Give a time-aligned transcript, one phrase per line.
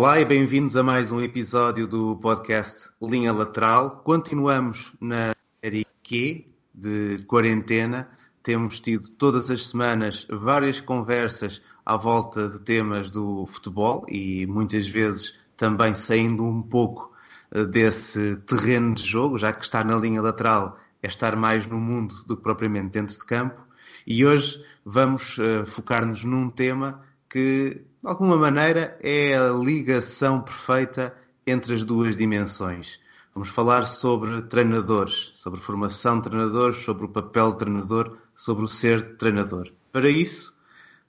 [0.00, 4.00] Olá e bem-vindos a mais um episódio do podcast Linha Lateral.
[4.02, 8.08] Continuamos na série Q de quarentena.
[8.42, 14.88] Temos tido todas as semanas várias conversas à volta de temas do futebol e muitas
[14.88, 17.12] vezes também saindo um pouco
[17.50, 21.78] eh, desse terreno de jogo, já que estar na linha lateral é estar mais no
[21.78, 23.60] mundo do que propriamente dentro de campo.
[24.06, 31.14] E hoje vamos uh, focar-nos num tema que, de alguma maneira, é a ligação perfeita
[31.46, 32.98] entre as duas dimensões.
[33.34, 38.68] Vamos falar sobre treinadores, sobre formação de treinadores, sobre o papel de treinador, sobre o
[38.68, 39.70] ser treinador.
[39.92, 40.56] Para isso,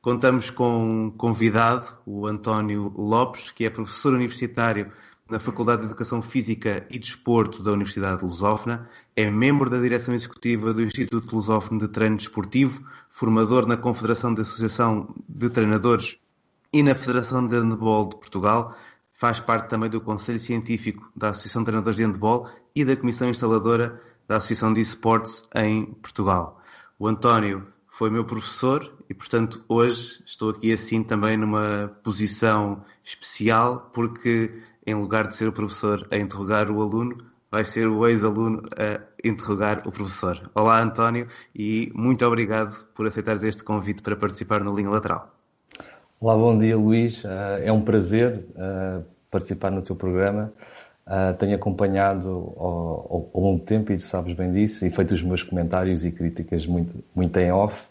[0.01, 4.91] contamos com um convidado, o António Lopes, que é professor universitário
[5.29, 10.13] na Faculdade de Educação Física e Desporto da Universidade de Lusófona, é membro da direção
[10.13, 16.17] executiva do Instituto Lusófono de Treino Desportivo, formador na Confederação de Associação de Treinadores
[16.73, 18.75] e na Federação de Handball de Portugal,
[19.11, 23.29] faz parte também do Conselho Científico da Associação de Treinadores de Handball e da Comissão
[23.29, 26.61] Instaladora da Associação de Esportes em Portugal.
[26.97, 33.91] O António foi meu professor e, portanto, hoje estou aqui assim também numa posição especial
[33.93, 37.17] porque em lugar de ser o professor a interrogar o aluno,
[37.51, 40.49] vai ser o ex-aluno a interrogar o professor.
[40.55, 45.40] Olá, António, e muito obrigado por aceitares este convite para participar no Linha Lateral.
[46.21, 47.25] Olá, bom dia, Luís.
[47.25, 48.99] Eh, é um prazer eh,
[49.31, 50.53] participar no teu programa.
[51.07, 55.15] Eh, tenho acompanhado ao, ao, longo do tempo, e tu sabes bem disso, e feito
[55.15, 57.87] os meus comentários e críticas muito, muito em off.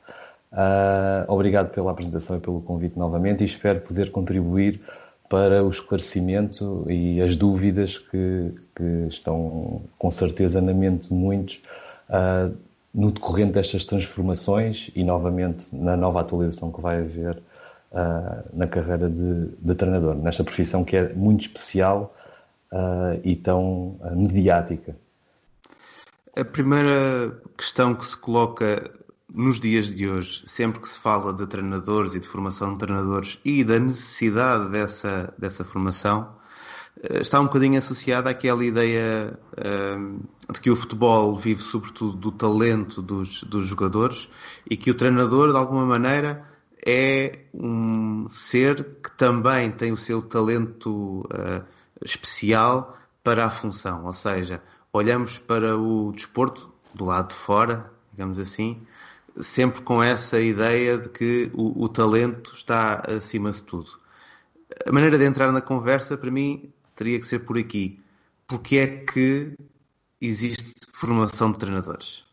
[1.27, 4.81] obrigado pela apresentação e pelo convite novamente e espero poder contribuir
[5.29, 11.61] para o esclarecimento e as dúvidas que, que estão com certeza na mente de muitos
[12.95, 17.41] no decorrente destas transformações e novamente na nova atualização que vai haver
[17.91, 22.15] uh, na carreira de, de, treinador, nesta profissão que é muito especial
[22.73, 24.97] uh, e tão mediática.
[26.37, 28.91] A primeira questão que se coloca
[29.33, 33.39] nos dias de hoje, sempre que se fala de treinadores e de formação de treinadores
[33.45, 36.41] e da necessidade dessa, dessa formação,
[37.03, 39.39] está um bocadinho associada àquela ideia
[39.97, 40.21] um,
[40.53, 44.29] de que o futebol vive sobretudo do talento dos, dos jogadores
[44.69, 46.50] e que o treinador, de alguma maneira,
[46.87, 51.65] é um ser que também tem o seu talento uh,
[52.05, 54.05] especial para a função.
[54.07, 58.81] Ou seja, olhamos para o desporto do lado de fora, digamos assim,
[59.41, 63.91] sempre com essa ideia de que o, o, talento está acima de tudo.
[64.87, 68.01] A maneira de entrar na conversa, para mim, teria que ser por aqui.
[68.47, 69.55] Porque é que
[70.21, 72.25] existe formação de treinadores?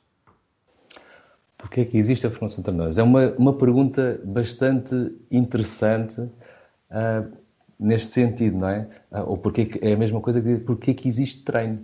[1.57, 2.97] Porquê é que existe a formação de treinadores?
[2.97, 7.31] É uma, uma pergunta bastante interessante uh,
[7.79, 8.88] neste sentido, não é?
[9.12, 11.79] Uh, ou porque é, que, é a mesma coisa que porquê é que existe treino?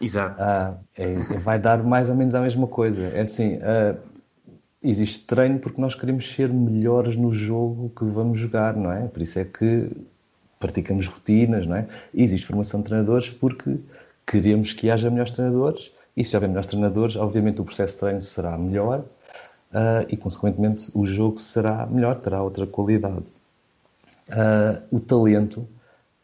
[0.00, 0.40] Exato.
[0.42, 3.02] Uh, é, vai dar mais ou menos a mesma coisa.
[3.02, 3.58] É assim,
[4.82, 9.06] existe treino porque nós queremos ser melhores no jogo que vamos jogar, não é?
[9.06, 9.90] Por isso é que
[10.58, 11.86] praticamos rotinas, não é?
[12.14, 13.78] Existe formação de treinadores porque
[14.26, 18.20] queremos que haja melhores treinadores e se houver melhores treinadores, obviamente o processo de treino
[18.20, 23.24] será melhor uh, e, consequentemente, o jogo será melhor, terá outra qualidade.
[24.28, 25.66] Uh, o talento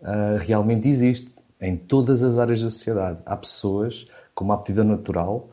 [0.00, 3.18] uh, realmente existe em todas as áreas da sociedade.
[3.26, 5.50] Há pessoas com uma aptidão natural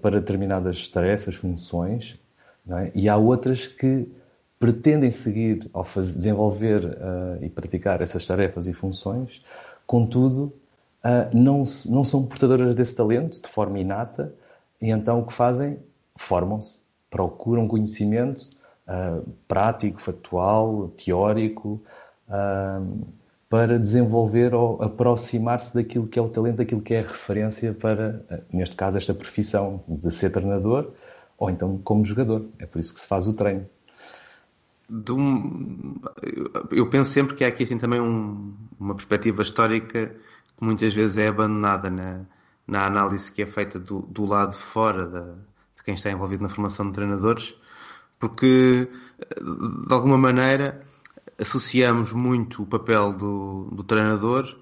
[0.00, 2.16] para determinadas tarefas, funções,
[2.70, 2.92] é?
[2.94, 4.06] e há outras que
[4.60, 6.98] pretendem seguir ao fazer, desenvolver
[7.40, 9.44] e praticar essas tarefas e funções,
[9.84, 10.52] contudo,
[11.32, 14.34] não, não são portadoras desse talento de forma inata,
[14.80, 15.78] e então o que fazem?
[16.16, 16.80] Formam-se,
[17.10, 18.50] procuram conhecimento
[19.48, 21.82] prático, factual, teórico,
[23.48, 28.24] para desenvolver ou aproximar-se daquilo que é o talento, daquilo que é a referência para,
[28.52, 30.92] neste caso, esta profissão de ser treinador
[31.38, 32.46] ou então como jogador.
[32.58, 33.66] É por isso que se faz o treino.
[35.10, 35.96] Um,
[36.70, 40.14] eu penso sempre que há aqui assim, também um, uma perspectiva histórica
[40.56, 42.24] que muitas vezes é abandonada na,
[42.66, 45.22] na análise que é feita do, do lado de fora da,
[45.76, 47.54] de quem está envolvido na formação de treinadores,
[48.18, 48.88] porque
[49.86, 50.82] de alguma maneira
[51.38, 54.56] associamos muito o papel do, do treinador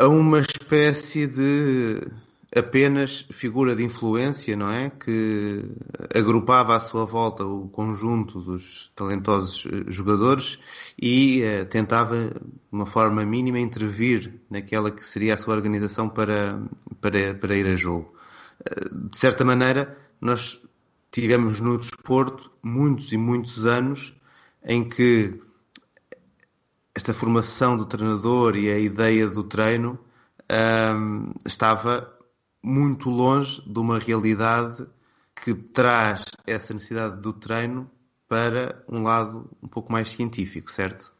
[0.00, 2.06] a uma espécie de
[2.54, 4.90] apenas figura de influência, não é?
[4.90, 5.64] Que
[6.14, 10.58] agrupava à sua volta o conjunto dos talentosos eh, jogadores
[11.00, 12.40] e uh, tentava, de
[12.70, 16.62] uma forma mínima, intervir naquela que seria a sua organização para,
[17.00, 18.14] para, para ir a jogo.
[18.60, 20.60] Uh, de certa maneira, nós
[21.10, 24.14] tivemos no desporto muitos e muitos anos
[24.62, 25.40] em que
[26.94, 29.98] esta formação do treinador e a ideia do treino
[30.50, 32.12] um, estava
[32.62, 34.86] muito longe de uma realidade
[35.44, 37.90] que traz essa necessidade do treino
[38.28, 41.12] para um lado um pouco mais científico, certo?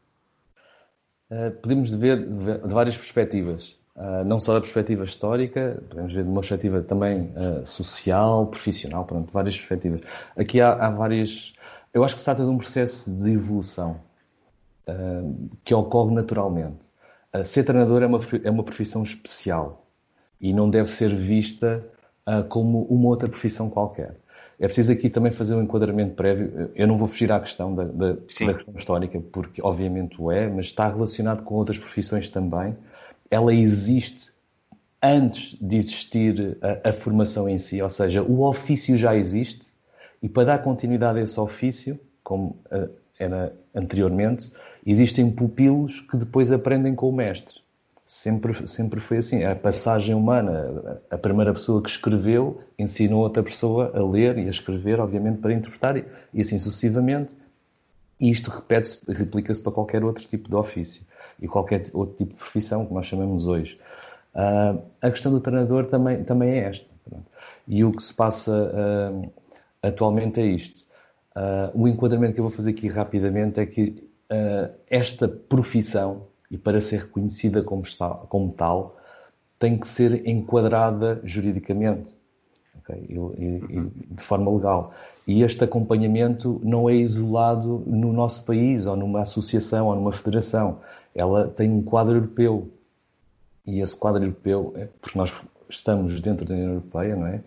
[1.29, 3.75] Uh, podemos ver de várias perspectivas.
[3.95, 9.05] Uh, não só da perspectiva histórica, podemos ver de uma perspectiva também uh, social, profissional,
[9.05, 10.01] pronto, várias perspectivas.
[10.35, 11.53] Aqui há, há, várias.
[11.93, 13.99] Eu acho que se trata de um processo de evolução
[15.63, 16.85] que ocorre naturalmente.
[17.45, 19.82] ser treinador é uma, é uma profissão especial
[20.39, 21.83] e não deve ser vista
[22.49, 24.15] como uma outra profissão qualquer.
[24.59, 26.71] É preciso aqui também fazer um enquadramento prévio.
[26.75, 28.17] Eu não vou fugir à questão da, da, da
[28.53, 32.73] questão histórica, porque obviamente o é, mas está relacionado com outras profissões também.
[33.29, 34.31] Ela existe
[35.01, 39.73] antes de existir a, a formação em si, ou seja, o ofício já existe
[40.21, 42.89] e para dar continuidade a esse ofício, como uh,
[43.19, 44.49] era anteriormente,
[44.85, 47.62] existem pupilos que depois aprendem com o mestre.
[48.13, 49.43] Sempre, sempre foi assim.
[49.43, 54.51] A passagem humana, a primeira pessoa que escreveu ensinou outra pessoa a ler e a
[54.51, 57.35] escrever, obviamente, para interpretar, e assim sucessivamente.
[58.21, 61.01] E isto repete-se, replica-se para qualquer outro tipo de ofício
[61.41, 63.79] e qualquer outro tipo de profissão que nós chamamos hoje.
[64.35, 66.87] Uh, a questão do treinador também, também é esta.
[67.67, 69.31] E o que se passa uh,
[69.81, 70.85] atualmente é isto.
[71.35, 74.07] Uh, o enquadramento que eu vou fazer aqui rapidamente é que
[74.89, 78.95] esta profissão e para ser reconhecida como, está, como tal,
[79.57, 82.15] tem que ser enquadrada juridicamente
[82.77, 83.07] okay?
[83.09, 84.93] e, e, de forma legal.
[85.27, 90.77] E este acompanhamento não é isolado no nosso país, ou numa associação, ou numa federação.
[91.15, 92.69] Ela tem um quadro europeu.
[93.65, 95.33] E esse quadro europeu, é, porque nós
[95.67, 97.41] estamos dentro da União Europeia, não é?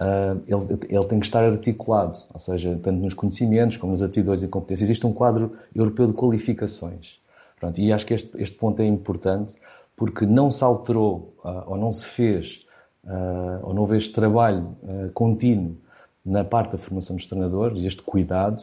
[0.00, 4.42] Uh, ele, ele, tem que estar articulado, ou seja, tanto nos conhecimentos como nas aptidões
[4.42, 4.88] e competências.
[4.88, 7.18] Existe um quadro europeu de qualificações.
[7.58, 9.56] Pronto, e acho que este, este ponto é importante
[9.96, 12.64] porque não se alterou uh, ou não se fez
[13.04, 15.76] uh, ou não houve este trabalho uh, contínuo
[16.24, 18.62] na parte da formação dos treinadores, este cuidado,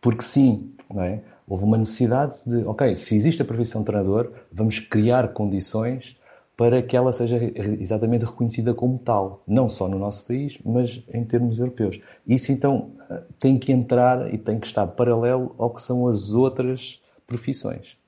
[0.00, 1.20] porque sim, não é?
[1.48, 6.16] houve uma necessidade de, ok, se existe a profissão de treinador, vamos criar condições
[6.56, 7.36] para que ela seja
[7.80, 12.00] exatamente reconhecida como tal, não só no nosso país, mas em termos europeus.
[12.24, 12.92] Isso então
[13.40, 17.98] tem que entrar e tem que estar paralelo ao que são as outras profissões.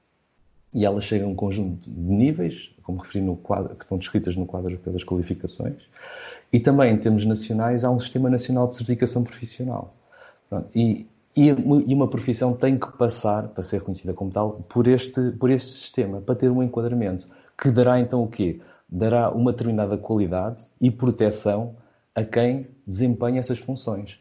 [0.72, 4.36] E elas chegam a um conjunto de níveis, como referi no quadro, que estão descritas
[4.36, 5.82] no quadro pelas qualificações,
[6.52, 9.94] e também em termos nacionais há um Sistema Nacional de Certificação Profissional.
[10.74, 11.06] E,
[11.36, 15.70] e, uma profissão tem que passar, para ser reconhecida como tal, por este, por este
[15.70, 18.60] sistema, para ter um enquadramento, que dará então o quê?
[18.88, 21.76] Dará uma determinada qualidade e proteção
[22.14, 24.18] a quem desempenha essas funções.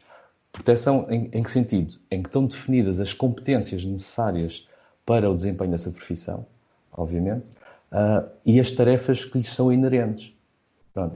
[0.52, 1.98] Proteção em, em que sentido?
[2.10, 4.67] Em que estão definidas as competências necessárias
[5.08, 6.44] para o desempenho dessa profissão,
[6.92, 7.46] obviamente,
[7.90, 10.34] uh, e as tarefas que lhes são inerentes.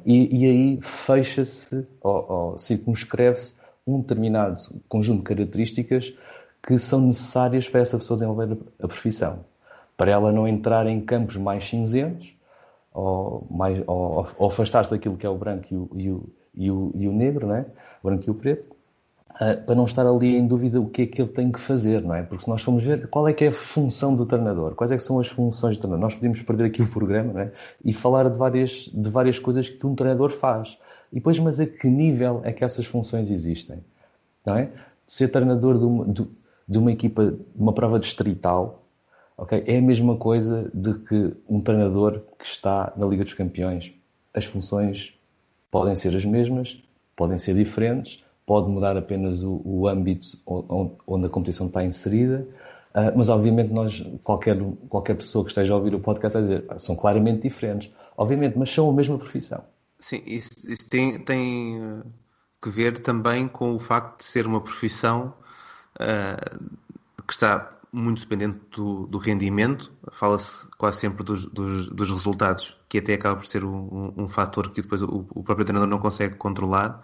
[0.06, 3.54] E, e, aí fecha-se ou, ou circunscreve-se
[3.86, 6.14] um determinado conjunto de características
[6.66, 9.44] que são necessárias para essa pessoa desenvolver a profissão.
[9.94, 12.34] Para ela não entrar em campos mais cinzentos
[12.94, 16.70] ou, mais, ou, ou afastar-se daquilo que é o branco e o, e o, e
[16.70, 17.66] o, e o negro, né?
[18.02, 18.74] o branco e o preto,
[19.40, 22.02] ah, para não estar ali em dúvida o que é que ele tem que fazer,
[22.02, 22.22] não é?
[22.22, 24.96] Porque se nós formos ver qual é que é a função do treinador, quais é
[24.96, 27.52] que são as funções do treinador, nós podemos perder aqui o programa, não é?
[27.84, 30.76] E falar de várias, de várias coisas que um treinador faz.
[31.10, 33.78] E depois, mas a que nível é que essas funções existem?
[34.44, 34.70] Não é?
[35.06, 36.26] Ser treinador de uma, de,
[36.68, 38.82] de uma equipa, de uma prova distrital?
[39.66, 43.92] É a mesma coisa de que um treinador que está na Liga dos Campeões.
[44.32, 45.14] As funções
[45.70, 46.80] podem ser as mesmas,
[47.16, 50.38] podem ser diferentes, pode mudar apenas o, o âmbito
[51.06, 52.46] onde a competição está inserida,
[52.94, 54.58] uh, mas obviamente nós, qualquer,
[54.88, 57.90] qualquer pessoa que esteja a ouvir o podcast vai dizer, ah, são claramente diferentes.
[58.16, 59.64] Obviamente, mas são a mesma profissão.
[59.98, 62.02] Sim, isso, isso tem, tem ah,
[62.62, 65.34] que ver também com o facto de ser uma profissão
[65.96, 66.72] uh,
[67.26, 72.98] que está muito dependente do, do rendimento, fala-se quase sempre dos, dos, dos, resultados, que
[72.98, 76.36] até acaba por ser um, um, fator que depois o, o próprio treinador não consegue
[76.36, 77.02] controlar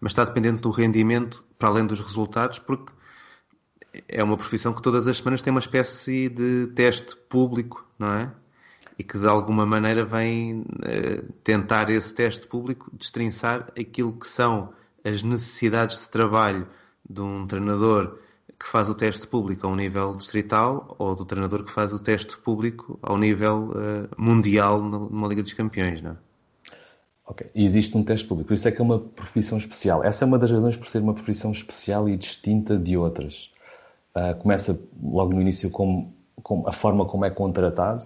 [0.00, 2.92] mas está dependente do rendimento para além dos resultados, porque
[4.08, 8.32] é uma profissão que todas as semanas tem uma espécie de teste público, não é?
[8.98, 14.72] E que de alguma maneira vem uh, tentar esse teste público destrinçar aquilo que são
[15.04, 16.68] as necessidades de trabalho
[17.08, 18.18] de um treinador
[18.58, 22.36] que faz o teste público ao nível distrital ou do treinador que faz o teste
[22.36, 26.29] público ao nível uh, mundial numa Liga dos Campeões, não é?
[27.54, 30.02] E existe um teste público, por isso é que é uma profissão especial.
[30.02, 33.50] Essa é uma das razões por ser uma profissão especial e distinta de outras.
[34.14, 36.12] Uh, começa logo no início como
[36.66, 38.02] a forma como é contratado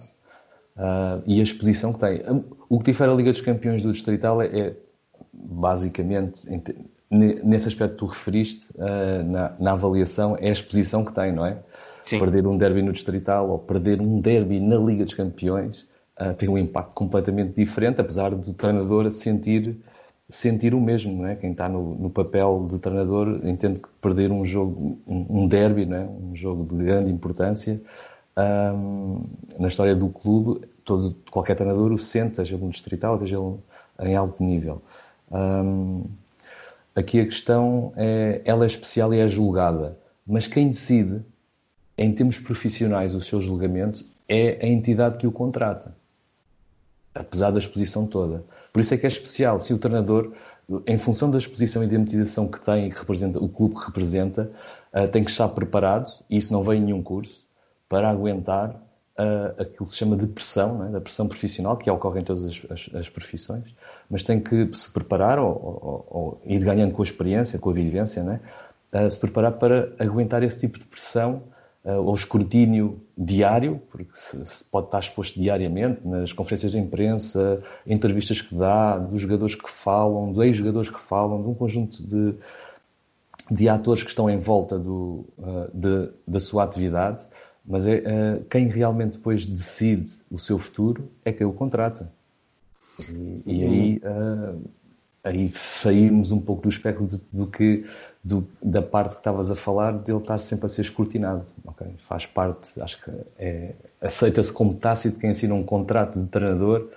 [0.77, 2.21] uh, e a exposição que tem.
[2.69, 4.73] O que difere a Liga dos Campeões do Distrital é, é
[5.33, 6.47] basicamente,
[7.09, 11.45] nesse aspecto que tu referiste, uh, na, na, avaliação, é a exposição que tem, não
[11.45, 11.57] é?
[12.03, 12.19] Sim.
[12.19, 15.87] Perder um derby no Distrital ou perder um derby na Liga dos Campeões
[16.19, 19.77] uh, tem um impacto completamente diferente, apesar do treinador sentir
[20.27, 21.35] sentir o mesmo, não é?
[21.35, 25.85] Quem está no, no, papel de treinador entende que perder um jogo, um, um derby,
[25.85, 26.03] não é?
[26.03, 27.79] Um jogo de grande importância
[28.37, 29.23] um,
[29.57, 33.37] na história do clube, todo, qualquer treinador o sente, seja no distrital, seja
[34.01, 34.81] em alto nível.
[35.31, 36.05] Um,
[36.95, 41.21] aqui a questão é, ela é especial e é julgada, mas quem decide,
[41.97, 45.95] em termos profissionais, o seu julgamento é a entidade que o contrata,
[47.15, 48.43] apesar da exposição toda.
[48.73, 49.59] Por isso é que é especial.
[49.61, 50.33] Se o treinador,
[50.85, 53.85] em função da exposição e da mediatização que tem e que representa, o clube que
[53.85, 54.51] representa,
[54.93, 57.45] uh, tem que estar preparado, e isso não vem em nenhum curso,
[57.87, 60.89] para aguentar uh, aquilo que se chama de pressão, é?
[60.89, 63.63] da pressão profissional, que ocorre em todas as, as, as profissões,
[64.09, 67.73] mas tem que se preparar ou, ou, ou, ir ganhando com a experiência, com a
[67.73, 68.19] vivência,
[68.91, 69.05] é?
[69.05, 71.43] uh, se preparar para aguentar esse tipo de pressão
[71.85, 78.41] uh, ou escrutínio diário, porque se, pode estar exposto diariamente nas conferências de imprensa, entrevistas
[78.41, 82.35] que dá, dos jogadores que falam, dos ex-jogadores que falam, de um conjunto de,
[83.49, 87.25] de atores que estão em volta do, uh, de, da sua atividade,
[87.65, 92.11] mas é, uh, quem realmente depois decide o seu futuro é quem o contrata.
[93.09, 94.61] E, e aí, uh,
[95.23, 97.85] aí saímos um pouco do espectro do que
[98.25, 101.43] do, da parte que estavas a falar, dele estar sempre a ser escrutinado.
[101.63, 101.93] Okay?
[102.07, 106.89] Faz parte, acho que é, aceita-se como tácito quem assina um contrato de treinador,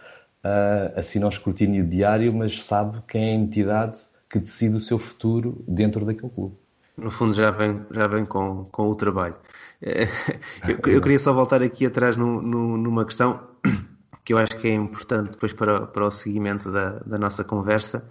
[0.42, 4.99] uh, assina um escrutínio diário, mas sabe quem é a entidade que decide o seu
[4.99, 6.56] futuro dentro daquele clube.
[6.97, 9.37] No fundo, já vem, já vem com, com o trabalho.
[9.82, 10.04] É,
[10.66, 13.38] eu, eu queria só voltar aqui atrás no, no, numa questão
[14.25, 18.08] que eu acho que é importante depois para, para o seguimento da, da nossa conversa,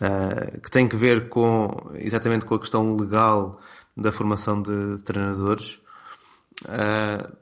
[0.00, 3.60] uh, que tem que ver com exatamente com a questão legal
[3.96, 5.80] da formação de treinadores.
[6.64, 7.36] Uh,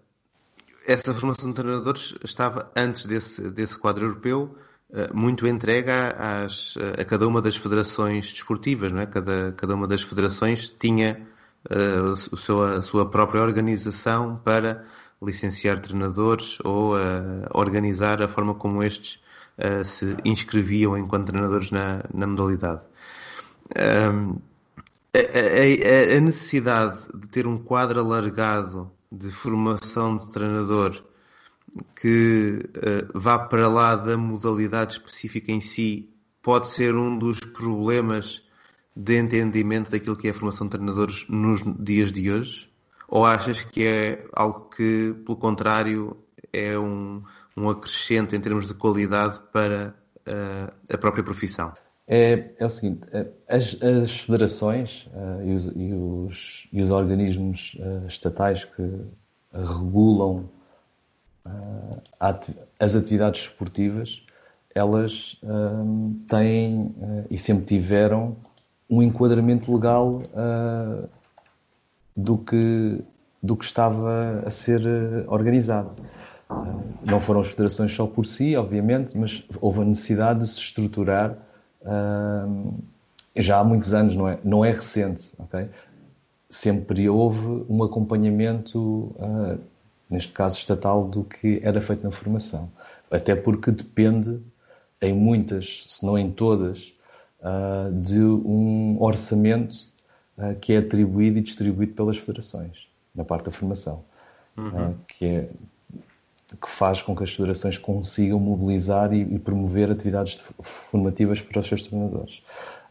[0.86, 4.56] essa formação de treinadores estava antes desse, desse quadro europeu
[4.90, 9.06] uh, muito entregue às, a cada uma das federações desportivas, não é?
[9.06, 11.26] Cada, cada uma das federações tinha
[12.32, 14.86] o seu, a sua própria organização para
[15.22, 16.94] licenciar treinadores ou
[17.52, 19.20] organizar a forma como estes
[19.60, 22.82] uh, se inscreviam enquanto treinadores na, na modalidade.
[23.76, 24.38] Um,
[25.12, 31.02] a, a, a, necessidade de ter um quadro alargado de formação de treinador
[31.94, 36.08] que uh, vá para lá da modalidade específica em si
[36.42, 38.42] pode ser um dos problemas
[38.94, 42.68] de entendimento daquilo que é a formação de treinadores nos dias de hoje?
[43.08, 46.16] Ou achas que é algo que, pelo contrário,
[46.52, 47.22] é um,
[47.60, 49.94] um acrescento em termos de qualidade para
[50.26, 51.72] uh, a própria profissão?
[52.06, 56.90] É, é o seguinte, eh, as, as federações uh, e, os, e, os, e, os,
[56.90, 58.82] organismos uh, estatais que
[59.52, 60.48] regulam
[62.78, 64.24] as atividades esportivas,
[64.74, 65.40] elas
[66.28, 66.94] têm
[67.28, 68.36] e sempre tiveram
[68.88, 70.22] um enquadramento legal
[72.14, 73.02] do, que,
[73.42, 74.80] do que estava a ser
[75.26, 75.96] organizado.
[77.06, 81.36] Não foram as federações só por si, obviamente, mas houve a necessidade de se estruturar
[81.82, 82.74] uh,
[83.36, 85.68] já há muitos anos, não é, não é recente, ok?
[86.48, 89.58] Sempre houve um acompanhamento, uh,
[90.10, 92.70] neste caso estatal, do que era feito na formação.
[93.10, 94.40] Até porque depende,
[95.00, 96.92] em muitas, se não em todas,
[97.40, 99.90] uh, de um orçamento
[100.62, 104.02] que é atribuído e distribuído pelas federações, na parte da formação.
[104.56, 104.94] Uhum.
[105.06, 105.48] que é
[106.56, 111.66] que faz com que as federações consigam mobilizar e, e, promover atividades formativas para os
[111.66, 112.42] seus treinadores.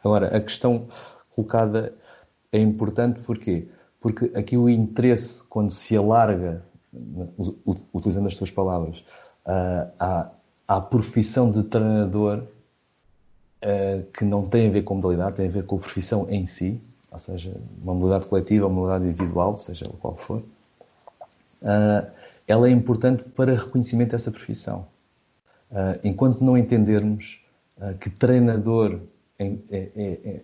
[0.03, 0.87] Agora, a questão
[1.33, 1.93] colocada
[2.51, 3.67] é importante porquê?
[3.99, 6.63] Porque aqui o interesse, quando se alarga,
[7.93, 9.03] utilizando as tuas palavras,
[9.99, 10.29] à,
[10.67, 12.43] à profissão de treinador,
[14.13, 16.81] que não tem a ver com modalidade, tem a ver com a profissão em si,
[17.11, 20.41] ou seja, uma modalidade coletiva, uma modalidade individual, seja qual for,
[22.51, 24.87] ela é importante para reconhecimento dessa profissão.
[25.71, 27.43] Uh, enquanto não entendermos
[27.77, 28.99] uh, que treinador
[29.37, 30.41] é, é, é,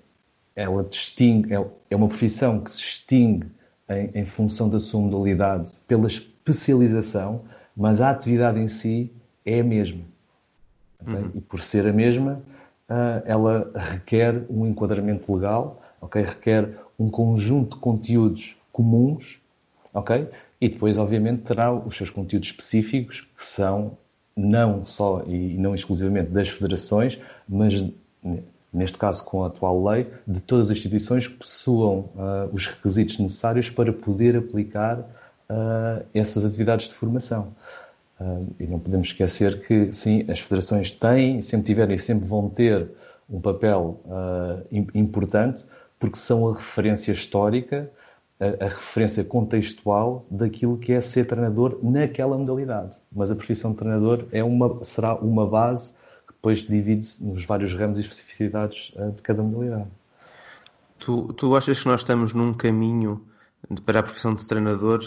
[0.55, 3.47] ela distingue, é, é, uma profissão que se distingue
[3.89, 7.41] em, em, função da sua modalidade pela especialização,
[7.75, 9.11] mas a atividade em si
[9.45, 10.01] é a mesma.
[11.01, 11.15] Okay?
[11.15, 11.31] Uhum.
[11.35, 12.41] E por ser a mesma,
[12.89, 16.21] uh, ela requer um enquadramento legal, okay?
[16.21, 19.41] requer um conjunto de conteúdos comuns,
[19.93, 20.29] ok?
[20.59, 23.97] E depois, obviamente, terá os seus conteúdos específicos, que são
[24.35, 27.85] não só e não exclusivamente das federações, mas
[28.75, 33.17] neste caso com a atual lei, de todas as instituições que possuam uh, os requisitos
[33.19, 37.55] necessários para poder aplicar uh, essas atividades de formação.
[38.19, 42.49] Uh, e não podemos esquecer que, sim, as federações têm, sempre tiveram e sempre vão
[42.49, 42.89] ter
[43.29, 43.99] um papel
[44.93, 45.65] importante,
[45.97, 47.89] porque são a referência histórica,
[48.39, 52.97] a, a, referência contextual daquilo que é ser treinador naquela modalidade.
[53.11, 55.95] Mas a profissão de treinador é uma, será uma base
[56.45, 59.89] depois divide-se nos vários ramos e especificidades uh, de cada modalidade.
[60.99, 63.25] Tu, tu achas que nós estamos num caminho
[63.83, 65.03] para a profissão de treinador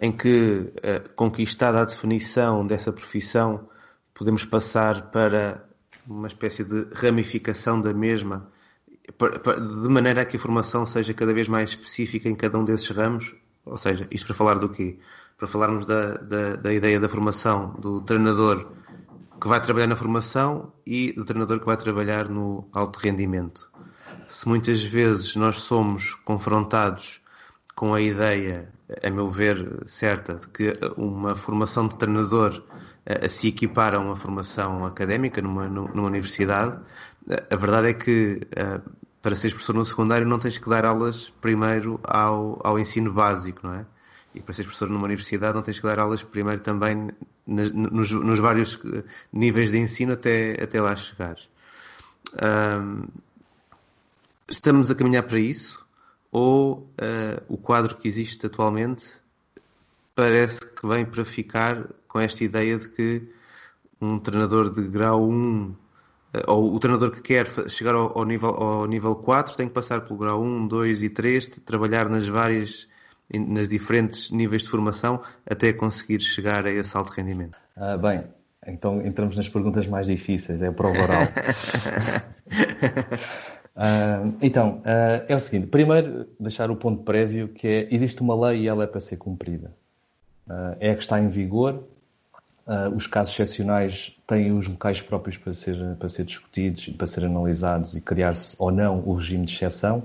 [0.00, 3.68] em que, uh, conquistada a definição dessa profissão,
[4.14, 5.62] podemos passar para
[6.06, 8.50] uma espécie de ramificação da mesma,
[9.16, 12.88] de maneira a que a formação seja cada vez mais específica em cada um desses
[12.90, 13.34] ramos?
[13.64, 14.98] Ou seja, isto para falar do quê?
[15.36, 18.66] Para falarmos da, da, da ideia da formação do treinador
[19.40, 23.70] que vai trabalhar na formação e do treinador que vai trabalhar no alto rendimento.
[24.26, 27.20] Se muitas vezes nós somos confrontados
[27.74, 28.68] com a ideia,
[29.02, 32.62] a meu ver, certa, de que uma formação de treinador
[33.28, 36.76] se equipara a uma formação académica numa, numa universidade,
[37.50, 38.40] a verdade é que
[39.22, 43.66] para seres professor no secundário não tens que dar aulas primeiro ao, ao ensino básico,
[43.66, 43.86] não é?
[44.34, 47.10] E para seres professor numa universidade não tens que dar aulas primeiro também
[47.46, 51.36] nos, nos, vários eh, níveis de ensino até, até lá chegar.
[52.42, 53.06] Um,
[54.48, 55.84] estamos a caminhar para isso?
[56.30, 59.06] Ou uh, o quadro que existe atualmente
[60.14, 63.28] parece que vem para ficar com esta ideia de que
[64.00, 65.87] um treinador de grau 1 eh,
[66.46, 70.02] ou o treinador que quer chegar ao, ao, nível, ao nível 4 tem que passar
[70.02, 72.86] pelo grau 1, 2 e 3, trabalhar nas várias
[73.30, 77.58] nas diferentes níveis de formação até conseguir chegar a esse alto rendimento?
[77.76, 78.24] Ah, bem,
[78.66, 81.22] então entramos nas perguntas mais difíceis, é a prova oral.
[83.76, 88.48] uh, então, uh, é o seguinte: primeiro, deixar o ponto prévio que é: existe uma
[88.48, 89.74] lei e ela é para ser cumprida.
[90.80, 91.84] É a que está em vigor.
[92.94, 97.24] Os casos excepcionais têm os locais próprios para ser, para ser discutidos e para ser
[97.24, 100.02] analisados e criar-se ou não o regime de exceção,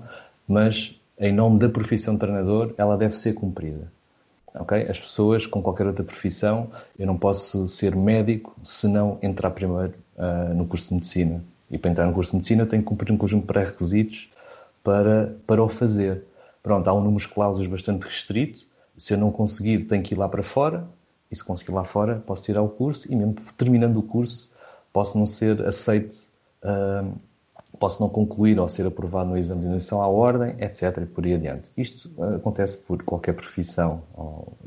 [0.48, 3.92] mas em nome da profissão de treinador, ela deve ser cumprida.
[4.56, 4.84] Okay?
[4.90, 9.94] As pessoas com qualquer outra profissão, eu não posso ser médico se não entrar primeiro
[10.18, 11.44] uh, no curso de medicina.
[11.70, 14.32] E para entrar no curso de medicina eu tenho que cumprir um conjunto de pré-requisitos
[14.84, 16.24] para, para o fazer.
[16.62, 18.62] Pronto, há um número de cláusulas bastante restrito.
[18.96, 20.88] Se eu não conseguir, tenho que ir lá para fora.
[21.34, 23.12] E se conseguir lá fora, posso tirar o curso.
[23.12, 24.52] E mesmo terminando o curso,
[24.94, 26.16] posso não ser aceito
[26.64, 27.12] uh,
[27.80, 31.00] posso não concluir ou ser aprovado no exame de admissão à ordem, etc.
[31.02, 31.72] e por aí adiante.
[31.76, 34.04] Isto eh, acontece por qualquer profissão.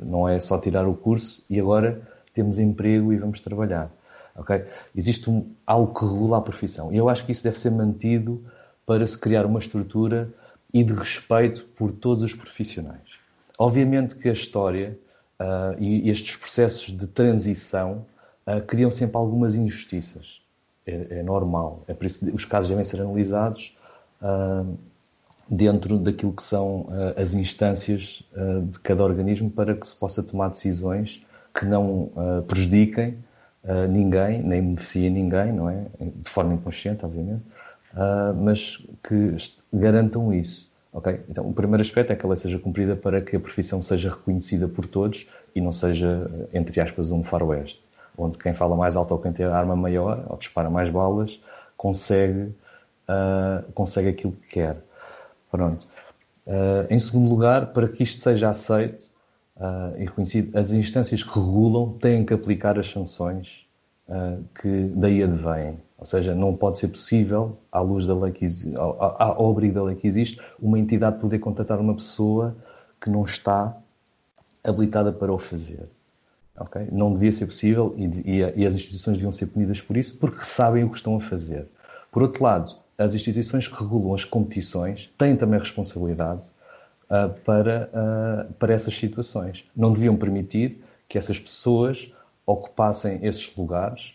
[0.02, 2.02] Não é só tirar o curso e agora
[2.34, 3.90] temos emprego e vamos trabalhar.
[4.36, 4.64] Okay?
[4.94, 6.92] Existe um, algo que regula a profissão.
[6.92, 8.44] E eu acho que isso deve ser mantido
[8.84, 10.28] para se criar uma estrutura
[10.74, 13.18] e de respeito por todos os profissionais.
[13.58, 14.98] Obviamente que a história
[15.40, 18.06] uh, e estes processos de transição
[18.46, 20.40] uh, criam sempre algumas injustiças
[20.86, 21.84] é, é normal.
[21.88, 23.76] É por isso que os casos devem ser analisados
[24.22, 24.76] uh,
[25.48, 28.24] dentro daquilo que são as instâncias
[28.68, 32.10] de cada organismo para que se possa tomar decisões que não
[32.48, 33.16] prejudiquem
[33.88, 35.86] ninguém, nem beneficiem ninguém, não é?
[36.00, 37.44] De forma inconsciente, obviamente,
[38.42, 39.36] mas que
[39.72, 40.68] garantam isso.
[41.28, 44.66] Então, o primeiro aspecto é que ela seja cumprida para que a profissão seja reconhecida
[44.66, 49.20] por todos e não seja, entre aspas, um faroeste onde quem fala mais alto ou
[49.20, 51.38] quem tem a arma maior ou dispara mais balas
[51.76, 52.54] consegue,
[53.08, 54.78] uh, consegue aquilo que quer.
[55.50, 55.86] Pronto.
[56.46, 59.10] Uh, em segundo lugar, para que isto seja aceito
[59.56, 63.64] uh, e reconhecido, as instâncias que regulam têm que aplicar as sanções
[64.62, 65.78] que daí advêm.
[65.98, 69.96] Ou seja, não pode ser possível, à luz da lei que existe, ao, da lei
[69.96, 72.54] que existe, uma entidade poder contratar uma pessoa
[73.00, 73.76] que não está
[74.62, 75.88] habilitada para o fazer.
[76.58, 76.88] Okay?
[76.92, 80.44] Não devia ser possível e, e, e, as instituições deviam ser punidas por isso porque
[80.44, 81.66] sabem o que estão a fazer.
[82.10, 86.46] Por outro lado, as instituições que regulam as competições têm também responsabilidade
[87.10, 89.64] uh, para, uh, para essas situações.
[89.76, 92.10] Não deviam permitir que essas pessoas
[92.46, 94.14] ocupassem esses lugares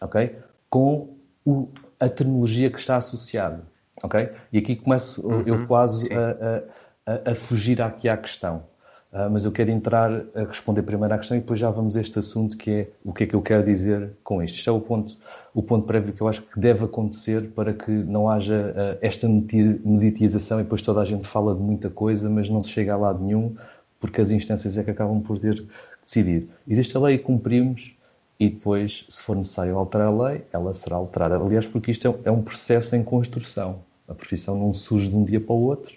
[0.00, 0.36] okay?
[0.68, 1.17] com
[1.48, 3.62] o, a terminologia que está associada.
[4.02, 4.30] Okay?
[4.52, 6.62] E aqui começo uhum, eu quase a,
[7.06, 8.62] a, a, fugir aqui à questão.
[9.10, 12.00] Uh, mas eu quero entrar a responder primeiro à questão e depois já vamos a
[12.02, 14.56] este assunto que é o que é que eu quero dizer com isto.
[14.56, 15.16] Isto é o ponto,
[15.54, 19.26] o ponto prévio que eu acho que deve acontecer para que não haja uh, esta
[19.26, 22.96] meditização e depois toda a gente fala de muita coisa, mas não se chega a
[22.98, 23.56] lado nenhum
[23.98, 25.68] porque as instâncias é que acabam por ter que
[26.04, 26.48] decidir.
[26.68, 27.96] Existe a lei e cumprimos,
[28.38, 31.36] e depois, se for necessário alterar a lei, ela será alterada.
[31.36, 33.80] Aliás, porque isto é um processo em construção.
[34.06, 35.96] A profissão não surge de um dia para o outro,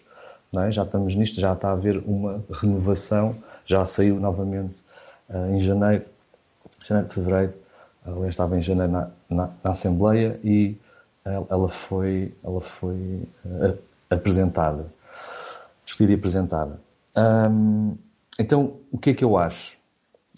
[0.57, 0.71] é?
[0.71, 4.81] já estamos nisto, já está a haver uma renovação, já saiu novamente
[5.29, 6.03] uh, em janeiro,
[6.83, 7.53] janeiro, fevereiro,
[8.05, 10.75] aliás estava em janeiro na, na, na Assembleia e
[11.23, 13.77] ela foi, ela foi uh,
[14.09, 14.91] apresentada,
[15.85, 16.81] discutida e apresentada.
[17.15, 17.95] Um,
[18.39, 19.77] então, o que é que eu acho?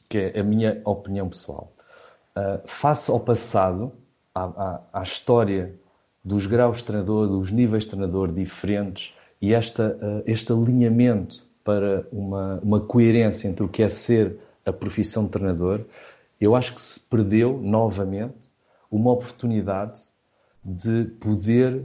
[0.10, 1.73] Que é a minha opinião pessoal.
[2.36, 3.92] Uh, face ao passado,
[4.34, 5.76] à, à, à, história
[6.24, 12.08] dos graus de treinador, dos níveis de treinador diferentes e esta, uh, este alinhamento para
[12.12, 15.82] uma, uma coerência entre o que é ser a profissão de treinador,
[16.42, 18.50] eu acho que se perdeu novamente
[18.90, 20.02] uma oportunidade
[20.64, 21.84] de poder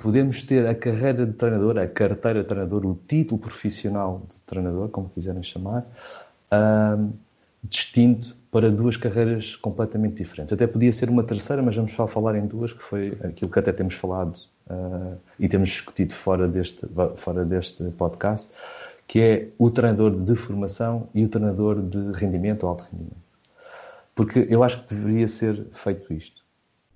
[0.00, 4.88] podemos ter a carreira de treinador, a carteira de treinador, o título profissional de treinador,
[4.88, 5.86] como quiserem chamar,
[6.52, 7.12] um,
[7.62, 10.52] distinto para duas carreiras completamente diferentes.
[10.52, 13.58] Até podia ser uma terceira, mas vamos só falar em duas, que foi aquilo que
[13.58, 14.36] até temos falado
[14.68, 18.50] uh, e temos discutido fora deste, fora deste podcast,
[19.06, 23.30] que é o treinador de formação e o treinador de rendimento ou alto rendimento.
[24.14, 26.42] Porque eu acho que deveria ser feito isto.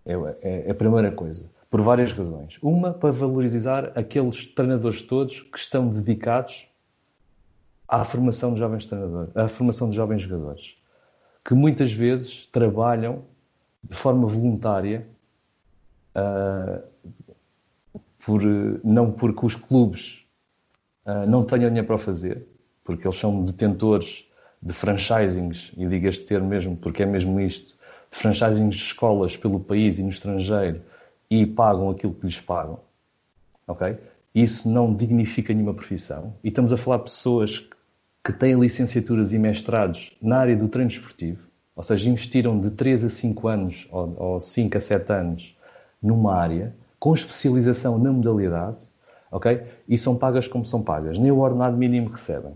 [0.04, 1.44] É, é, é a primeira coisa.
[1.70, 2.58] Por várias razões.
[2.62, 6.68] Uma, para valorizar aqueles treinadores todos que estão dedicados
[7.88, 10.76] à formação de jovens treinadores, à formação de jovens jogadores,
[11.44, 13.22] que muitas vezes trabalham
[13.82, 15.06] de forma voluntária,
[16.16, 16.82] uh,
[18.24, 18.42] por,
[18.82, 20.24] não porque os clubes
[21.04, 22.46] uh, não tenham dinheiro para fazer,
[22.82, 24.26] porque eles são detentores
[24.62, 27.76] de franchisings, e digo este termo mesmo porque é mesmo isto,
[28.10, 30.80] de franchisings de escolas pelo país e no estrangeiro
[31.30, 32.80] e pagam aquilo que lhes pagam,
[33.68, 33.98] ok?
[34.34, 36.34] Isso não dignifica nenhuma profissão.
[36.42, 37.73] E estamos a falar de pessoas que
[38.32, 41.42] têm licenciaturas e mestrados na área do treino esportivo,
[41.76, 45.56] ou seja, investiram de 3 a 5 anos ou, ou 5 a 7 anos
[46.02, 48.78] numa área, com especialização na modalidade,
[49.30, 49.62] ok?
[49.88, 51.18] E são pagas como são pagas.
[51.18, 52.52] Nem o ordenado mínimo recebem.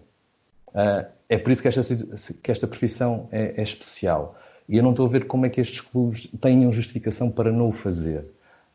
[0.68, 1.83] Uh, é por isso que esta,
[2.42, 4.38] que esta profissão é, é especial.
[4.68, 7.68] E eu não estou a ver como é que estes clubes tenham justificação para não
[7.68, 8.24] o fazer.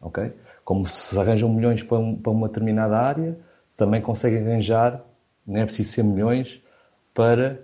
[0.02, 0.32] ok?
[0.64, 3.38] Como se arranjam milhões para, um, para uma determinada área,
[3.78, 5.02] também conseguem arranjar,
[5.46, 6.62] não é preciso ser milhões,
[7.14, 7.62] para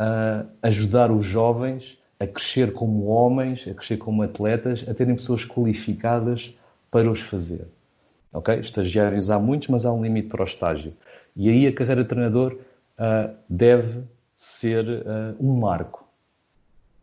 [0.00, 5.44] uh, ajudar os jovens a crescer como homens, a crescer como atletas, a terem pessoas
[5.44, 6.56] qualificadas
[6.90, 7.66] para os fazer.
[8.32, 8.54] Ok?
[8.60, 10.92] Estagiários há muitos, mas há um limite para o estágio.
[11.34, 12.52] E aí a carreira de treinador
[12.98, 14.02] uh, deve
[14.34, 16.06] ser uh, um marco.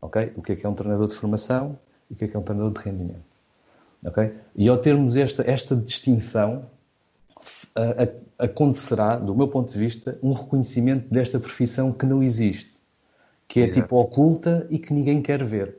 [0.02, 0.32] Ok?
[0.36, 1.78] O que é que é um treinador de formação
[2.10, 3.30] e o que é que é um treinador de rendimento.
[4.06, 4.34] Ok?
[4.56, 6.66] E ao termos esta, esta distinção,
[7.78, 12.78] uh, acontecerá, do meu ponto de vista, um reconhecimento desta profissão que não existe,
[13.48, 13.82] que é Exato.
[13.82, 15.78] tipo oculta e que ninguém quer ver.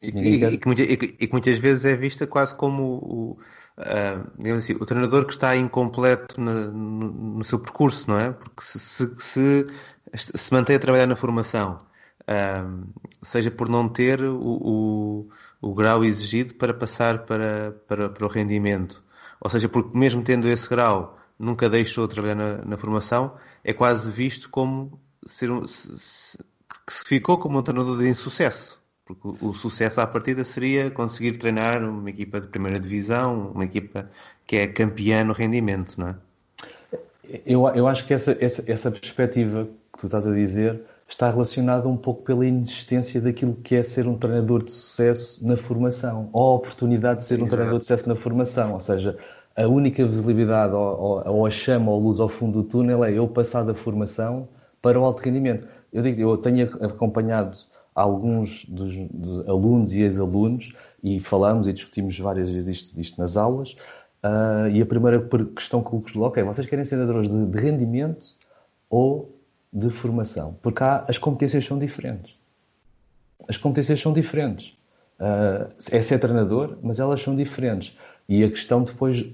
[0.00, 0.52] E, e, quer...
[0.52, 3.38] e, que, e, que, muitas vezes é vista quase como o,
[3.78, 8.30] uh, assim, o treinador que está incompleto no, no, seu percurso, não é?
[8.30, 9.66] Porque se, se, se,
[10.14, 11.80] se mantém a trabalhar na formação,
[12.22, 12.86] uh,
[13.22, 15.28] seja por não ter o, o,
[15.60, 19.02] o, grau exigido para passar para, para, para o rendimento,
[19.40, 23.72] ou seja, porque mesmo tendo esse grau, nunca deixou de trabalhar na, na formação, é
[23.72, 26.38] quase visto como ser um, se,
[26.86, 28.78] que se ficou como um treinador de insucesso.
[29.04, 33.64] Porque o, o, sucesso à partida seria conseguir treinar uma equipa de primeira divisão, uma
[33.64, 34.10] equipa
[34.46, 36.16] que é campeã no rendimento, não é?
[37.46, 41.88] Eu, eu acho que essa, essa, essa perspectiva que tu estás a dizer está relacionada
[41.88, 46.52] um pouco pela inexistência daquilo que é ser um treinador de sucesso na formação, ou
[46.52, 47.46] a oportunidade de ser Exato.
[47.46, 48.74] um treinador de sucesso na formação.
[48.74, 49.16] Ou seja,
[49.56, 53.12] a única visibilidade ou, ou, a chama ou a luz ao fundo do túnel é
[53.12, 54.48] eu passar da formação
[54.82, 55.66] para o alto rendimento.
[55.92, 57.58] Eu digo, eu tenho acompanhado
[57.94, 63.72] alguns dos, dos alunos e ex-alunos e falamos e discutimos várias vezes isto, nas aulas.
[64.22, 67.58] Uh, e a primeira questão que lhes coloco é: vocês querem ser treinadores de, de
[67.58, 68.26] rendimento
[68.90, 69.37] ou
[69.72, 70.56] de formação?
[70.62, 72.34] Porque há, as competências são diferentes.
[73.46, 74.76] As competências são diferentes.
[75.18, 77.96] Uh, é ser treinador, mas elas são diferentes.
[78.28, 79.24] E a questão depois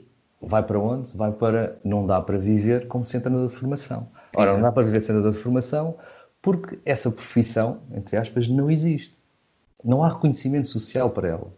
[0.40, 1.16] vai para onde?
[1.16, 4.08] Vai para não dá para viver como ser treinador de formação.
[4.36, 5.96] Ora, não dá para viver treinador de formação
[6.40, 9.16] porque essa profissão, entre aspas, não existe.
[9.82, 11.52] Não há reconhecimento social para ela.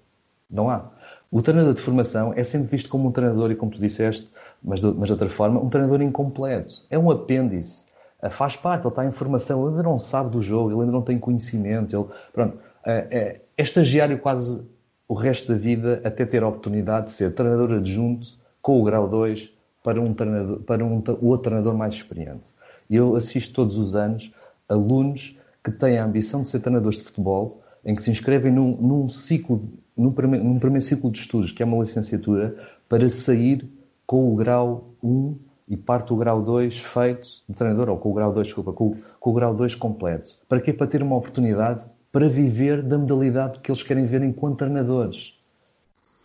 [0.49, 0.93] Não há.
[1.31, 4.29] O treinador de formação é sempre visto como um treinador, e como tu disseste,
[4.63, 6.87] mas de, mas de outra forma, um treinador incompleto.
[6.89, 7.85] É um apêndice.
[8.21, 10.93] Ah, faz parte, ele está em formação, ele ainda não sabe do jogo, ele ainda
[10.93, 11.95] não tem conhecimento.
[11.95, 14.67] Ele, pronto, é, é, estagiário quase
[15.09, 18.29] o resto da vida até ter a oportunidade de ser treinador adjunto
[18.61, 19.53] com o grau 2
[19.83, 22.55] para um, treinador, para um, outro treinador mais experiente.
[22.91, 24.33] E eu assisto todos os anos
[24.69, 28.77] alunos que têm a ambição de ser treinadores de futebol, em que se inscrevem num,
[28.77, 29.63] num ciclo,
[29.97, 32.57] num primeiro, num primeiro ciclo de estudos, que é uma licenciatura,
[32.89, 33.69] para sair
[34.05, 35.37] com o grau 1
[35.69, 38.97] e parte do grau 2 feito de treinador, ou com o grau 2, desculpa, com,
[39.19, 40.39] com o grau 2 completo.
[40.49, 40.73] Para quê?
[40.73, 45.35] Para ter uma oportunidade para viver da modalidade que eles querem ver enquanto treinadores.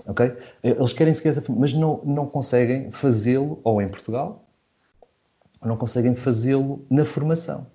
[0.05, 0.33] Ok?
[0.63, 4.43] Eles querem seguir essa mas não, não conseguem fazê-lo, ou em Portugal,
[5.63, 7.67] não conseguem fazê-lo na formação.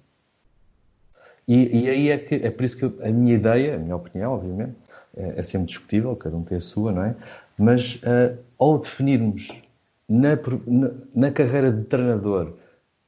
[1.46, 4.32] E, e, aí é que é por isso que a minha ideia, a minha opinião,
[4.32, 4.74] obviamente,
[5.16, 7.14] é, é sempre discutível, cada um tem a sua, não é?
[7.56, 9.48] Mas uh, ao definirmos
[10.08, 10.38] na,
[11.14, 12.54] na, carreira de treinador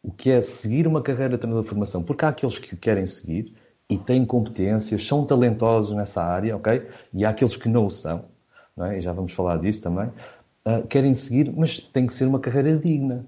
[0.02, 3.06] o que é seguir uma carreira de treinador de formação, porque há aqueles que querem
[3.06, 3.54] seguir
[3.88, 6.86] e têm competências, são talentosos nessa área, ok?
[7.12, 8.24] E há aqueles que não o são,
[8.76, 8.98] não é?
[8.98, 10.08] E já vamos falar disso também.
[10.66, 13.24] Uh, querem seguir, mas tem que ser uma carreira digna.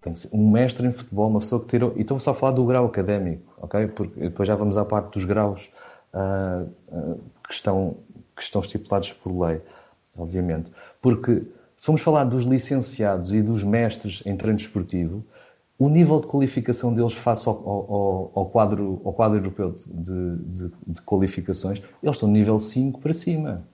[0.00, 1.92] Tem que ser um mestre em futebol, uma pessoa que tirou.
[1.96, 3.88] E estou só a falar do grau académico, ok?
[3.88, 5.70] Porque depois já vamos à parte dos graus
[6.12, 7.96] uh, uh, que, estão,
[8.36, 9.60] que estão estipulados por lei,
[10.16, 10.70] obviamente.
[11.02, 11.42] Porque
[11.84, 15.22] se formos falar dos licenciados e dos mestres em treino esportivo,
[15.78, 20.72] o nível de qualificação deles face ao, ao, ao quadro, ao quadro europeu de, de,
[20.86, 23.68] de, qualificações, eles estão nível 5 para cima.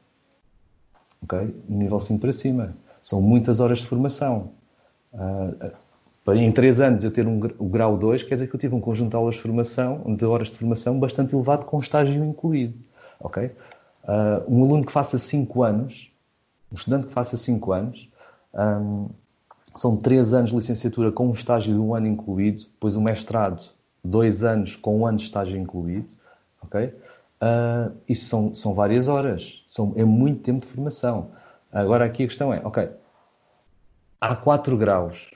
[1.22, 1.54] Ok?
[1.68, 2.76] Nível 5 para cima.
[3.00, 4.54] São muitas horas de formação.
[5.14, 8.74] Uh, em 3 anos eu ter um, o grau 2, quer dizer que eu tive
[8.74, 12.82] um conjunto de aulas de formação, de horas de formação bastante elevado, com estágio incluído.
[13.20, 13.44] Ok?
[14.02, 16.09] Uh, um aluno que faça 5 anos,
[16.70, 18.08] um estudante que faça 5 anos,
[18.54, 19.08] um,
[19.74, 23.70] são 3 anos de licenciatura com um estágio de um ano incluído, depois o mestrado,
[24.04, 26.08] 2 anos com um ano de estágio incluído.
[26.62, 26.86] Ok?
[27.42, 31.30] Uh, isso são, são várias horas, são, é muito tempo de formação.
[31.72, 32.90] Agora aqui a questão é, ok,
[34.20, 35.34] há 4 graus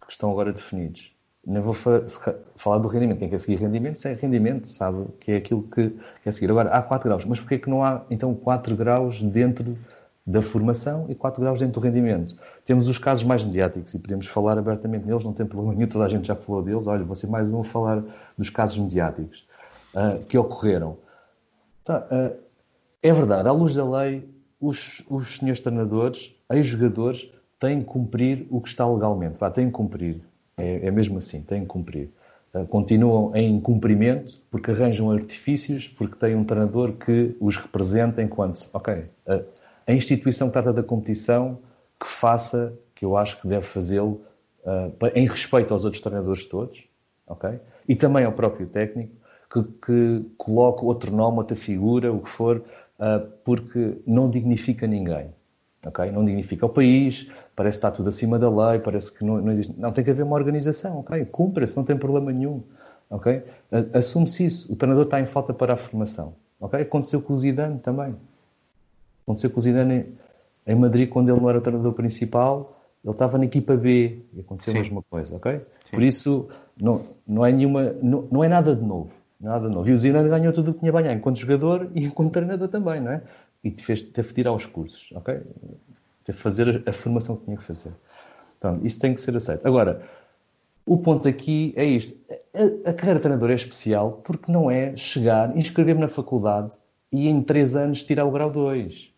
[0.00, 1.12] que estão agora definidos.
[1.48, 3.20] Não vou falar do rendimento.
[3.20, 5.06] Quem quer seguir rendimento, é rendimento, sabe?
[5.18, 6.50] Que é aquilo que quer seguir.
[6.50, 7.24] Agora, há 4 graus.
[7.24, 9.78] Mas porquê que não há, então, 4 graus dentro
[10.26, 12.36] da formação e 4 graus dentro do rendimento?
[12.66, 16.04] Temos os casos mais mediáticos e podemos falar abertamente neles, não tem problema nenhum, toda
[16.04, 16.86] a gente já falou deles.
[16.86, 18.04] Olha, vou ser mais um a falar
[18.36, 19.48] dos casos mediáticos
[19.94, 20.98] uh, que ocorreram.
[21.82, 22.36] Tá, uh,
[23.02, 24.28] é verdade, à luz da lei,
[24.60, 29.38] os, os senhores treinadores, ex-jogadores, têm que cumprir o que está legalmente.
[29.38, 30.20] Pá, têm que cumprir.
[30.58, 32.10] É, é mesmo assim, têm que cumprir.
[32.52, 38.68] Uh, continuam em cumprimento porque arranjam artifícios, porque têm um treinador que os representa enquanto,
[38.72, 39.44] ok, uh,
[39.86, 41.58] a instituição que trata da competição
[42.00, 44.22] que faça, que eu acho que deve fazê-lo
[44.64, 46.84] uh, em respeito aos outros treinadores todos,
[47.26, 47.60] ok?
[47.86, 49.14] E também ao próprio técnico,
[49.50, 52.62] que, que coloque outro nome, outra figura, o que for,
[53.44, 55.30] porque não dignifica ninguém.
[55.86, 56.10] Okay?
[56.10, 59.50] Não dignifica o país, parece que está tudo acima da lei, parece que não, não
[59.50, 59.74] existe.
[59.76, 61.24] Não, tem que haver uma organização, ok?
[61.24, 62.62] Cumpra-se, não tem problema nenhum.
[63.10, 63.42] ok?
[63.92, 64.72] Assume-se isso.
[64.72, 66.36] O treinador está em falta para a formação.
[66.60, 66.80] ok?
[66.80, 68.14] Aconteceu com o Zidane também.
[69.24, 70.06] Aconteceu com o Zidane
[70.64, 74.38] em, Madrid, quando ele não era o treinador principal, ele estava na equipa B e
[74.38, 74.78] aconteceu Sim.
[74.78, 75.60] a mesma coisa, ok?
[75.84, 75.90] Sim.
[75.90, 76.48] Por isso,
[76.80, 79.10] não, não é nenhuma, não, não é nada de novo.
[79.40, 79.88] Nada de novo.
[79.88, 82.68] E o Zidane ganhou tudo o que tinha a ganhar, enquanto jogador e enquanto treinador
[82.68, 83.22] também, não é?
[83.62, 85.40] e fez, teve de tirar os cursos, ok?
[86.28, 87.94] Teve fazer a, formação que tinha que fazer.
[88.58, 89.66] Então, isso tem que ser aceito.
[89.66, 90.02] Agora,
[90.84, 92.20] o ponto aqui é isto.
[92.54, 96.76] A, a carreira de treinador é especial porque não é chegar, inscrever-me na faculdade
[97.10, 99.10] e em 3 anos tirar o grau 2.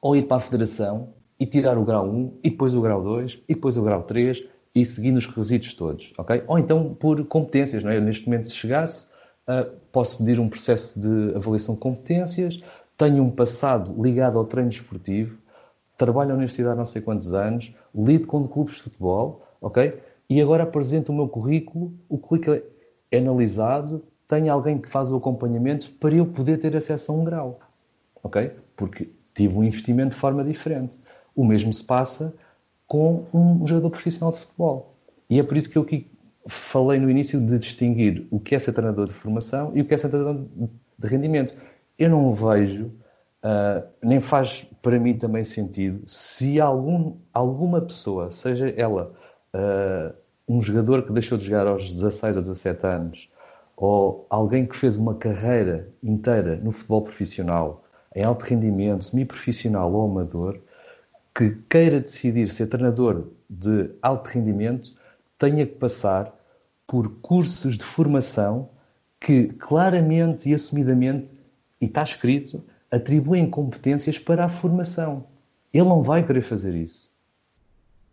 [0.00, 3.44] Ou ir para a federação e tirar o grau 1 e depois o grau 2
[3.48, 4.42] e depois o grau 3
[4.74, 6.42] e seguindo os requisitos todos, ok?
[6.48, 7.98] Ou então por competências, não é?
[7.98, 9.06] Eu, neste momento, se chegasse,
[9.46, 12.60] uh, posso pedir um processo de avaliação de competências,
[12.98, 15.40] tenho um passado ligado ao treino esportivo,
[15.96, 19.98] trabalho na universidade há não sei quantos anos, lido com clubes de futebol, ok?
[20.28, 22.60] E agora apresento o meu currículo, o currículo
[23.10, 27.24] é analisado, tenho alguém que faz o acompanhamento para eu poder ter acesso a um
[27.24, 27.60] grau,
[28.22, 28.50] ok?
[28.76, 30.98] Porque tive um investimento de forma diferente.
[31.34, 32.34] O mesmo se passa
[32.86, 34.94] com um jogador profissional de futebol.
[35.28, 36.10] E é por isso que eu aqui
[36.46, 39.94] falei no início de distinguir o que é ser treinador de formação e o que
[39.94, 40.44] é ser treinador
[40.98, 41.54] de rendimento
[41.98, 42.90] eu não vejo,
[43.42, 49.12] uh, nem faz para mim também sentido, se algum, alguma pessoa, seja ela
[49.54, 50.14] uh,
[50.48, 53.28] um jogador que deixou de jogar aos 16 ou 17 anos,
[53.76, 60.10] ou alguém que fez uma carreira inteira no futebol profissional, em alto rendimento, semi-profissional ou
[60.10, 60.58] amador,
[61.34, 64.92] que queira decidir ser treinador de alto rendimento,
[65.38, 66.32] tenha que passar
[66.86, 68.68] por cursos de formação
[69.18, 71.34] que claramente e assumidamente
[71.80, 75.24] e está escrito, atribuem competências para a formação.
[75.72, 77.10] Ele não vai querer fazer isso.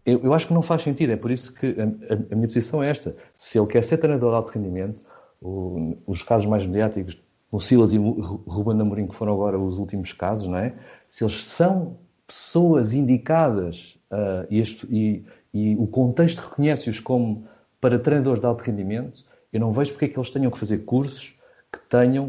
[0.06, 2.48] eu, eu, acho que não faz sentido, é por isso que a, a, a minha
[2.48, 3.16] posição é esta.
[3.36, 5.04] Se ele quer ser treinador de alto rendimento,
[5.42, 8.12] o, os casos mais mediáticos, o Silas e o
[8.48, 10.74] Ruben Amorim, que foram agora os últimos casos, não é?
[11.10, 17.46] Se eles são pessoas indicadas uh, e, este, e, e, o contexto reconhece-os como
[17.82, 20.80] para treinadores de alto rendimento, eu não vejo porque é que eles tenham que fazer
[20.80, 21.36] cursos
[21.72, 22.28] que tenham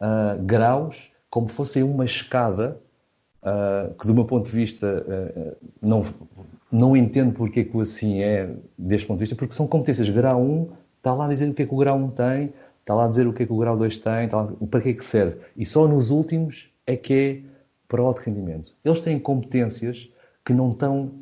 [0.00, 2.78] uh, graus como fossem uma escada,
[3.42, 5.02] uh, que do meu ponto de vista
[5.80, 6.04] não,
[6.70, 10.10] não entendo porque é que assim é deste ponto de vista, porque são competências.
[10.10, 10.68] Grau 1
[10.98, 13.08] está lá a dizer o que é que o grau 1 tem, está lá a
[13.08, 15.38] dizer o que é que o grau 2 tem, lá, para que é que serve.
[15.56, 17.40] E só nos últimos é que é
[17.88, 18.74] para o alto rendimento.
[18.84, 20.10] Eles têm competências
[20.44, 21.12] que não estão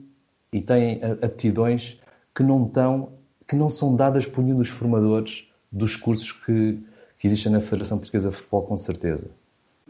[0.52, 2.00] e têm aptidões
[2.34, 3.12] que não estão,
[3.46, 6.82] que não são dadas por nenhum dos formadores dos cursos que,
[7.16, 9.30] que existem na Federação Portuguesa de Futebol, com certeza.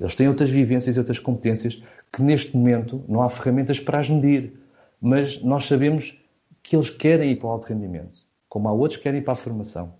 [0.00, 4.10] Eles têm outras vivências e outras competências que neste momento não há ferramentas para as
[4.10, 4.58] medir
[5.00, 6.20] mas nós sabemos
[6.62, 9.32] que eles querem ir para o alto rendimento, como há outros que querem ir para
[9.32, 9.98] a formação.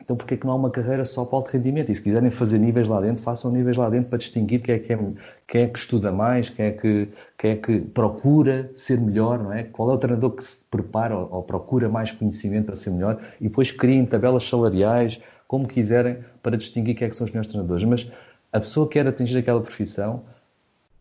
[0.00, 1.90] Então, porquê é que não há uma carreira só para alto rendimento?
[1.90, 4.78] E se quiserem fazer níveis lá dentro, façam níveis lá dentro para distinguir quem é
[4.80, 4.98] que, é,
[5.46, 9.52] quem é que estuda mais, quem é que, quem é que procura ser melhor, não
[9.52, 9.62] é?
[9.62, 13.22] Qual é o treinador que se prepara ou, ou procura mais conhecimento para ser melhor?
[13.40, 17.48] E depois criem tabelas salariais, como quiserem, para distinguir quem é que são os melhores
[17.48, 17.84] treinadores.
[17.84, 18.10] Mas
[18.52, 20.24] a pessoa que quer atingir aquela profissão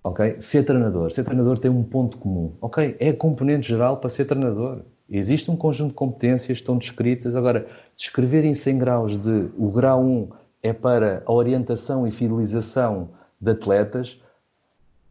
[0.03, 0.37] Ok?
[0.39, 1.11] Ser treinador.
[1.11, 2.53] Ser treinador tem um ponto comum.
[2.59, 2.95] Ok?
[2.99, 4.81] É a componente geral para ser treinador.
[5.09, 7.35] Existe um conjunto de competências que estão descritas.
[7.35, 10.29] Agora, descrever em 100 graus de o grau 1
[10.63, 13.09] é para a orientação e fidelização
[13.39, 14.21] de atletas,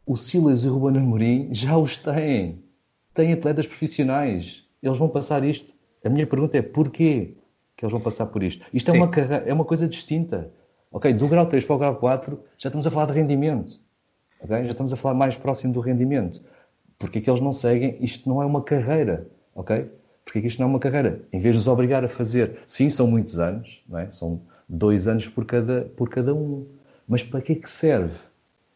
[0.07, 2.63] o Silas e o Ruben Amorim já os têm.
[3.15, 4.65] Têm atletas profissionais.
[4.83, 5.75] Eles vão passar isto.
[6.05, 7.35] A minha pergunta é porquê
[7.77, 8.65] que eles vão passar por isto?
[8.73, 9.11] Isto é uma,
[9.47, 10.51] é uma coisa distinta.
[10.91, 13.81] Ok, do grau 3 para o grau 4 já estamos a falar de rendimento.
[14.41, 14.65] Okay?
[14.65, 16.41] Já estamos a falar mais próximo do rendimento.
[16.99, 17.97] Porque é que eles não seguem?
[18.01, 19.27] Isto não é uma carreira.
[19.55, 19.89] Ok?
[20.25, 21.23] Porque é que isto não é uma carreira?
[21.33, 24.11] Em vez de os obrigar a fazer, sim, são muitos anos, não é?
[24.11, 26.67] são dois anos por cada, por cada um.
[27.07, 28.15] Mas para que é que serve?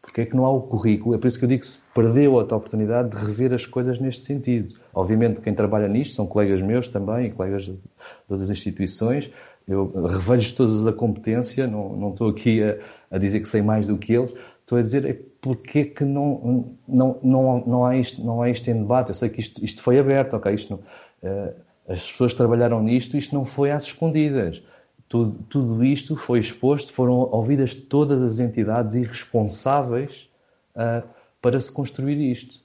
[0.01, 1.15] Porque é que não há o currículo?
[1.15, 3.99] É por isso que eu digo que se perdeu a oportunidade de rever as coisas
[3.99, 4.75] neste sentido.
[4.93, 7.79] Obviamente, quem trabalha nisto são colegas meus também, colegas de
[8.27, 9.31] todas as instituições.
[9.67, 12.77] Eu revejo todos a competência, não, não estou aqui a,
[13.09, 14.33] a dizer que sei mais do que eles,
[14.65, 18.67] Estou a dizer, é porque que não, não, não, não, há isto, não há isto
[18.67, 19.09] em debate?
[19.09, 20.51] Eu sei que isto, isto foi aberto, ok?
[20.51, 20.81] Isto
[21.21, 21.53] não, uh,
[21.87, 24.63] as pessoas trabalharam nisto, isto não foi às escondidas.
[25.07, 30.27] Tudo, tudo isto foi exposto, foram ouvidas todas as entidades irresponsáveis
[30.75, 31.07] uh,
[31.39, 32.59] para se construir isto.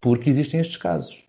[0.00, 1.22] Porque existem estes casos.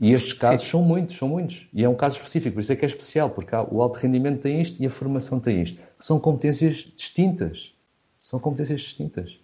[0.00, 0.70] E estes casos Sim.
[0.70, 1.66] são muitos, são muitos.
[1.72, 4.40] E é um caso específico, por isso é que é especial, porque o alto rendimento
[4.40, 5.80] tem isto e a formação tem isto.
[5.98, 7.72] São competências distintas.
[8.18, 9.38] São competências distintas.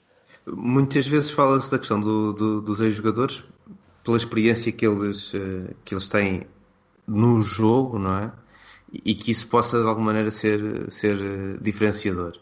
[0.47, 3.43] Muitas vezes fala-se da questão do, do, dos ex-jogadores
[4.05, 6.47] pela experiência que eles, eh, que eles têm
[7.07, 8.33] no jogo, não é?
[9.05, 12.39] E que isso possa de alguma maneira ser, ser eh, diferenciador.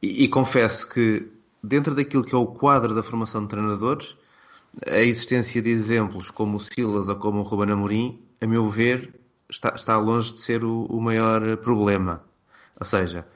[0.00, 1.28] E, e confesso que
[1.62, 4.16] dentro daquilo que é o quadro da formação de treinadores,
[4.86, 9.20] a existência de exemplos como o Silas ou como o Ruben Amorim, a meu ver,
[9.48, 12.24] está, está longe de ser o, o maior problema.
[12.78, 13.26] Ou seja,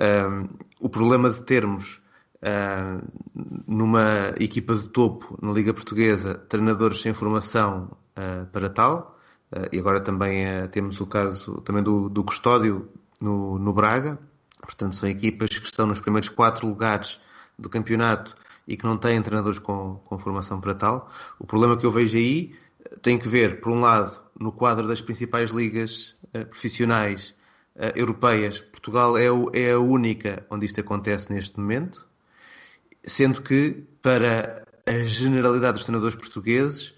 [0.00, 0.48] um,
[0.80, 2.00] o problema de termos
[2.42, 3.06] uh,
[3.66, 9.18] numa equipa de topo na Liga Portuguesa, treinadores sem formação uh, para tal.
[9.52, 12.88] Uh, e agora também temos o caso também do, do Custódio
[13.20, 14.18] no, no Braga.
[14.60, 17.20] Portanto, são equipas que estão nos primeiros quatro lugares
[17.58, 18.34] do campeonato
[18.66, 21.10] e que não têm treinadores com, com formação para tal.
[21.38, 22.54] O problema que eu vejo aí
[23.02, 26.16] tem que ver, por um lado, no quadro das principais ligas
[26.50, 27.34] profissionais
[27.94, 28.60] europeias.
[28.60, 32.06] Portugal é, o, é a única onde isto acontece neste momento
[33.04, 36.94] sendo que, para a generalidade dos treinadores portugueses,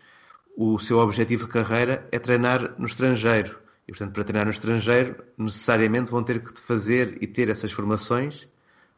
[0.56, 3.58] o seu objetivo de carreira é treinar no estrangeiro.
[3.86, 8.48] E, portanto, para treinar no estrangeiro, necessariamente vão ter que fazer e ter essas formações,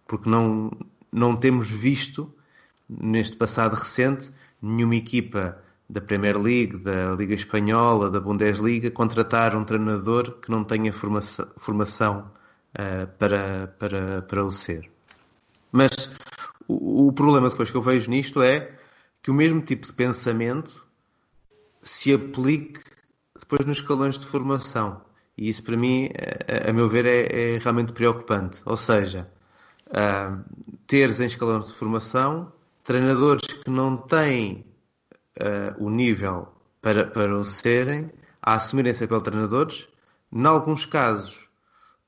[0.06, 0.70] porque não,
[1.12, 2.32] não temos visto,
[2.88, 4.30] neste passado recente,
[4.62, 5.58] nenhuma equipa
[5.88, 11.48] da Premier League, da Liga Espanhola, da Bundesliga, contratar um treinador que não tenha formação,
[11.56, 12.30] formação
[12.74, 14.90] uh, para, para, para o ser.
[15.72, 16.10] Mas
[16.66, 18.72] o, problema depois que eu vejo nisto é
[19.22, 20.86] que o mesmo tipo de pensamento
[21.80, 22.80] se aplique
[23.38, 25.00] depois nos escalões de formação.
[25.36, 26.10] E isso, para mim,
[26.66, 28.60] a, a meu ver, é, é, realmente preocupante.
[28.66, 29.30] Ou seja,
[29.86, 30.44] uh,
[30.86, 32.52] teres em escalões de formação
[32.88, 34.64] treinadores que não têm
[35.38, 36.48] uh, o nível
[36.80, 38.10] para, para o serem,
[38.40, 39.86] a assumirem ser pelo treinadores,
[40.32, 41.50] em alguns casos,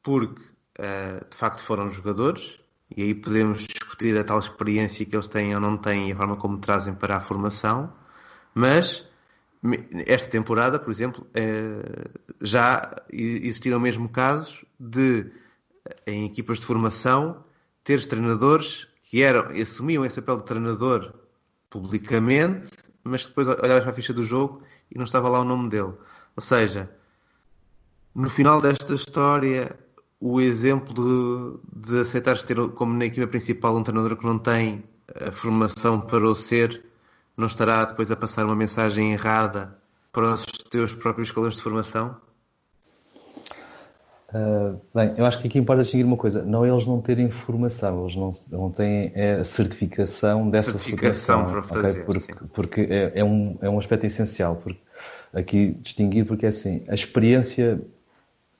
[0.03, 2.59] porque uh, de facto foram jogadores,
[2.97, 6.17] e aí podemos discutir a tal experiência que eles têm ou não têm e a
[6.17, 7.93] forma como trazem para a formação,
[8.55, 9.07] mas
[10.07, 12.09] esta temporada, por exemplo, eh,
[12.41, 15.31] já existiram mesmo casos de,
[16.07, 17.45] em equipas de formação,
[17.85, 21.13] ter treinadores que eram, assumiam esse papel de treinador
[21.69, 22.71] publicamente,
[23.03, 25.95] mas depois olhavas para a ficha do jogo e não estava lá o nome dele.
[26.37, 26.89] Ou seja,
[28.15, 29.77] no final desta história,
[30.21, 34.85] o exemplo de, de aceitares ter como na equipa principal um treinador que não tem
[35.13, 36.81] a formação para o ser
[37.37, 39.77] não estará depois a passar uma mensagem errada
[40.13, 42.17] para os teus próprios escalões de formação?
[44.33, 48.03] Uh, bem, eu acho que aqui importa distinguir uma coisa: não eles não terem formação,
[48.03, 51.69] eles não, não têm é a certificação dessa certificação formação.
[51.69, 52.05] Para fazer, okay?
[52.05, 54.57] Porque, porque é, é, um, é um aspecto essencial.
[54.57, 54.79] Porque,
[55.33, 57.81] aqui distinguir, porque é assim: a experiência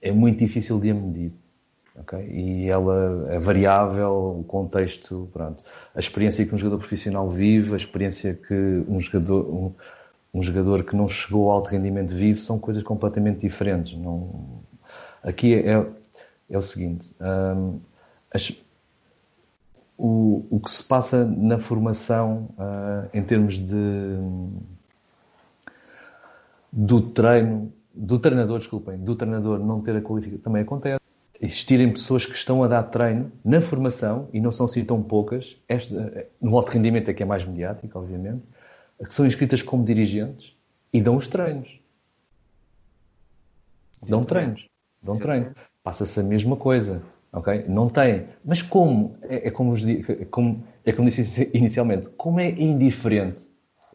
[0.03, 1.33] é muito difícil de medir.
[2.01, 2.29] Okay?
[2.31, 5.65] E ela é variável, o contexto, pronto.
[5.95, 8.55] A experiência que um jogador profissional vive, a experiência que
[8.89, 9.73] um jogador, um,
[10.33, 13.97] um jogador que não chegou ao alto rendimento vive, são coisas completamente diferentes.
[13.97, 14.60] Não...
[15.23, 15.87] Aqui é,
[16.49, 17.81] é o seguinte: hum,
[18.33, 18.53] as,
[19.97, 24.17] o, o que se passa na formação uh, em termos de
[26.73, 31.01] do treino, do treinador, desculpem, do treinador não ter a qualificação, também acontece
[31.41, 35.57] existirem pessoas que estão a dar treino na formação, e não são assim tão poucas,
[35.67, 38.43] esta, no alto rendimento é que é mais mediático, obviamente,
[39.07, 40.55] que são inscritas como dirigentes
[40.93, 41.81] e dão os treinos.
[44.07, 44.70] Dão treinos.
[45.03, 45.53] Dão treinos.
[45.83, 47.03] Passa-se a mesma coisa.
[47.33, 47.65] ok?
[47.69, 48.27] Não tem.
[48.45, 49.17] Mas como?
[49.23, 52.09] É, é como, é como, é como disse inicialmente.
[52.11, 53.47] Como é indiferente?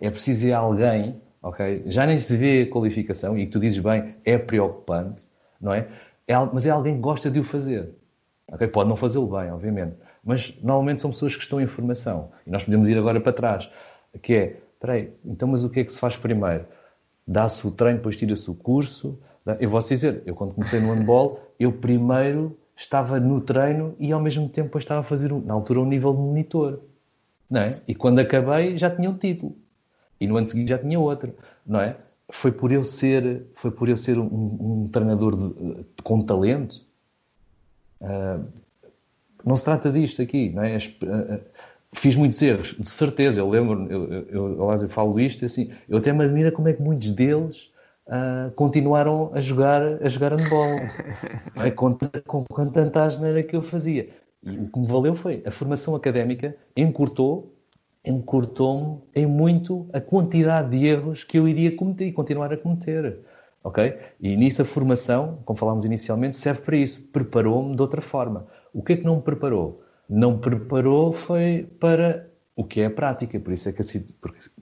[0.01, 1.83] É preciso ir alguém, ok?
[1.87, 5.25] Já nem se vê a qualificação, e tu dizes bem, é preocupante,
[5.61, 5.87] não é?
[6.27, 7.91] é, mas é alguém que gosta de o fazer.
[8.51, 8.67] Okay?
[8.67, 9.95] Pode não fazê-lo bem, obviamente.
[10.23, 12.31] Mas normalmente são pessoas que estão em formação.
[12.45, 13.69] E nós podemos ir agora para trás.
[14.21, 16.65] Que é, peraí, então mas o que é que se faz primeiro?
[17.27, 19.19] Dá-se o treino, depois tira-se o curso.
[19.59, 24.19] Eu vou dizer, eu quando comecei no handball, eu primeiro estava no treino e ao
[24.19, 26.79] mesmo tempo estava a fazer, na altura, um nível de monitor.
[27.49, 27.81] Não é?
[27.87, 29.55] E quando acabei já tinha um título.
[30.19, 31.35] E no ano seguinte já tinha outro.
[31.65, 31.95] Não é?
[32.29, 36.85] foi por eu ser, foi por eu ser um, um treinador de, de, com talento.
[38.01, 38.45] Uh,
[39.43, 40.77] não se trata disto aqui, não é?
[40.77, 41.39] Uh,
[41.93, 43.39] fiz muitos erros, de certeza.
[43.39, 46.73] Eu lembro, eu, eu, eu, eu falo isto assim, eu até me admiro como é
[46.73, 47.69] que muitos deles
[48.07, 50.79] uh, continuaram a jogar, a jogar handball,
[51.55, 51.71] é?
[51.71, 54.09] com, com, com tanta asneira que eu fazia.
[54.43, 57.55] E o que me valeu foi a formação académica encurtou
[58.05, 63.19] encurtou-me em muito a quantidade de erros que eu iria cometer e continuar a cometer.
[63.63, 63.97] Ok?
[64.21, 67.07] E nisso a formação, como falámos inicialmente, serve para isso.
[67.11, 68.45] Preparou-me de outra forma.
[68.71, 69.81] O que é que não me preparou?
[70.07, 73.39] Não me preparou foi para o que é a prática.
[73.39, 73.81] Por isso é que,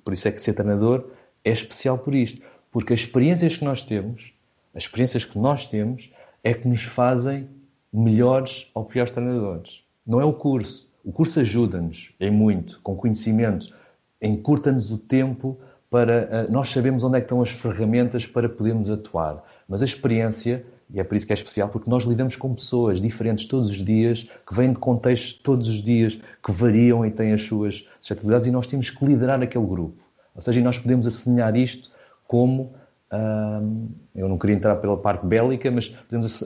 [0.04, 1.10] por isso é que ser treinador
[1.44, 2.42] é especial por isto.
[2.74, 4.34] Porque as experiências que nós temos,
[4.74, 6.12] as experiências que nós temos,
[6.44, 7.48] é que nos fazem
[7.94, 9.84] melhores ou piores treinadores.
[10.06, 10.92] Não é o curso.
[11.06, 13.74] O curso ajuda-nos em muito, com conhecimento,
[14.20, 19.44] encurta-nos o tempo para uh, nós sabemos onde é estão as ferramentas para podermos atuar.
[19.70, 23.00] Mas a experiência, e é por isso que é especial, porque nós lidamos com pessoas
[23.00, 27.34] diferentes todos os dias, que vêm de contextos todos os dias, que variam e têm
[27.34, 30.02] as suas suscetibilidades, e nós temos que liderar aquele grupo.
[30.36, 31.93] Ou seja, nós podemos assinhar isto
[32.28, 32.74] como
[33.12, 36.44] uh, eu não queria entrar pela parte bélica, mas podemos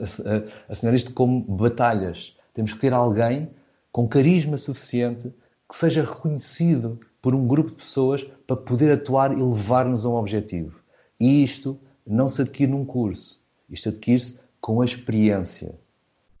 [0.68, 2.36] assinhar isto como batalhas.
[2.54, 3.48] Temos que ter alguém
[3.92, 5.32] com carisma suficiente
[5.68, 10.14] que seja reconhecido por um grupo de pessoas para poder atuar e levar-nos a um
[10.14, 10.80] objetivo.
[11.20, 13.40] E isto não se adquire num curso.
[13.68, 15.74] Isto adquire-se com a experiência.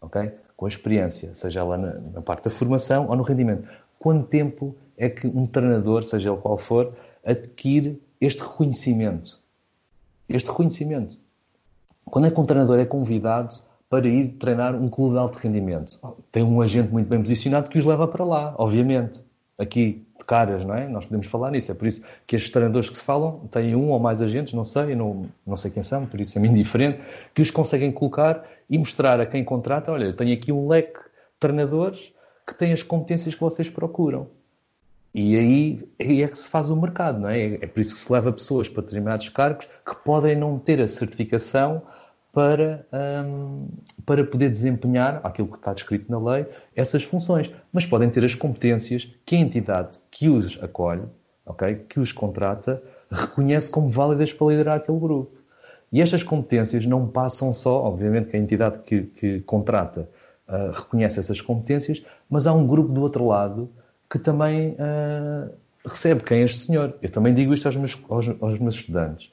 [0.00, 0.30] Ok?
[0.56, 3.68] Com a experiência, seja ela na, na, parte da formação ou no rendimento.
[3.98, 9.38] Quanto tempo é que um treinador, seja ele qual for, adquire este reconhecimento?
[10.28, 11.16] Este reconhecimento.
[12.04, 13.56] Quando é que um treinador é convidado
[13.88, 15.98] para ir treinar um clube de alto rendimento.
[16.30, 19.22] Tem um agente muito bem posicionado que os leva para lá, obviamente.
[19.56, 20.86] Aqui, de caras, não é?
[20.86, 21.72] Nós podemos falar nisso.
[21.72, 24.62] É por isso que estes treinadores que se falam têm um ou mais agentes, não
[24.62, 27.00] sei, não, não sei quem são, por isso é-me indiferente,
[27.34, 31.00] que os conseguem colocar e mostrar a quem contrata: olha, eu tenho aqui um leque
[31.00, 32.12] de treinadores
[32.46, 34.28] que têm as competências que vocês procuram.
[35.20, 37.54] E aí, aí é que se faz o mercado, não é?
[37.54, 40.86] É por isso que se leva pessoas para determinados cargos que podem não ter a
[40.86, 41.82] certificação
[42.32, 42.86] para,
[43.26, 43.66] um,
[44.06, 46.46] para poder desempenhar aquilo que está descrito na lei,
[46.76, 47.52] essas funções.
[47.72, 51.02] Mas podem ter as competências que a entidade que os acolhe,
[51.44, 55.36] okay, que os contrata, reconhece como válidas para liderar aquele grupo.
[55.90, 60.08] E estas competências não passam só, obviamente que a entidade que, que contrata
[60.46, 63.68] uh, reconhece essas competências, mas há um grupo do outro lado
[64.10, 65.52] que também uh,
[65.84, 66.94] recebe quem é este senhor.
[67.02, 69.30] Eu também digo isto aos meus, aos, aos meus estudantes.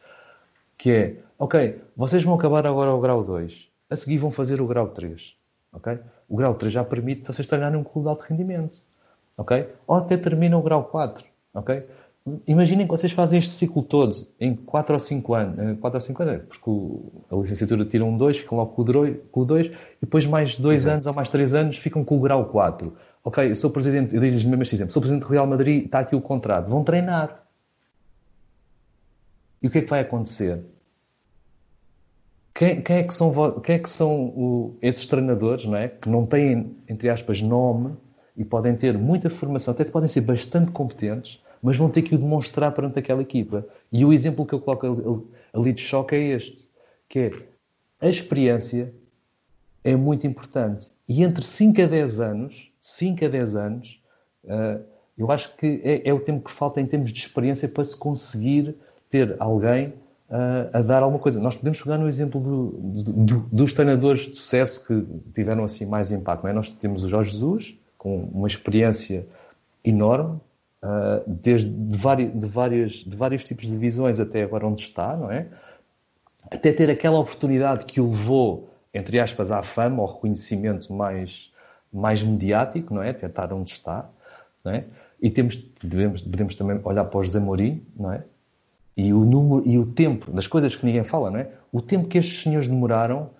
[0.78, 4.67] que é, ok, vocês vão acabar agora o grau 2, a seguir vão fazer o
[4.67, 5.36] grau 3,
[5.73, 5.99] ok?
[6.28, 8.82] O grau 3 já permite vocês treinarem um clube de alto rendimento,
[9.38, 9.69] ok?
[9.88, 11.86] Ou até terminam o grau 4, ok?
[12.47, 16.23] Imaginem que vocês fazem este ciclo todo em 4 ou 5 anos, 4 ou 5
[16.23, 16.71] anos, porque
[17.32, 19.71] a licenciatura tira um 2, ficam logo com o 2, e
[20.01, 22.91] depois mais 2 anos ou mais 3 anos ficam com o grau 4.
[23.28, 26.15] Ok, sou presidente, eu digo-lhes mesmo este exemplo, sou presidente do Real Madrid, está aqui
[26.15, 27.43] o contrato, vão treinar.
[29.59, 30.63] E o que é que vai acontecer?
[32.53, 35.88] Quem, quem é que são, quem é que são esses treinadores, não é?
[35.88, 37.97] Que não têm, entre aspas, nome
[38.38, 42.19] e podem ter muita formação, até podem ser bastante competentes, mas vão ter que o
[42.19, 43.65] demonstrar perante aquela equipa.
[43.91, 46.69] E o exemplo que eu coloco ali de choque é este,
[47.09, 47.32] que é
[47.99, 48.93] a experiência
[49.86, 50.89] é muito importante.
[51.07, 54.03] E entre 5 a 10 anos, 5 a 10 anos,
[54.43, 54.83] uh,
[55.15, 57.95] eu acho que é, é, o tempo que falta em termos de experiência para se
[57.95, 58.75] conseguir
[59.09, 59.89] ter alguém
[60.29, 61.39] uh, a dar alguma coisa.
[61.39, 62.71] Nós podemos pegar no exemplo do,
[63.13, 65.05] do, dos treinadores de sucesso que
[65.36, 66.47] tiveram assim mais impacto.
[66.47, 66.51] É?
[66.53, 69.27] Nós temos o Jorge Jesus, com uma experiência
[69.83, 70.39] enorme,
[70.81, 75.15] uh, desde de, vari, de, várias, de vários tipos de visões até agora onde está,
[75.15, 75.47] não é?
[76.49, 81.53] Até ter aquela oportunidade que o levou, entre aspas, à fama, ao reconhecimento mais,
[81.91, 83.09] mais mediático, não é?
[83.09, 84.09] Até estar onde está,
[84.63, 84.85] não é?
[85.21, 88.23] E temos, devemos, também olhar para o José Mourinho, não é?
[88.95, 91.49] E o número e o tempo das coisas que ninguém fala, não é?
[91.71, 93.31] O tempo que estes senhores demoraram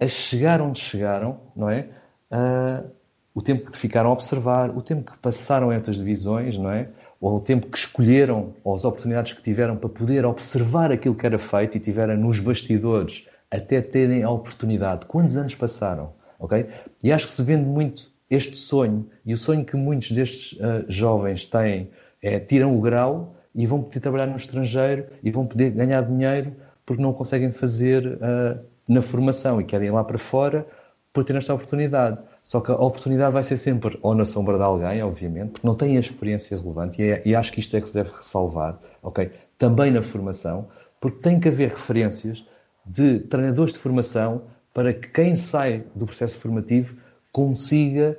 [0.00, 1.88] a chegar onde chegaram, não é?
[2.30, 2.90] Uh,
[3.34, 6.88] o tempo que ficaram a observar, o tempo que passaram entre as divisões, não é?
[7.20, 11.26] Ou o tempo que escolheram, ou as oportunidades que tiveram para poder observar aquilo que
[11.26, 15.06] era feito e tiveram nos bastidores até terem a oportunidade.
[15.06, 16.12] Quantos anos passaram?
[16.38, 16.66] Ok?
[17.02, 20.84] E acho que se vende muito este sonho, e o sonho que muitos destes uh,
[20.88, 21.90] jovens têm
[22.22, 26.52] é tiram o grau e vão poder trabalhar no estrangeiro e vão poder ganhar dinheiro
[26.86, 30.66] porque não conseguem fazer uh, na formação e querem ir lá para fora
[31.12, 32.22] por ter esta oportunidade.
[32.42, 35.74] Só que a oportunidade vai ser sempre ou na sombra de alguém, obviamente, porque não
[35.74, 38.78] têm a experiência relevante e, é, e acho que isto é que se deve ressalvar,
[39.02, 39.30] ok?
[39.58, 42.44] Também na formação, porque tem que haver referências
[42.84, 44.42] de treinadores de formação
[44.74, 46.96] para que quem sai do processo formativo
[47.30, 48.18] consiga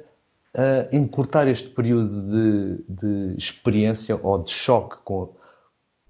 [0.54, 5.34] uh, encurtar este período de, de, experiência ou de choque com,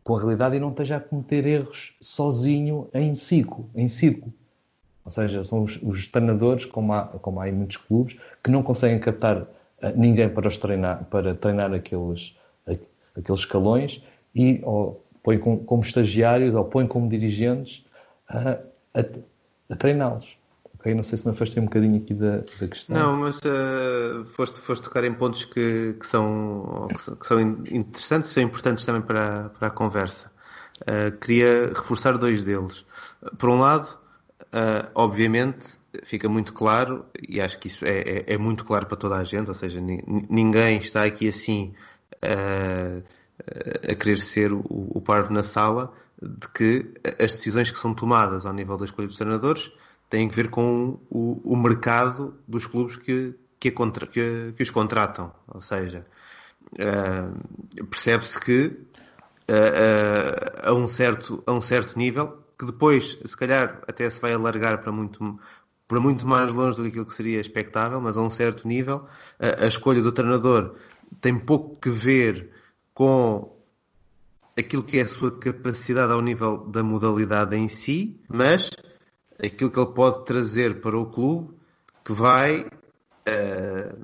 [0.04, 4.34] com a realidade e não esteja a cometer erros sozinho em ciclo, em círculo.
[5.06, 8.64] Ou seja, são os, os treinadores, como há, como há em muitos clubes, que não
[8.64, 9.48] conseguem captar uh,
[9.96, 12.36] ninguém para, os treinar, para treinar aqueles,
[13.16, 14.04] aqueles escalões
[14.36, 17.83] e ou põem como, como estagiários ou põem como dirigentes
[18.34, 18.60] uh,
[18.94, 20.38] a, a treiná-los.
[20.80, 20.94] Okay?
[20.94, 22.96] Não sei se me afastei um bocadinho aqui da, da questão.
[22.96, 26.88] Não, mas uh, foste, foste tocar em pontos que, que, são,
[27.20, 30.32] que são interessantes e são importantes também para, para a conversa.
[30.82, 32.86] Uh, queria reforçar dois deles.
[33.38, 33.98] Por um lado,
[34.54, 38.96] Uh, obviamente, fica muito claro, e acho que isso é, é, é, muito claro para
[38.96, 41.74] toda a gente, ou seja, ninguém está aqui assim
[42.24, 43.04] uh,
[43.92, 45.92] a querer ser o, o parvo na sala,
[46.24, 49.72] de que as decisões que são tomadas ao nível da escolha dos treinadores
[50.10, 54.70] têm que ver com o, o mercado dos clubes que, que, contra, que, que os
[54.70, 55.34] contratam.
[55.48, 56.04] Ou seja,
[56.74, 58.78] uh, percebe-se que
[60.64, 64.82] a, um certo, a um certo nível que depois, se calhar, até se vai alargar
[64.82, 65.40] para muito,
[65.88, 69.06] para muito mais longe do que aquilo que seria expectável, mas a um certo nível,
[69.40, 70.76] a, a escolha do treinador
[71.20, 72.50] tem pouco que ver
[72.94, 73.52] com
[74.58, 78.70] aquilo que é a sua capacidade ao nível da modalidade em si, mas
[79.44, 81.54] aquilo que ele pode trazer para o clube
[82.06, 84.02] que vai uh,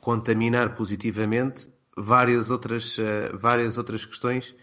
[0.00, 4.54] contaminar positivamente várias outras, uh, várias outras questões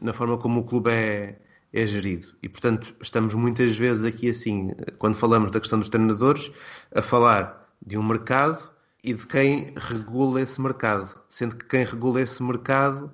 [0.00, 1.38] na forma como o clube é,
[1.72, 2.28] é gerido.
[2.42, 6.52] E, portanto, estamos muitas vezes aqui assim, quando falamos da questão dos treinadores,
[6.94, 8.70] a falar de um mercado
[9.02, 11.18] e de quem regula esse mercado.
[11.28, 13.12] Sendo que quem regula esse mercado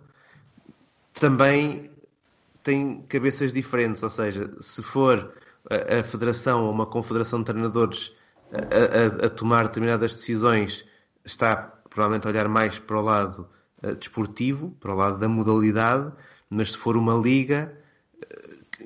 [1.15, 1.91] também
[2.63, 5.35] tem cabeças diferentes, ou seja, se for
[5.71, 8.13] a, a federação ou uma confederação de treinadores
[8.53, 10.85] a, a, a, tomar determinadas decisões,
[11.25, 11.57] está
[11.89, 13.49] provavelmente a olhar mais para o lado
[13.83, 16.13] uh, desportivo, para o lado da modalidade,
[16.51, 17.77] mas se for uma liga,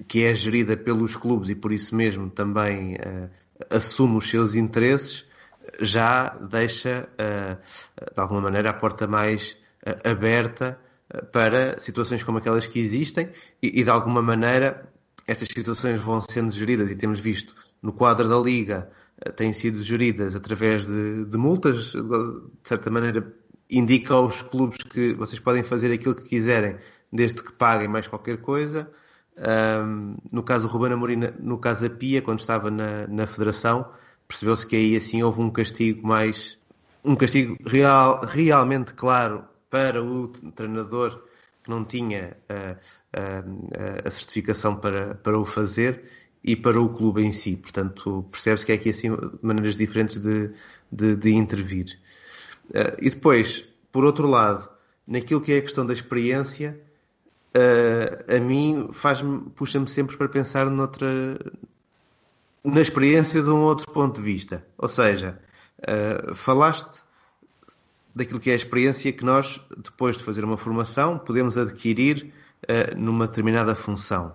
[0.07, 3.31] que é gerida pelos clubes e por isso mesmo também uh,
[3.71, 5.25] assume os seus interesses,
[5.81, 9.57] já deixa, de alguma maneira, a porta mais
[10.03, 10.81] aberta
[11.33, 13.31] para situações como aquelas que existem
[13.63, 14.89] e, e, de alguma maneira,
[15.27, 18.91] estas situações vão sendo geridas e temos visto no quadro da Liga
[19.37, 23.35] têm sido geridas através de, de multas, de certa maneira
[23.71, 26.77] indica aos clubes que vocês podem fazer aquilo que quiserem
[27.13, 28.91] desde que paguem mais qualquer coisa.
[29.37, 33.89] Um, no caso do Ruben Amorim, no caso da Pia, quando estava na, na Federação,
[34.27, 36.59] percebeu-se que aí assim houve um castigo mais
[37.05, 41.23] um castigo real, realmente claro para o treinador
[41.63, 42.77] que não tinha a,
[43.13, 46.05] a, a certificação para, para o fazer
[46.43, 47.57] e para o clube em si.
[47.57, 49.09] Portanto, percebe-se que é aqui assim
[49.43, 50.51] maneiras diferentes de,
[50.91, 51.99] de, de intervir.
[52.71, 54.69] Uh, e depois, por outro lado,
[55.07, 56.81] naquilo que é a questão da experiência,
[57.55, 61.39] uh, a mim faz-me, puxa-me sempre para pensar noutra,
[62.65, 64.65] na experiência de um outro ponto de vista.
[64.77, 65.41] Ou seja,
[65.81, 67.03] uh, falaste
[68.19, 72.33] daquilo que é a experiência que nós, depois de fazer uma formação, podemos adquirir
[72.65, 74.35] uh, numa determinada função.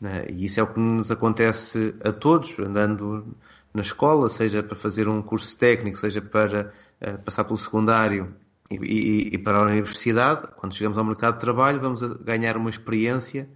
[0.00, 3.26] Uh, e isso é o que nos acontece a todos, andando
[3.74, 6.72] na escola, seja para fazer um curso técnico, seja para
[7.02, 8.32] uh, passar pelo secundário
[8.70, 10.46] e, e, e, para a universidade.
[10.56, 13.48] Quando chegamos ao mercado de trabalho, vamos ganhar uma experiência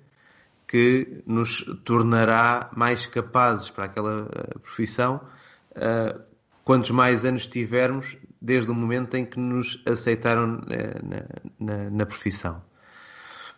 [0.66, 4.28] que nos tornará mais capazes para aquela
[4.62, 5.20] profissão.
[6.64, 12.06] quantos mais anos tivermos, desde o momento em que nos aceitaram eh, na, na, na
[12.06, 12.62] profissão.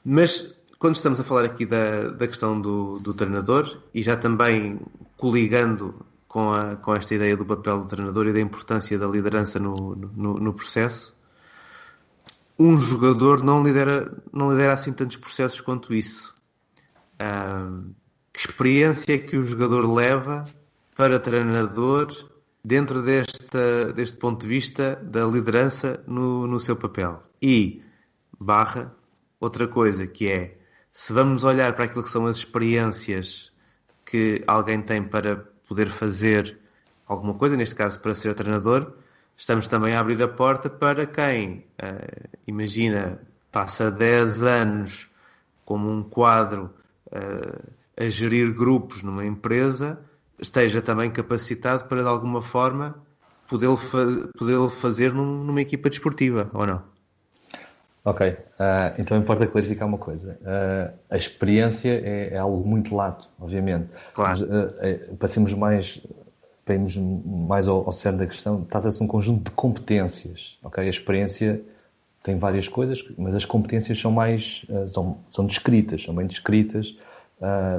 [0.04, 4.80] Mas quando estamos a falar aqui da, da questão do, do treinador e já também
[5.16, 9.60] coligando com, a, com esta ideia do papel do treinador e da importância da liderança
[9.60, 11.16] no, no, no processo,
[12.58, 16.34] um jogador não lidera, não lidera assim tantos processos quanto isso.
[18.32, 20.46] que experiência que o jogador leva
[20.96, 22.31] para treinador
[22.64, 27.22] dentro desta, deste ponto de vista da liderança no, no seu papel.
[27.40, 27.82] E,
[28.38, 28.94] barra,
[29.40, 30.56] outra coisa que é,
[30.92, 33.52] se vamos olhar para aquilo que são as experiências
[34.04, 35.36] que alguém tem para
[35.66, 36.58] poder fazer
[37.06, 38.92] alguma coisa, neste caso para ser treinador,
[39.36, 45.10] estamos também a abrir a porta para quem, uh, imagina, passa 10 anos
[45.64, 46.70] como um quadro
[47.06, 49.98] uh, a gerir grupos numa empresa,
[50.42, 52.96] esteja também capacitado para, de alguma forma,
[53.48, 53.68] poder,
[54.36, 56.82] poder fazer num, numa equipa desportiva, ou não?
[58.04, 58.36] Ok, uh,
[58.98, 60.36] então importa clarificar uma coisa.
[60.42, 63.88] Uh, a experiência é, é, algo muito lato, obviamente.
[64.12, 64.30] Claro.
[64.30, 66.04] Mas, uh, passemos mais,
[66.64, 66.74] para
[67.24, 70.58] mais ao, ao cerne da questão, trata-se de um conjunto de competências.
[70.64, 71.62] Ok, a experiência
[72.24, 76.96] tem várias coisas, mas as competências são mais, são, são descritas, são bem descritas,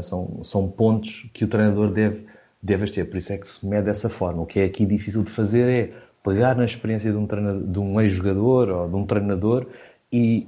[0.02, 2.26] são, são pontos que o treinador deve
[2.64, 3.06] deves ter.
[3.06, 4.42] Por isso é que se mede dessa forma.
[4.42, 5.94] O que é aqui difícil de fazer é
[6.24, 7.28] pegar na experiência de um,
[7.72, 9.68] de um ex-jogador ou de um treinador
[10.12, 10.48] e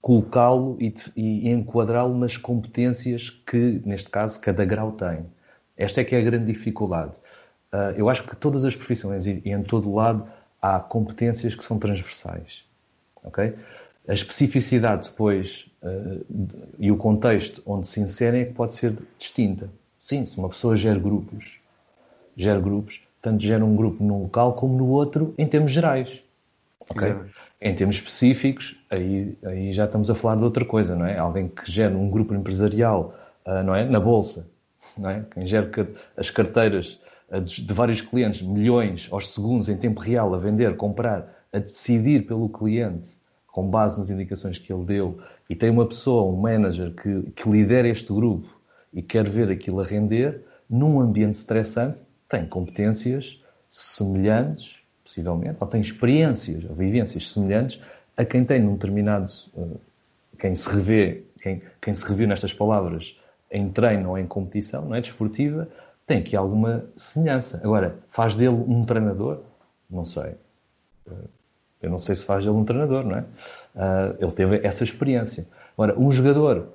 [0.00, 5.24] colocá-lo e, e enquadrá-lo nas competências que, neste caso, cada grau tem.
[5.76, 7.12] Esta é que é a grande dificuldade.
[7.72, 10.26] Uh, eu acho que todas as profissões e, e em todo lado
[10.60, 12.64] há competências que são transversais.
[13.22, 13.54] ok?
[14.08, 16.24] A especificidade depois uh,
[16.78, 19.70] e o contexto onde se inserem é que pode ser distinta.
[20.08, 21.58] Sim, se uma pessoa gera grupos,
[22.34, 26.22] gera grupos, tanto gera um grupo num local como no outro em termos gerais.
[26.88, 27.14] Okay?
[27.60, 31.18] Em termos específicos, aí, aí já estamos a falar de outra coisa, não é?
[31.18, 33.84] Alguém que gera um grupo empresarial, uh, não é?
[33.84, 34.48] Na bolsa,
[34.96, 35.26] não é?
[35.30, 35.70] Quem gera
[36.16, 36.98] as carteiras
[37.30, 41.58] uh, de, de vários clientes, milhões aos segundos em tempo real a vender, comprar, a
[41.58, 43.10] decidir pelo cliente
[43.48, 45.18] com base nas indicações que ele deu
[45.50, 48.57] e tem uma pessoa, um manager que, que lidera este grupo
[48.98, 55.80] e quer ver aquilo a render, num ambiente estressante, tem competências semelhantes, possivelmente, ou tem
[55.80, 57.80] experiências ou vivências semelhantes
[58.16, 59.32] a quem tem num determinado.
[59.56, 59.76] Eh,
[60.36, 63.16] quem se revê, quem, quem se reviu nestas palavras
[63.52, 65.00] em treino ou em competição, não é?
[65.00, 65.68] Desportiva,
[66.04, 67.60] tem aqui alguma semelhança.
[67.62, 69.42] Agora, faz dele um treinador?
[69.88, 70.34] Não sei.
[71.08, 71.28] Eh,
[71.82, 73.24] eu não sei se faz dele um treinador, não é?
[73.76, 75.46] Eh, ele teve essa experiência.
[75.76, 76.70] Agora, um jogador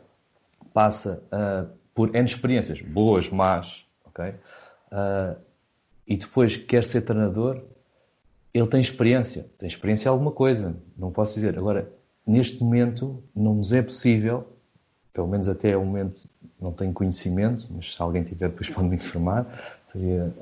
[0.74, 4.30] passa a por N experiências, boas, más, ok?
[4.92, 5.36] Uh,
[6.08, 7.62] e depois quer ser treinador,
[8.54, 11.58] ele tem experiência, tem experiência em alguma coisa, não posso dizer.
[11.58, 11.90] Agora,
[12.26, 14.48] neste momento, não nos é possível,
[15.14, 16.28] pelo menos até o momento
[16.60, 20.34] não tenho conhecimento, mas se alguém tiver, depois pode me informar, teria,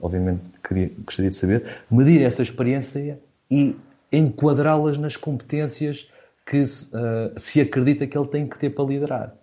[0.00, 3.18] obviamente queria, gostaria de saber, medir essa experiência
[3.50, 3.76] e
[4.12, 6.10] enquadrá-las nas competências
[6.46, 9.34] que uh, se acredita que ele tem que ter para liderar.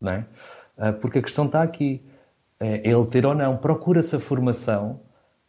[0.00, 0.26] Não é?
[0.76, 2.02] Ah, porque a questão está aqui.
[2.60, 3.56] É ele ter ou não.
[3.56, 5.00] Procura-se a formação,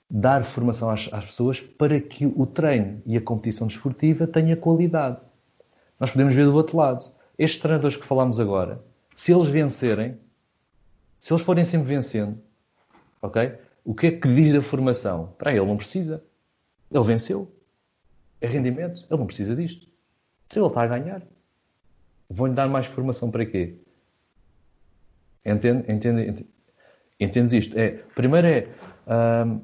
[0.10, 5.24] dar formação às, às, pessoas para que o treino e a competição desportiva tenha qualidade.
[6.00, 7.06] Nós podemos ver do outro lado.
[7.38, 8.82] Estes treinadores que falámos agora,
[9.14, 10.18] se eles vencerem,
[11.20, 12.38] se eles forem sempre vencendo,
[13.22, 13.58] ok?
[13.84, 15.34] O que é que diz da formação?
[15.38, 16.24] Para ele não precisa.
[16.92, 17.52] Ele venceu.
[18.42, 19.06] É rendimento.
[19.10, 19.88] Ele não precisa disto.
[20.56, 21.22] Ele está a ganhar.
[22.30, 23.78] Vão-lhe dar mais formação para quê?
[25.46, 26.46] Entende, entende,
[27.20, 27.78] entendes isto?
[27.78, 28.68] É, primeiro é
[29.46, 29.62] hum,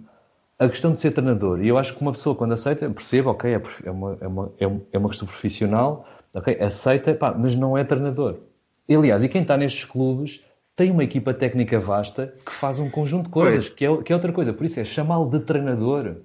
[0.60, 1.60] a questão de ser treinador.
[1.62, 4.52] E eu acho que uma pessoa, quando aceita, percebe, ok, é, é uma, é uma,
[4.92, 8.38] é uma questão profissional, ok, aceita, pá, mas não é treinador.
[8.88, 10.44] E, aliás, e quem está nestes clubes
[10.76, 14.16] tem uma equipa técnica vasta que faz um conjunto de coisas, que é, que é,
[14.16, 14.54] outra coisa.
[14.54, 16.18] Por isso é chamá-lo de treinador.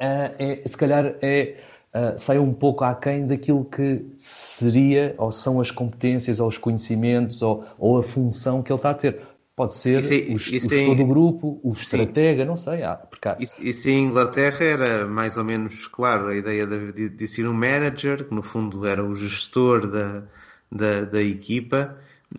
[0.00, 1.56] Uh, é, se calhar é,
[1.94, 7.42] uh, sai um pouco aquém daquilo que seria ou são as competências ou os conhecimentos
[7.42, 9.20] ou, ou a função que ele está a ter.
[9.58, 10.96] Pode ser isso, o, isso o gestor em...
[10.96, 12.84] do grupo, o estratega, não sei.
[12.84, 13.42] Ah, porque...
[13.42, 17.48] isso, isso em Inglaterra era mais ou menos claro a ideia de, de, de ser
[17.48, 20.22] um manager, que no fundo era o gestor da,
[20.70, 21.96] da, da equipa,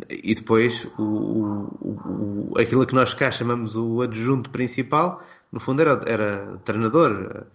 [0.09, 5.21] e depois o, o, o, aquilo que nós cá chamamos o adjunto principal,
[5.51, 7.47] no fundo era, era treinador.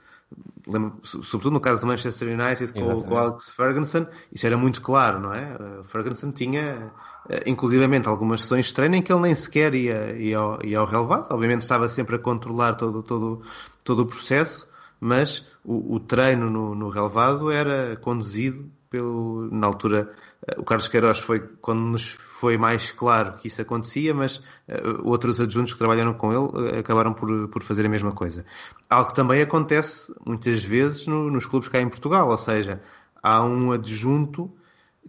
[0.66, 4.80] Lembro, sobretudo no caso do Manchester United com, com o Alex Ferguson, isso era muito
[4.80, 5.58] claro, não é?
[5.84, 6.90] Ferguson tinha
[7.28, 10.78] eh, inclusivamente algumas sessões de treino em que ele nem sequer ia, ia, ao, ia
[10.78, 11.30] ao relevado.
[11.30, 13.42] Obviamente estava sempre a controlar todo, todo,
[13.84, 14.66] todo o processo,
[14.98, 20.12] mas o, o treino no, no relevado era conduzido pelo, na altura,
[20.46, 25.02] eh, o Carlos Queiroz foi quando nos foi mais claro que isso acontecia, mas uh,
[25.02, 28.46] outros adjuntos que trabalharam com ele uh, acabaram por, por fazer a mesma coisa.
[28.88, 32.80] Algo que também acontece muitas vezes no, nos clubes cá em Portugal, ou seja,
[33.20, 34.48] há um adjunto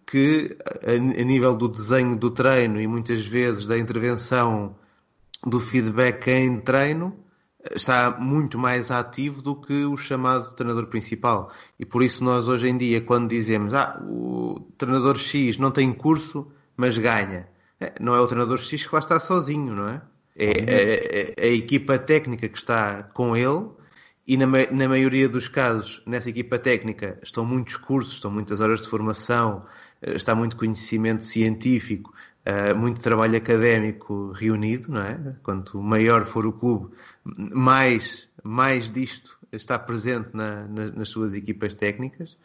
[0.04, 4.76] que, a nível do desenho do treino e muitas vezes da intervenção
[5.46, 7.16] do feedback em treino,
[7.74, 11.52] está muito mais ativo do que o chamado treinador principal.
[11.80, 15.94] E por isso nós hoje em dia, quando dizemos ah, o treinador X não tem
[15.94, 16.48] curso,
[16.78, 17.48] mas ganha,
[17.80, 20.02] é, não é o treinador X que lá está sozinho, não é?
[20.38, 23.70] É, é, é a equipa técnica que está com ele
[24.28, 28.82] e na, na maioria dos casos, nessa equipa técnica, estão muitos cursos, estão muitas horas
[28.82, 29.64] de formação,
[30.02, 32.12] eh, está muito conhecimento científico,
[32.46, 35.38] uh, muito trabalho académico reunido, não é?
[35.44, 36.96] Quanto maior for o clube,
[37.26, 42.38] mais, mais disto está presente na, na, nas suas equipas técnicas.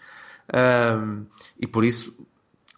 [0.52, 1.26] Um,
[1.60, 2.14] e por isso,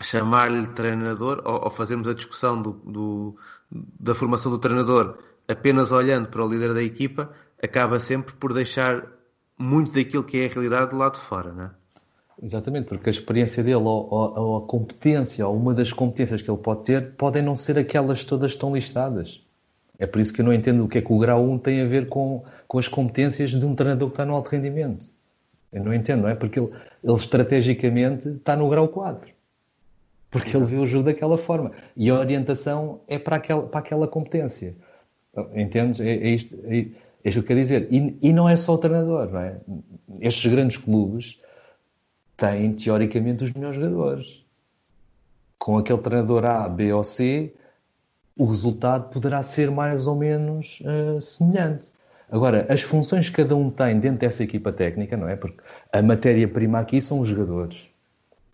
[0.01, 3.37] chamar-lhe treinador ou, ou, fazermos a discussão do, do,
[3.71, 7.33] da formação do treinador apenas olhando para o líder da equipa,
[7.63, 9.07] acaba sempre por deixar
[9.59, 11.71] muito daquilo que é a realidade do lado de fora, não é?
[12.43, 16.51] Exatamente, porque a experiência dele ou, ou, ou, a competência, ou uma das competências que
[16.51, 19.41] ele pode ter, podem não ser aquelas todas estão listadas.
[20.03, 21.81] É por isso que eu não entendo o que é que o grau 1 tem
[21.81, 25.07] a ver com, com as competências de um treinador que está no alto rendimento.
[25.73, 26.35] Eu não entendo, não é?
[26.35, 26.73] Porque ele,
[27.05, 29.33] ele estrategicamente está no grau 4.
[30.29, 31.71] Porque ele vê o jogo daquela forma.
[31.97, 34.75] E a orientação é para aquela, para aquela competência.
[35.55, 36.01] Entendes?
[36.01, 36.85] É, é, isto, é, é
[37.25, 37.87] isto que eu quero dizer.
[37.89, 39.61] E, e não é só o treinador, não é?
[40.21, 41.41] Estes grandes clubes
[42.37, 44.45] têm, teoricamente, os melhores jogadores.
[45.61, 47.55] Com aquele treinador A, B ou C,
[48.37, 51.91] o resultado poderá ser mais ou menos uh, semelhante.
[52.31, 55.37] Agora, as funções que cada um tem dentro dessa equipa técnica, não é?
[55.37, 55.59] Porque
[55.93, 57.87] a matéria-prima aqui são os jogadores,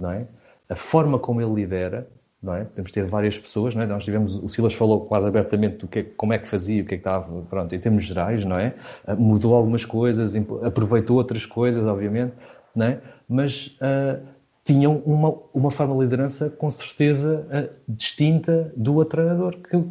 [0.00, 0.26] não é?
[0.68, 2.08] A forma como ele lidera,
[2.42, 2.66] não é?
[2.76, 3.86] De ter várias pessoas, não é?
[3.86, 6.94] Nós tivemos, o Silas falou quase abertamente do que, como é que fazia, o que
[6.94, 8.74] é que estava, pronto, em termos gerais, não é?
[9.06, 12.34] Uh, mudou algumas coisas, aproveitou outras coisas, obviamente,
[12.74, 13.00] não é?
[13.28, 14.20] Mas uh,
[14.68, 19.82] tinham uma, uma forma de liderança com certeza uh, distinta do treinador que,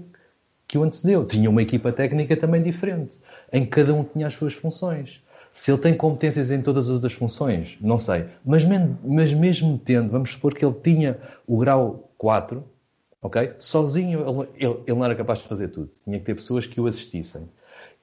[0.68, 1.26] que o antecedeu.
[1.26, 3.18] Tinha uma equipa técnica também diferente,
[3.52, 5.24] em que cada um tinha as suas funções.
[5.52, 8.26] Se ele tem competências em todas as outras funções, não sei.
[8.46, 8.64] Mas,
[9.04, 11.18] mas mesmo tendo, vamos supor que ele tinha
[11.48, 12.64] o grau 4,
[13.20, 13.54] ok?
[13.58, 15.90] Sozinho ele, ele, ele não era capaz de fazer tudo.
[16.04, 17.50] Tinha que ter pessoas que o assistissem.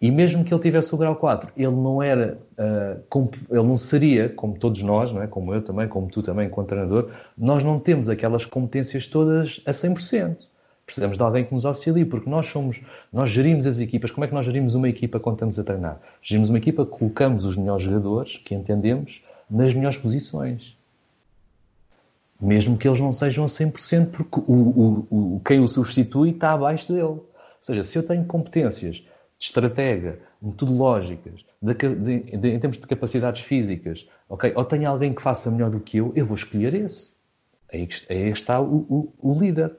[0.00, 4.28] E mesmo que ele tivesse o grau 4, ele não era, uh, ele não seria,
[4.28, 5.26] como todos nós, não é?
[5.26, 9.70] como eu também, como tu também, como treinador, nós não temos aquelas competências todas a
[9.70, 10.36] 100%.
[10.84, 12.80] Precisamos de alguém que nos auxilie, porque nós somos,
[13.10, 14.10] nós gerimos as equipas.
[14.10, 15.98] Como é que nós gerimos uma equipa quando estamos a treinar?
[16.20, 20.76] Gerimos uma equipa, colocamos os melhores jogadores, que entendemos, nas melhores posições.
[22.38, 26.52] Mesmo que eles não sejam a 100%, porque o, o, o, quem o substitui está
[26.52, 27.04] abaixo dele.
[27.04, 27.26] Ou
[27.62, 29.02] seja, se eu tenho competências
[29.38, 34.52] de estratega, metodológicas, de, de, de, em termos de capacidades físicas, ok?
[34.54, 37.10] Ou tenho alguém que faça melhor do que eu, eu vou escolher esse.
[37.72, 39.74] Aí, aí está o, o, o, líder,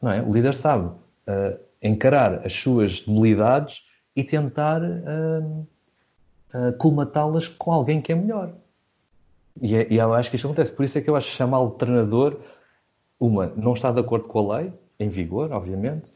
[0.00, 0.22] não é?
[0.22, 3.84] O líder sabe uh, encarar as suas debilidades
[4.14, 5.66] e tentar uh,
[6.54, 8.52] uh, colmatá-las com alguém que é melhor.
[9.60, 10.70] E, é, e, eu acho que isto acontece.
[10.70, 12.38] Por isso é que eu acho que chamá-lo treinador,
[13.18, 16.12] uma, não está de acordo com a lei, em vigor, obviamente,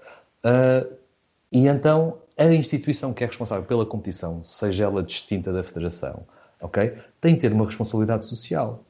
[1.50, 6.26] e então a instituição que é responsável pela competição, seja ela distinta da federação,
[6.60, 8.84] ok, tem que ter uma responsabilidade social.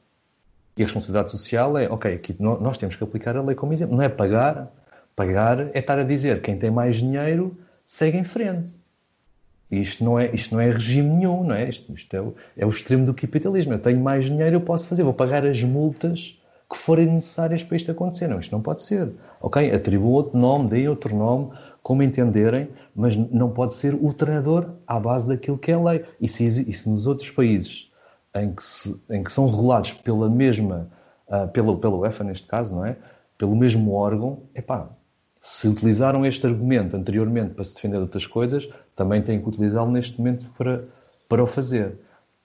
[0.75, 3.95] E a responsabilidade social é, ok, aqui nós temos que aplicar a lei como exemplo.
[3.95, 4.71] Não é pagar,
[5.17, 8.75] Pagar é estar a dizer quem tem mais dinheiro segue em frente.
[9.71, 11.67] Isto não é, isto não é regime nenhum, não é?
[11.67, 13.73] Isto, isto é, o, é o extremo do capitalismo.
[13.73, 16.39] Eu tenho mais dinheiro, eu posso fazer, vou pagar as multas
[16.69, 18.27] que forem necessárias para isto acontecer.
[18.27, 19.13] Não, isto não pode ser.
[19.41, 21.51] Ok, atribuam outro nome, deem outro nome,
[21.81, 26.03] como entenderem, mas não pode ser o treinador à base daquilo que é lei.
[26.19, 27.89] E se, e se nos outros países
[28.35, 30.89] em que, se, em que são regulados pela mesma,
[31.27, 32.97] uh, pela, pela UEFA neste caso, não é?
[33.37, 34.89] Pelo mesmo órgão, epá,
[35.41, 39.91] se utilizaram este argumento anteriormente para se defender de outras coisas, também têm que utilizá-lo
[39.91, 40.83] neste momento para,
[41.29, 41.99] para o fazer.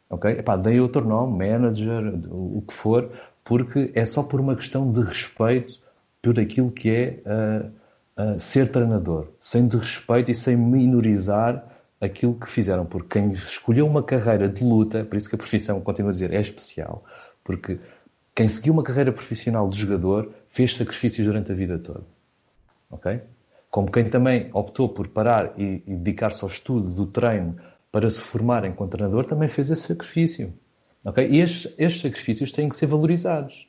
[0.08, 0.30] Ok?
[0.30, 3.10] Epá, dei outro nome, manager, o que for,
[3.44, 5.80] porque é só por uma questão de respeito
[6.20, 11.66] por aquilo que é uh, uh, ser treinador, sem de respeito e sem minorizar
[12.00, 12.86] aquilo que fizeram.
[12.86, 16.32] Porque quem escolheu uma carreira de luta, por isso que a profissão, continuo a dizer,
[16.32, 17.04] é especial,
[17.42, 17.78] porque
[18.34, 22.04] quem seguiu uma carreira profissional de jogador fez sacrifícios durante a vida toda.
[22.90, 23.20] Ok?
[23.70, 27.56] Como quem também optou por parar e, e dedicar-se ao estudo do treino
[27.90, 30.52] para se formar enquanto treinador, também fez esse sacrifício.
[31.04, 31.28] Okay?
[31.28, 33.66] E estes, estes sacrifícios têm que ser valorizados.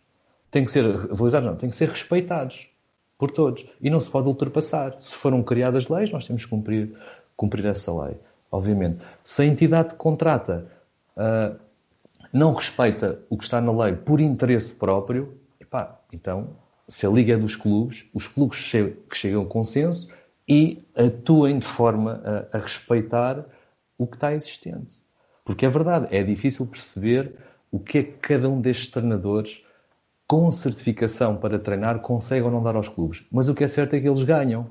[0.52, 2.70] Têm que ser valorizados, não, têm que ser respeitados
[3.18, 3.66] por todos.
[3.82, 5.00] E não se pode ultrapassar.
[5.00, 6.96] Se foram criadas leis, nós temos que cumprir,
[7.36, 8.16] cumprir essa lei,
[8.52, 9.04] obviamente.
[9.24, 10.68] Se a entidade que contrata
[11.18, 11.58] uh,
[12.32, 16.50] não respeita o que está na lei por interesse próprio, epá, então
[16.88, 18.72] se a liga é dos clubes, os clubes
[19.10, 20.14] que chegam a consenso
[20.48, 22.22] e atuem de forma
[22.52, 23.46] a, a respeitar
[23.98, 25.03] o que está existente.
[25.44, 27.34] Porque é verdade, é difícil perceber
[27.72, 29.64] o que é que cada um destes treinadores
[30.28, 33.26] com certificação para treinar consegue ou não dar aos clubes.
[33.32, 34.70] Mas o que é certo é que eles ganham.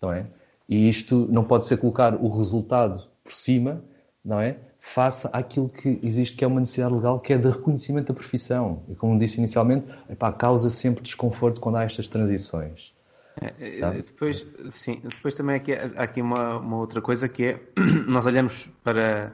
[0.00, 0.26] Não é?
[0.68, 3.82] E isto não pode ser colocar o resultado por cima,
[4.24, 4.56] não é?
[4.84, 8.82] face àquilo que existe, que é uma necessidade legal, que é de reconhecimento da profissão.
[8.86, 12.92] E como disse inicialmente, epá, causa sempre desconforto quando há estas transições.
[13.40, 13.90] É, tá?
[13.90, 17.60] depois, sim, depois também aqui, há aqui uma, uma outra coisa que é,
[18.06, 19.32] nós olhamos para,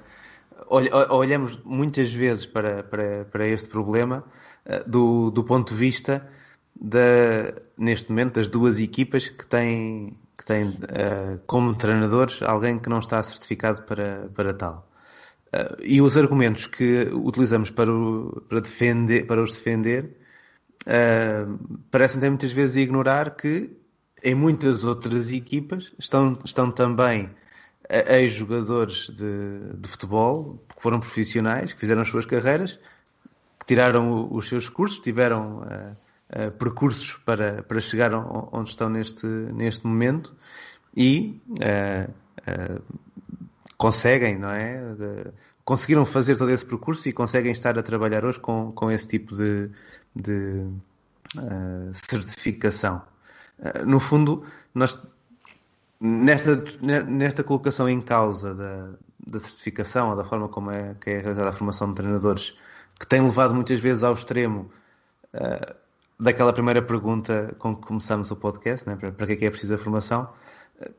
[0.70, 4.24] olhamos muitas vezes para, para, para este problema
[4.64, 6.26] eh, do, do ponto de vista
[6.80, 12.88] da, neste momento das duas equipas que têm, que têm uh, como treinadores alguém que
[12.88, 14.88] não está certificado para, para tal.
[15.52, 20.16] Uh, e os argumentos que utilizamos para, o, para, defender, para os defender
[21.90, 23.70] parecem ter muitas vezes ignorar que
[24.24, 27.28] em muitas outras equipas estão, estão também
[27.90, 32.78] ex-jogadores de, de futebol que foram profissionais, que fizeram as suas carreiras,
[33.58, 39.86] que tiraram os seus cursos, tiveram uh, percursos para, para chegar onde estão neste, neste
[39.86, 40.34] momento
[40.96, 41.40] e
[43.76, 44.94] conseguem, não é?
[44.94, 45.32] De,
[45.64, 49.36] conseguiram fazer todo esse percurso e conseguem estar a trabalhar hoje com, com esse tipo
[49.36, 49.70] de,
[50.14, 50.66] de
[51.36, 53.02] uh, certificação.
[53.58, 55.00] Uh, no fundo, nós
[56.00, 58.90] nesta, nesta colocação em causa da,
[59.26, 62.56] da certificação ou da forma como é, que é realizada a formação de treinadores,
[62.98, 64.70] que tem levado muitas vezes ao extremo
[65.34, 65.74] uh,
[66.18, 68.96] daquela primeira pergunta com que começamos o podcast, né?
[68.96, 70.28] para, para que é que é preciso a formação,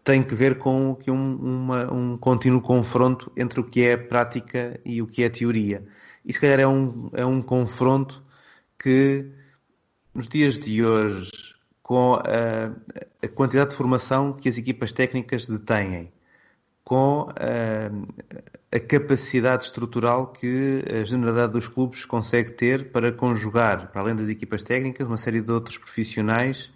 [0.04, 4.80] tem que ver com que um, uma, um contínuo confronto entre o que é prática
[4.86, 5.84] e o que é teoria.
[6.24, 8.24] E se calhar é um, é um confronto
[8.78, 9.32] que
[10.14, 11.51] nos dias de hoje,
[11.92, 12.72] com a,
[13.22, 16.10] a quantidade de formação que as equipas técnicas detêm,
[16.86, 24.00] com a, a, capacidade estrutural que a generalidade dos clubes consegue ter para conjugar, para
[24.00, 26.72] além das equipas técnicas, uma série de outros profissionais.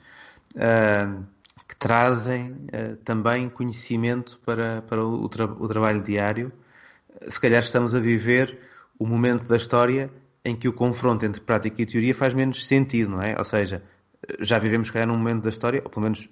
[1.66, 2.68] Que trazem
[3.05, 6.51] também conhecimento para, para o, tra o trabalho diário.
[7.30, 8.59] Se calhar estamos a viver
[8.99, 10.11] o momento da história
[10.43, 13.36] em que o confronto entre prática e teoria faz menos sentido, não é?
[13.38, 13.82] Ou seja,
[14.40, 16.30] já vivemos, calhar, num momento da história, ou pelo menos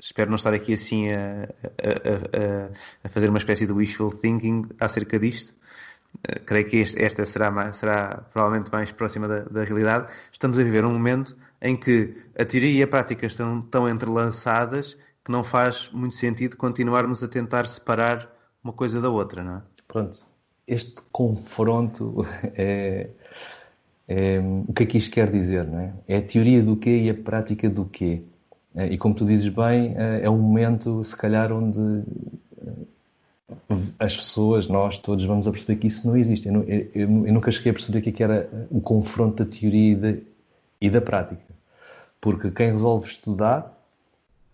[0.00, 2.70] espero não estar aqui assim a, a, a,
[3.04, 5.54] a fazer uma espécie de wishful thinking acerca disto.
[6.16, 10.12] Uh, creio que este, esta será, mais, será provavelmente mais próxima da, da realidade.
[10.32, 14.96] Estamos a viver um momento em que a teoria e a prática estão tão entrelaçadas
[15.24, 18.30] que não faz muito sentido continuarmos a tentar separar
[18.62, 19.62] uma coisa da outra, não é?
[19.88, 20.16] Pronto,
[20.66, 22.24] este confronto
[22.54, 23.10] é,
[24.06, 24.38] é
[24.68, 25.92] o que é que isto quer dizer, não é?
[26.06, 28.22] É a teoria do quê e a prática do quê.
[28.74, 32.02] É, e como tu dizes bem, é, é um momento, se calhar, onde
[33.98, 36.48] as pessoas, nós todos, vamos a perceber que isso não existe.
[36.48, 40.14] Eu, eu, eu nunca cheguei a perceber que era o confronto da teoria e da,
[40.80, 41.54] e da prática.
[42.20, 43.78] Porque quem resolve estudar,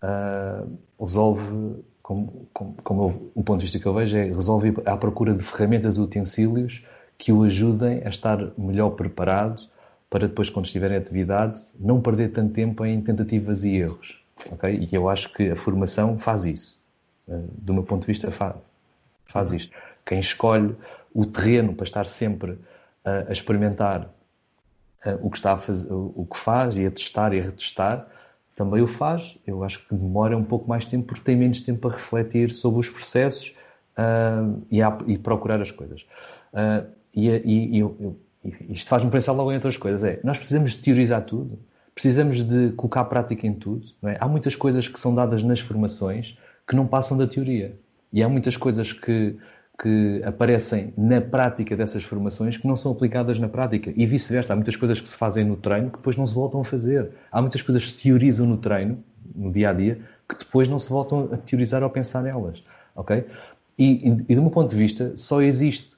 [0.03, 4.73] uh, resolve, como, como, como eu, o ponto de vista que eu vejo, é resolve
[4.85, 6.85] à procura de ferramentas e utensílios
[7.21, 9.69] que o ajudem a estar melhor preparado
[10.09, 14.19] para depois, quando estiver em atividade, não perder tanto tempo em tentativas e erros.
[14.51, 14.89] ok?
[14.91, 16.81] E eu acho que a formação faz isso.
[17.27, 18.55] Uh, do meu ponto de vista, faz,
[19.25, 19.71] faz isto.
[20.03, 20.75] Quem escolhe
[21.13, 24.11] o terreno para estar sempre uh, a experimentar
[25.05, 28.07] uh, o que está a fazer, o que faz e a testar e a retestar,
[28.55, 29.37] também o faz.
[29.45, 32.79] Eu acho que demora um pouco mais tempo porque tem menos tempo a refletir sobre
[32.79, 33.55] os processos
[34.71, 36.05] e, a, e, procurar as coisas.
[37.13, 37.29] E,
[37.75, 38.17] e eu,
[38.69, 40.03] isto faz-me pensar logo em outras coisas.
[40.03, 41.59] É, nós precisamos de teorizar tudo
[41.93, 43.85] precisamos de colocar prática em tudo.
[44.03, 44.17] É?
[44.19, 46.37] Há muitas coisas que são dadas nas formações
[46.67, 47.77] que não passam da teoria.
[48.13, 49.37] E há muitas coisas que,
[49.81, 53.93] que aparecem na prática dessas formações que não são aplicadas na prática.
[53.95, 54.53] E vice-versa.
[54.53, 57.11] Há muitas coisas que se fazem no treino que depois não se voltam a fazer.
[57.31, 59.03] Há muitas coisas que se teorizam no treino,
[59.35, 62.63] no dia a dia, que depois não se voltam a teorizar ou a pensar nelas.
[62.95, 63.25] Ok?
[63.77, 65.95] E, e, e do ponto de vista, só existe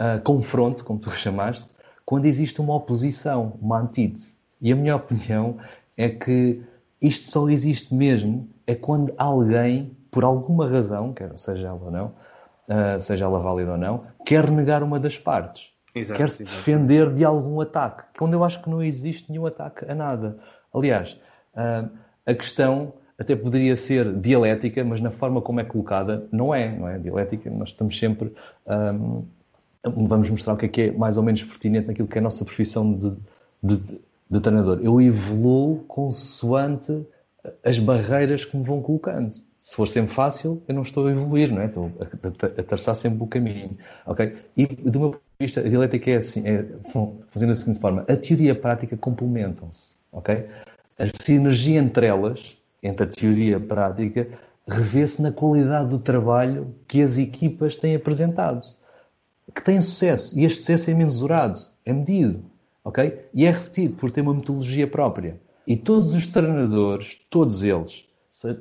[0.00, 1.74] uh, confronto, como tu chamaste,
[2.04, 4.38] quando existe uma oposição, uma antítese.
[4.60, 5.58] E a minha opinião
[5.96, 6.62] é que
[7.00, 12.06] isto só existe mesmo é quando alguém, por alguma razão, quer seja ela ou não,
[12.06, 15.68] uh, seja ela válida ou não, quer negar uma das partes.
[15.94, 18.04] Exato, quer se defender de algum ataque.
[18.16, 20.38] Quando eu acho que não existe nenhum ataque a nada.
[20.72, 21.20] Aliás,
[21.54, 21.90] uh,
[22.24, 26.70] a questão até poderia ser dialética, mas na forma como é colocada, não é.
[26.70, 28.32] Não é dialética, nós estamos sempre.
[28.66, 29.39] Um, ah,
[29.84, 32.24] vamos mostrar o que é que é mais ou menos pertinente naquilo que é a
[32.24, 33.16] nossa profissão de,
[33.62, 34.00] de,
[34.30, 34.80] de treinador.
[34.82, 37.06] Eu evoluo consoante
[37.64, 39.36] as barreiras que me vão colocando.
[39.60, 41.66] Se for sempre fácil, eu não estou a evoluir, não é?
[41.66, 43.76] Estou a, a, a traçar sempre o caminho,
[44.06, 44.34] ok?
[44.56, 46.64] E do meu ponto de vista, a dialética é assim, é,
[47.28, 50.46] fazendo da seguinte forma, a teoria e a prática complementam-se, ok?
[50.98, 54.28] A sinergia entre elas, entre a teoria e a prática,
[54.66, 58.66] revê-se na qualidade do trabalho que as equipas têm apresentado.
[59.54, 60.38] Que têm sucesso.
[60.38, 62.50] E este sucesso é mensurado, é medido
[62.84, 63.28] ok?
[63.32, 65.40] E é repetido por ter uma metodologia própria.
[65.66, 68.06] E todos os treinadores, todos eles,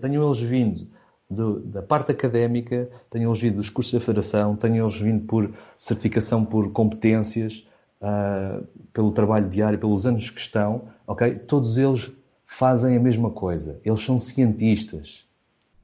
[0.01, 0.87] tenham eles vindo
[1.29, 5.51] do, da parte académica, tenham eles vindo dos cursos da Federação, tenham eles vindo por
[5.77, 7.67] certificação por competências,
[8.01, 11.35] uh, pelo trabalho diário, pelos anos que estão, ok?
[11.35, 12.11] Todos eles
[12.45, 13.79] fazem a mesma coisa.
[13.83, 15.25] Eles são cientistas.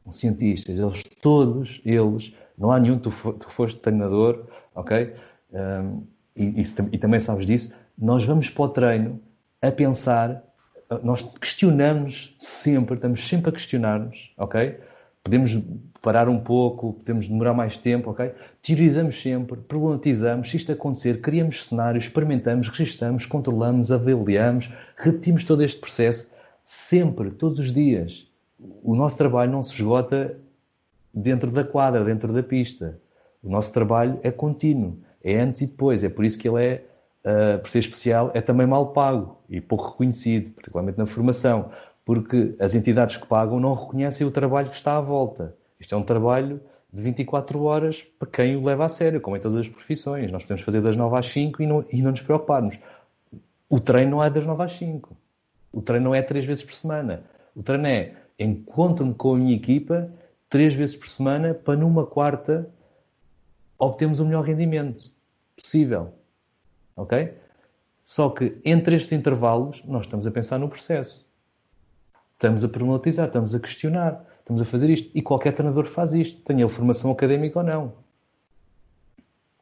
[0.04, 0.78] São cientistas.
[0.78, 4.46] Eles, todos eles, não há nenhum, tu, tu foste treinador,
[4.76, 5.14] ok?
[5.52, 5.84] Um, ah,
[6.36, 9.22] e, e, e também sabes disso, nós vamos para o treino
[9.62, 10.44] a pensar,
[11.04, 14.78] nós questionamos sempre, estamos sempre a questionar-nos, ok?
[15.24, 15.60] Podemos
[16.02, 18.32] parar um pouco, podemos demorar mais tempo, ok?
[18.62, 25.80] Teorizamos sempre, problematizamos, se isto acontecer, criamos cenários, experimentamos, registramos, controlamos, avaliamos, repetimos todo este
[25.80, 26.32] processo
[26.64, 28.28] sempre, todos os dias.
[28.84, 30.38] O nosso trabalho não se esgota
[31.14, 33.00] dentro da quadra, dentro da pista.
[33.46, 36.04] O nosso trabalho é contínuo, é antes e depois.
[36.04, 36.84] É por isso que ele é
[37.24, 41.70] uh, por ser especial, é também mal pago e pouco reconhecido, particularmente na formação,
[42.04, 45.56] porque as entidades que pagam não reconhecem o trabalho que está à volta.
[45.80, 46.60] Isto é um trabalho
[46.92, 50.32] de 24 horas para quem o leva a sério, como em todas as profissões.
[50.32, 52.80] Nós podemos fazer das 9 às 5 e não, e não nos preocuparmos.
[53.70, 55.16] O treino não é das 9 às 5.
[55.72, 57.24] O treino não é três vezes por semana.
[57.56, 60.10] O treino é encontro-me com a minha equipa
[60.50, 62.70] três vezes por semana para numa quarta
[63.78, 65.12] obtermos o melhor rendimento
[65.56, 66.14] possível
[66.96, 67.34] ok?
[68.04, 71.26] Só que entre estes intervalos nós estamos a pensar no processo.
[72.34, 75.10] Estamos a problematizar, estamos a questionar, estamos a fazer isto.
[75.16, 77.94] E qualquer treinador faz isto, tenha ele formação académica ou não.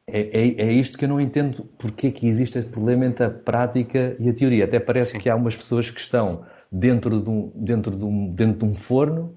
[0.06, 3.24] É, é, é, isto que eu não entendo porque é que existe este problema entre
[3.24, 4.66] a prática e a teoria.
[4.66, 5.20] Até parece Sim.
[5.20, 8.76] que há umas pessoas que estão dentro de um, dentro de um, dentro de um
[8.76, 9.34] forno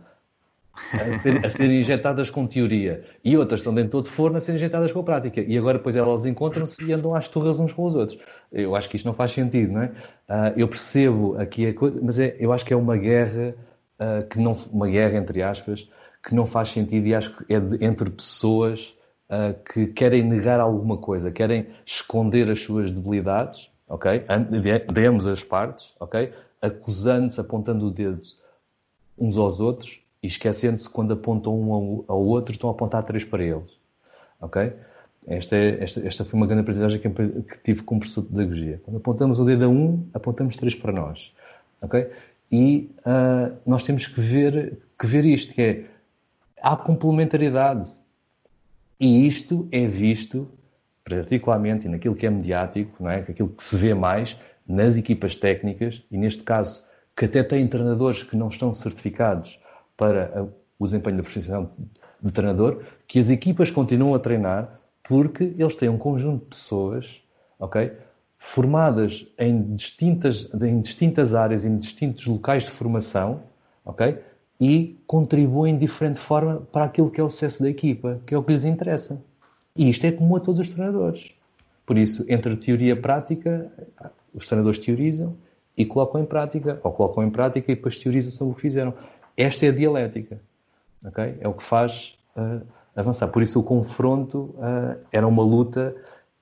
[0.92, 4.56] a, ser, a serem injetadas com teoria e outras estão dentro do forno a serem
[4.56, 7.84] injetadas com a prática e agora depois elas encontram-se e andam às turras uns com
[7.84, 8.18] os outros.
[8.52, 9.86] Eu acho que isto não faz sentido, não é?
[9.86, 13.54] Uh, eu percebo aqui a coisa, mas é, eu acho que é uma guerra
[14.00, 15.88] uh, que não, uma guerra entre aspas,
[16.22, 18.94] que não faz sentido e acho que é de, entre pessoas
[19.30, 24.24] uh, que querem negar alguma coisa, querem esconder as suas debilidades, ok?
[24.92, 26.32] Demos as partes, ok?
[26.60, 28.20] Acusando-se, apontando o dedo
[29.18, 33.44] uns aos outros e esquecendo-se quando apontam um ao, outro, estão a apontar três para
[33.44, 33.70] eles.
[34.40, 34.72] Ok?
[35.26, 38.80] Esta, é, esta, esta foi uma grande aprendizagem que, que tive como professor de pedagogia.
[38.84, 41.32] Quando apontamos o dedo a um, apontamos três para nós.
[41.82, 42.08] Ok?
[42.50, 45.84] E uh, nós temos que ver, que ver isto, que é,
[46.62, 47.90] há complementaridade.
[48.98, 50.48] E isto é visto,
[51.04, 53.18] particularmente naquilo que é mediático, não é?
[53.18, 54.36] aquilo que se vê mais,
[54.66, 56.84] nas equipas técnicas, e neste caso,
[57.16, 59.58] que até têm treinadores que não estão certificados
[59.96, 61.70] para o desempenho da profissão
[62.22, 67.22] de treinador, que as equipas continuam a treinar porque eles têm um conjunto de pessoas,
[67.58, 67.92] ok?
[68.38, 73.42] Formadas em distintas, em distintas áreas, em distintos locais de formação,
[73.84, 74.18] ok?
[74.60, 78.38] E contribuem de diferente forma para aquilo que é o sucesso da equipa, que é
[78.38, 79.22] o que lhes interessa.
[79.76, 81.32] E isto é comum a todos os treinadores.
[81.84, 83.70] Por isso, entre a teoria e a prática,
[84.34, 85.36] os treinadores teorizam
[85.76, 88.94] e colocam em prática, ou colocam em prática e depois teorizam sobre o que fizeram.
[89.36, 90.40] Esta é a dialética,
[91.04, 91.36] ok?
[91.40, 93.28] É o que faz uh, avançar.
[93.28, 95.94] Por isso, o confronto uh, era uma luta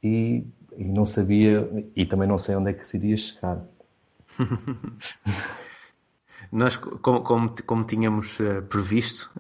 [0.03, 0.45] e,
[0.77, 3.65] e não sabia, e também não sei onde é que se iria chegar.
[6.53, 9.31] Nós, como, como, como tínhamos uh, previsto,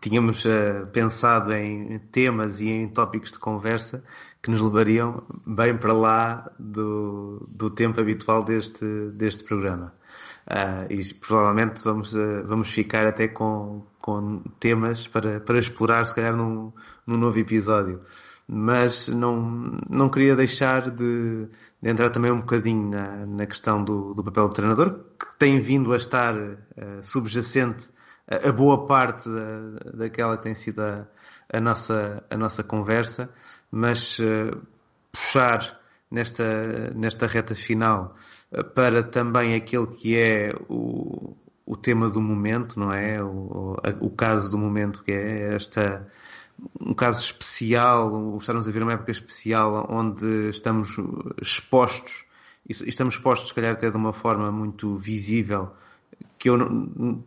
[0.00, 4.02] tínhamos uh, pensado em temas e em tópicos de conversa
[4.42, 9.92] que nos levariam bem para lá do, do tempo habitual deste, deste programa.
[10.88, 12.14] E provavelmente vamos,
[12.46, 16.72] vamos ficar até com, com temas para, para explorar, se calhar, num,
[17.06, 18.00] num novo episódio.
[18.50, 21.46] Mas não, não queria deixar de,
[21.82, 25.60] de entrar também um bocadinho na, na questão do, do, papel do treinador, que tem
[25.60, 26.56] vindo a estar uh,
[27.02, 27.86] subjacente
[28.26, 31.06] a, a, boa parte da, daquela que tem sido a,
[31.52, 33.28] a, nossa, a nossa conversa,
[33.70, 34.58] mas uh,
[35.12, 35.78] puxar
[36.10, 38.37] nesta, nesta reta final uh,
[38.74, 41.36] para também aquele que é o,
[41.66, 43.22] o tema do momento, não é?
[43.22, 46.06] O, o caso do momento, que é esta
[46.80, 50.96] um caso especial, estarmos a ver uma época especial onde estamos
[51.40, 52.24] expostos,
[52.68, 55.70] e estamos expostos, se calhar, até de uma forma muito visível,
[56.38, 57.24] que eu não,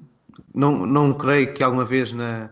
[0.53, 2.49] não, não creio que alguma vez, na,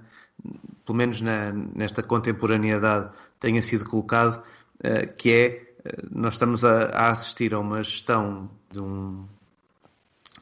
[0.86, 4.42] pelo menos na, nesta contemporaneidade, tenha sido colocado,
[4.82, 9.26] eh, que é, eh, nós estamos a, a assistir a uma gestão de, um,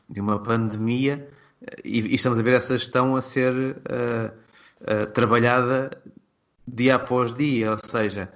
[0.09, 1.29] de uma pandemia
[1.61, 4.33] eh, e, e, estamos a ver essa gestão a ser uh,
[4.81, 5.91] uh, trabalhada
[6.67, 8.31] dia após dia, ou seja,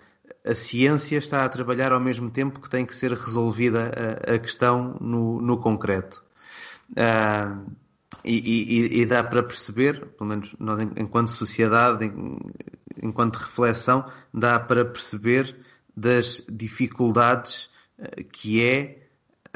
[0.46, 3.92] a ciência está a trabalhar ao mesmo tempo que tem que ser resolvida
[4.26, 6.24] a, a questão no, no concreto.
[6.92, 7.70] Uh,
[8.24, 12.12] e, e, e, dá para perceber, pelo menos nós enquanto sociedade,
[13.02, 15.56] enquanto reflexão, dá para perceber
[15.96, 17.70] das dificuldades
[18.32, 19.01] que é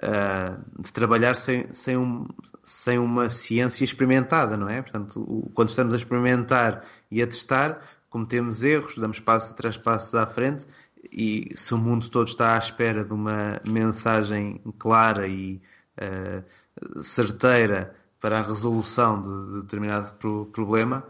[0.04, 2.28] uh, de trabalhar sem, sem, um,
[2.64, 4.82] sem uma ciência experimentada, não é?
[4.82, 10.26] Portanto, quando estamos a experimentar e a testar, cometemos erros, damos passo atrás passo à
[10.26, 10.66] frente
[11.12, 15.62] e se o mundo todo está à espera de uma mensagem clara e
[15.98, 21.06] uh, certeira para a resolução de, determinado pro, problema,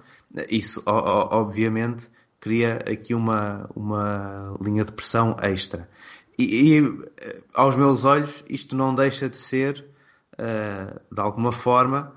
[0.50, 2.10] isso obviamente
[2.42, 5.90] cria aqui uma, uma linha de pressão extra.
[6.38, 9.86] E, e eh, aos meus olhos isto não deixa de ser,
[10.34, 12.14] uh, de alguma forma,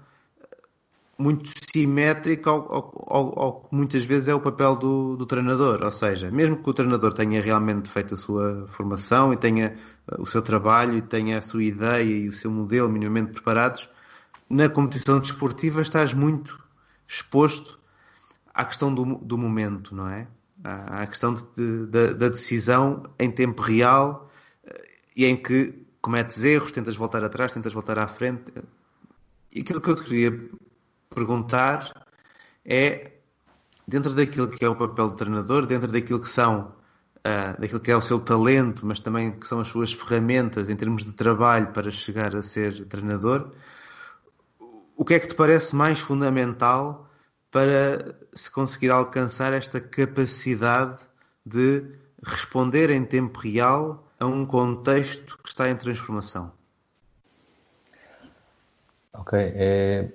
[1.16, 2.74] muito simétrico ao,
[3.08, 5.82] ao, ao, que muitas vezes é o papel do, do, treinador.
[5.82, 9.74] Ou seja, mesmo que o treinador tenha realmente feito a sua formação e tenha
[10.12, 13.88] uh, o seu trabalho e tenha a sua ideia e o seu modelo minimamente preparados,
[14.48, 16.58] na competição desportiva estás muito
[17.06, 17.78] exposto
[18.54, 20.26] à questão do, do momento, não é?
[20.64, 24.28] À, questão de, de, da decisão em tempo real
[24.64, 24.70] uh,
[25.14, 28.52] e em que cometes erros, tentas voltar atrás, tentas voltar à frente.
[29.52, 30.50] E aquilo que eu te queria
[31.10, 31.92] perguntar
[32.64, 33.12] é,
[33.86, 36.74] dentro daquilo que é o papel do treinador, dentro daquilo que são,
[37.18, 40.76] uh, daquilo que é o seu talento, mas também que são as suas ferramentas em
[40.76, 43.52] termos de trabalho para chegar a ser treinador,
[44.96, 47.07] o que é que te parece mais fundamental
[47.50, 50.98] para se conseguir alcançar esta capacidade
[51.44, 51.84] de
[52.22, 56.52] responder em tempo real a um contexto que está em transformação?
[59.14, 60.08] Ok, é,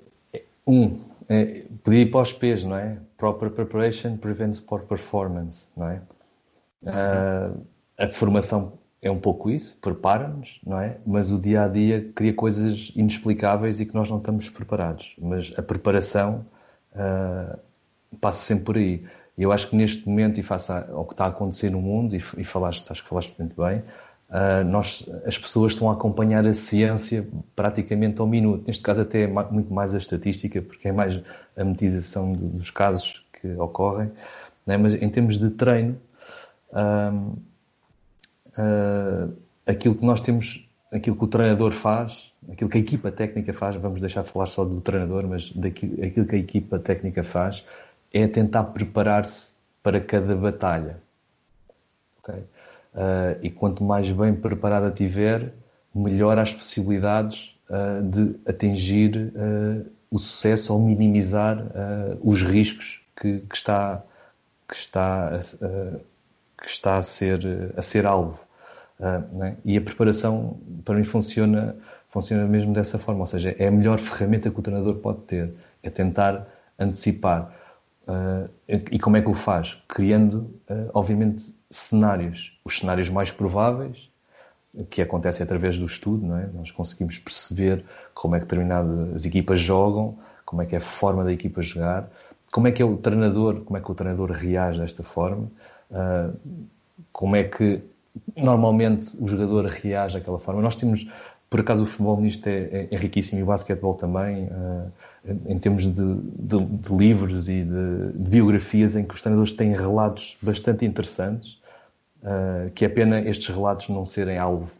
[0.65, 2.97] um, é, ir para os P's, não é?
[3.18, 6.01] Proper preparation prevents poor performance, não é?
[6.84, 7.65] Uh,
[7.97, 10.97] a formação é um pouco isso, prepara-nos, não é?
[11.05, 15.15] Mas o dia a dia cria coisas inexplicáveis e que nós não estamos preparados.
[15.19, 16.45] Mas a preparação
[16.95, 17.60] uh,
[18.20, 19.06] passa sempre por aí.
[19.38, 22.24] Eu acho que neste momento, e face ao que está a acontecer no mundo, e,
[22.38, 23.84] e falaste, acho que falaste muito bem,
[24.34, 28.65] Uh, nós, as pessoas estão a acompanhar a ciência praticamente ao minuto.
[28.65, 31.22] Neste caso, até é muito mais a estatística, porque é mais
[31.56, 34.11] a metização dos casos que ocorrem.
[34.65, 34.76] Né?
[34.76, 35.99] Mas em termos de treino,
[36.72, 37.38] uh,
[39.68, 43.76] aquilo que nós temos, aquilo que o treinador faz, aquilo que a equipa técnica faz,
[43.76, 47.65] vamos deixar de falar só do treinador, mas daquilo, aquilo que a equipa técnica faz,
[48.14, 50.98] é tentar preparar-se para cada batalha.
[52.20, 52.40] Okay?
[52.94, 55.52] Uh, e quanto mais bem preparada tiver,
[55.94, 61.57] melhor as possibilidades uh, de atingir uh, o sucesso ou minimizar
[62.22, 64.03] os riscos que, que, está,
[64.70, 65.40] que, está,
[66.61, 68.40] que está a ser, a ser alvo.
[69.34, 69.57] Né?
[69.65, 71.75] E a preparação, para mim, funciona,
[72.07, 75.53] funciona mesmo dessa forma, ou seja, é a melhor ferramenta que o treinador pode ter,
[75.81, 76.47] é tentar
[76.80, 77.53] antecipar.
[78.07, 78.49] Uh,
[78.91, 79.81] e como é que o faz?
[79.88, 82.59] Criando, uh, obviamente, cenários.
[82.63, 84.09] Os cenários mais prováveis,
[84.89, 86.47] que acontecem através do estudo, não é?
[86.53, 91.23] Nós conseguimos perceber como é que determinadas equipas jogam, como é que é a forma
[91.23, 92.09] da equipa jogar,
[92.51, 95.49] como é que é o treinador, como é que o treinador reage desta forma,
[95.91, 96.35] uh,
[97.11, 97.81] como é que
[98.35, 100.61] normalmente o jogador reage daquela forma.
[100.61, 101.10] Nós temos,
[101.49, 104.91] por acaso, o futebol nisto é, é, é riquíssimo e o basquetebol também, uh,
[105.48, 109.73] em termos de, de, de livros e de, de, biografias em que os treinadores têm
[109.73, 111.61] relatos bastante interessantes,
[112.22, 114.72] uh, que é pena estes relatos não serem alvo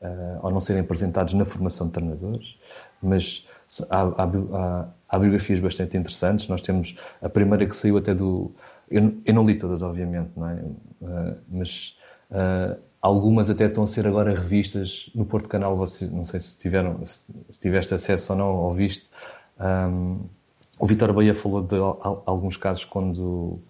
[0.00, 2.58] uh, ou não serem apresentados na formação de treinadores,
[3.02, 3.46] mas
[3.90, 6.48] há, há, há, biografias bastante interessantes.
[6.48, 8.52] Nós temos a primeira que saiu até do.
[8.90, 10.62] Eu, eu não li todas, obviamente, não é?
[11.48, 11.96] mas
[12.34, 15.76] Uh, algumas até estão a ser agora revistas no Porto Canal.
[15.76, 19.08] Você, não sei se tiveram, se, se tiveste acesso ou não ou viste.
[19.60, 20.20] Um,
[20.78, 21.76] o Vitor Bahia falou de
[22.26, 23.60] alguns casos quando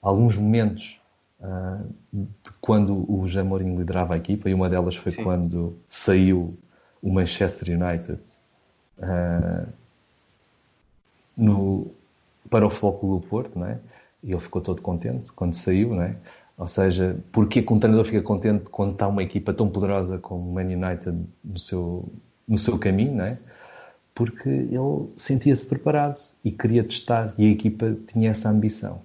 [0.00, 1.00] alguns momentos
[1.40, 5.24] uh, de quando o Mourinho liderava a equipa e uma delas foi Sim.
[5.24, 6.56] quando saiu
[7.02, 8.20] o Manchester United
[8.98, 9.66] uh,
[11.36, 11.90] no,
[12.48, 13.78] para o Futebol do Porto, não é?
[14.22, 16.16] E ele ficou todo contente quando saiu, não é?
[16.56, 20.50] Ou seja, porquê que um treinador fica contente quando está uma equipa tão poderosa como
[20.50, 22.08] o Man United no seu,
[22.46, 23.38] no seu caminho, não é?
[24.14, 29.02] Porque ele sentia-se preparado e queria testar e a equipa tinha essa ambição,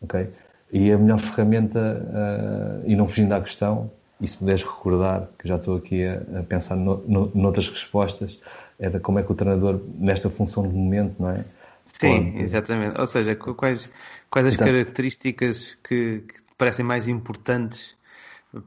[0.00, 0.28] ok?
[0.72, 3.90] E a melhor ferramenta, uh, e não fugindo à questão,
[4.20, 8.38] e se puderes recordar, que já estou aqui a, a pensar no, no, noutras respostas,
[8.78, 11.44] era como é que o treinador, nesta função de momento, não é?
[11.86, 12.44] Sim, pode...
[12.44, 13.00] exatamente.
[13.00, 13.90] Ou seja, quais,
[14.30, 14.70] quais as Exato.
[14.70, 17.96] características que, que parecem mais importantes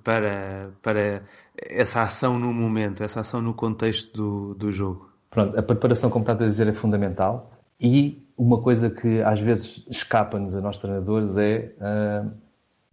[0.03, 1.23] para, para
[1.57, 5.11] essa ação no momento, essa ação no contexto do, do jogo?
[5.29, 7.43] Pronto, a preparação, como está a dizer, é fundamental
[7.79, 12.31] e uma coisa que às vezes escapa-nos a nós treinadores é uh,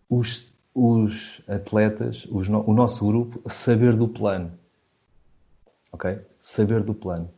[0.08, 4.52] os, os atletas, os o nosso grupo, saber do plano.
[5.92, 6.18] Ok?
[6.40, 7.30] Saber do plano.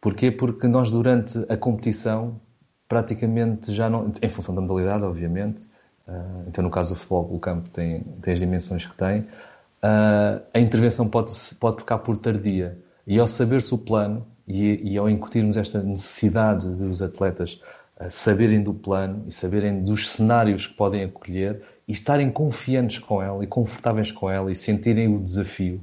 [0.00, 0.30] Porquê?
[0.30, 2.40] Porque nós, durante a competição,
[2.88, 4.12] praticamente já não.
[4.22, 5.66] Em função da modalidade, obviamente,
[6.08, 9.20] Uh, então, no caso do futebol, o campo tem, tem as dimensões que tem.
[9.20, 12.78] Uh, a intervenção pode, pode ficar por tardia.
[13.06, 17.60] E ao saber-se o plano e, e, ao incutirmos esta necessidade dos atletas
[18.00, 23.22] uh, saberem do plano e saberem dos cenários que podem acolher e estarem confiantes com
[23.22, 25.80] ela e confortáveis com ela e sentirem o desafio,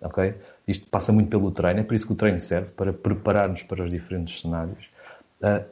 [0.00, 0.34] ok?
[0.68, 3.82] Isto passa muito pelo treino, é por isso que o treino serve, para preparar-nos para
[3.82, 4.86] os diferentes cenários.
[5.40, 5.64] Uh,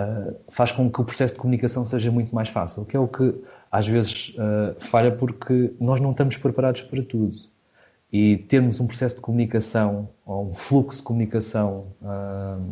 [0.00, 3.08] uh, faz com que o processo de comunicação seja muito mais fácil, que é o
[3.08, 3.34] que
[3.70, 7.36] às vezes uh, falha porque nós não estamos preparados para tudo.
[8.10, 12.62] E termos um processo de comunicação, ou um fluxo de comunicação, uh,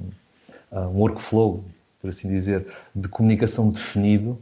[0.72, 1.64] um workflow,
[2.00, 4.38] por assim dizer, de comunicação definido,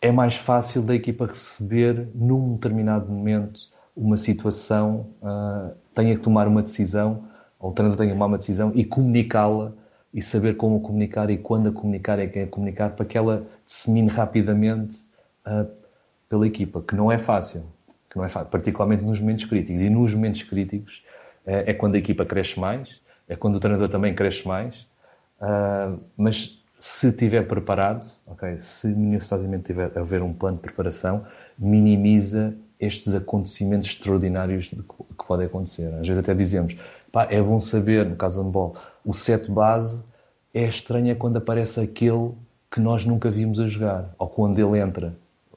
[0.00, 5.06] é mais fácil da equipa receber, num determinado momento, uma situação,
[5.94, 7.24] tenha que tomar uma decisão,
[7.58, 9.72] ou o treinador tenha que tomar uma decisão e comunicá-la
[10.12, 13.46] e saber como comunicar e quando a comunicar é quem a comunicar para que ela
[13.64, 14.98] dissemine rapidamente
[15.46, 15.68] uh,
[16.28, 17.64] pela equipa, que não é fácil,
[18.10, 19.80] que não é fácil, particularmente nos momentos críticos.
[19.80, 21.04] E nos momentos críticos
[21.46, 24.86] uh, é quando a equipa cresce mais, é quando o treinador também cresce mais,
[25.40, 31.24] uh, mas se estiver preparado, okay, se minuciosamente tiver a haver um plano de preparação,
[31.56, 35.86] minimiza estes acontecimentos extraordinários que podem acontecer.
[35.94, 36.76] Às vezes até dizemos,
[37.12, 38.74] pá, é bom saber, no caso do handball,
[39.04, 40.02] o set base
[40.54, 42.32] é estranho quando aparece aquele
[42.70, 45.14] que nós nunca vimos a jogar, ou quando ele entra.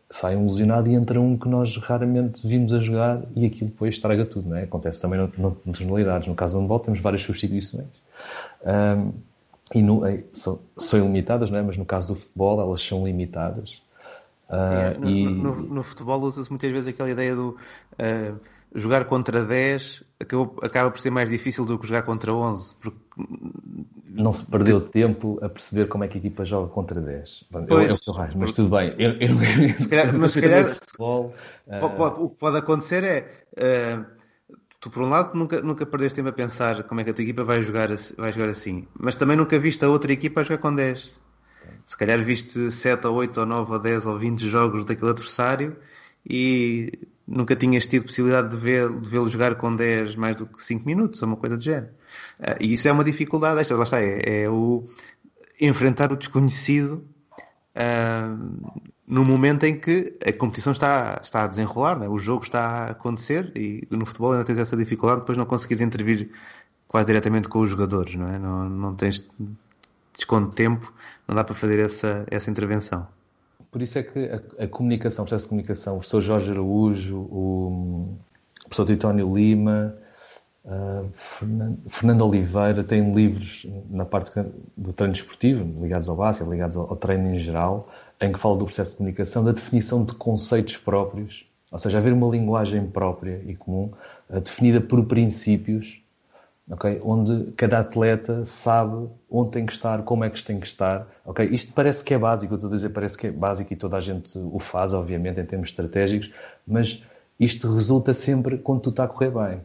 [0.10, 3.96] Sai um lesionado e entra um que nós raramente vimos a jogar e aquilo depois
[3.96, 4.64] estraga tudo, não é?
[4.64, 6.28] Acontece também noutras modalidades.
[6.28, 7.88] No caso do handball temos várias substituições.
[8.64, 9.12] Um,
[9.74, 11.62] e no, é, são, são ilimitadas, não é?
[11.64, 13.82] mas no caso do futebol elas são limitadas.
[14.48, 15.26] Uh, no, e...
[15.26, 17.58] no, no, futebol usa-se muitas vezes aquela ideia do
[17.94, 18.40] uh,
[18.76, 22.76] jogar contra 10 acabou, acaba por ser mais difícil do que jogar contra 11.
[22.76, 23.00] Porque...
[24.10, 27.46] Não se perdeu tempo a perceber como é que a equipa joga contra 10.
[27.68, 28.96] Pois, eu, eu, mas tudo bem.
[28.98, 31.34] Eu, eu, se calhar, mas se calhar futebol,
[31.68, 32.24] uh...
[32.24, 33.46] o que pode acontecer é.
[33.58, 34.06] Uh,
[34.80, 37.24] tu, por um lado, nunca, nunca perdeste tempo a pensar como é que a tua
[37.24, 40.60] equipa vai jogar, vai jogar assim, mas também nunca viste a outra equipa a jogar
[40.60, 41.14] com 10.
[41.86, 45.76] Se calhar viste 7 ou 8 ou 9 ou 10 ou 20 jogos daquele adversário
[46.26, 46.92] e
[47.28, 51.22] nunca tinhas tido possibilidade de vê-lo vê jogar com 10 mais do que 5 minutos,
[51.22, 51.94] ou uma coisa do género.
[52.40, 54.86] Uh, e isso é uma dificuldade, esta, lá está, é, é o
[55.60, 57.08] enfrentar o desconhecido
[57.76, 62.08] uh, no momento em que a competição está, está a desenrolar, né?
[62.08, 65.82] o jogo está a acontecer e no futebol ainda tens essa dificuldade depois não conseguires
[65.82, 66.32] intervir
[66.88, 68.40] quase diretamente com os jogadores, não é?
[68.40, 69.28] Não, não tens
[70.14, 70.92] desconto de tempo,
[71.28, 73.08] não dá para fazer essa, essa intervenção.
[73.76, 77.18] Por isso é que a, a comunicação, o processo de comunicação, o professor Jorge Araújo,
[77.30, 78.16] o,
[78.64, 79.94] o professor Titónio Lima,
[80.64, 84.32] uh, Fernando, Fernando, Oliveira têm livros na parte
[84.78, 87.90] do treino esportivo, ligados ao básico, ligados ao, ao treino em geral,
[88.22, 92.14] em que fala do processo de comunicação, da definição de conceitos próprios, ou seja, haver
[92.14, 93.92] uma linguagem própria e comum,
[94.30, 96.02] uh, definida por princípios,
[96.70, 97.00] okay?
[97.04, 101.08] onde cada atleta sabe onde tem que estar, como é que tem que estar.
[101.26, 101.48] Okay?
[101.48, 103.98] Isto parece que é básico, eu estou a dizer parece que é básico e toda
[103.98, 106.32] a gente o faz, obviamente, em termos estratégicos,
[106.68, 107.04] mas
[107.40, 109.62] isto resulta sempre quando tudo está a correr bem.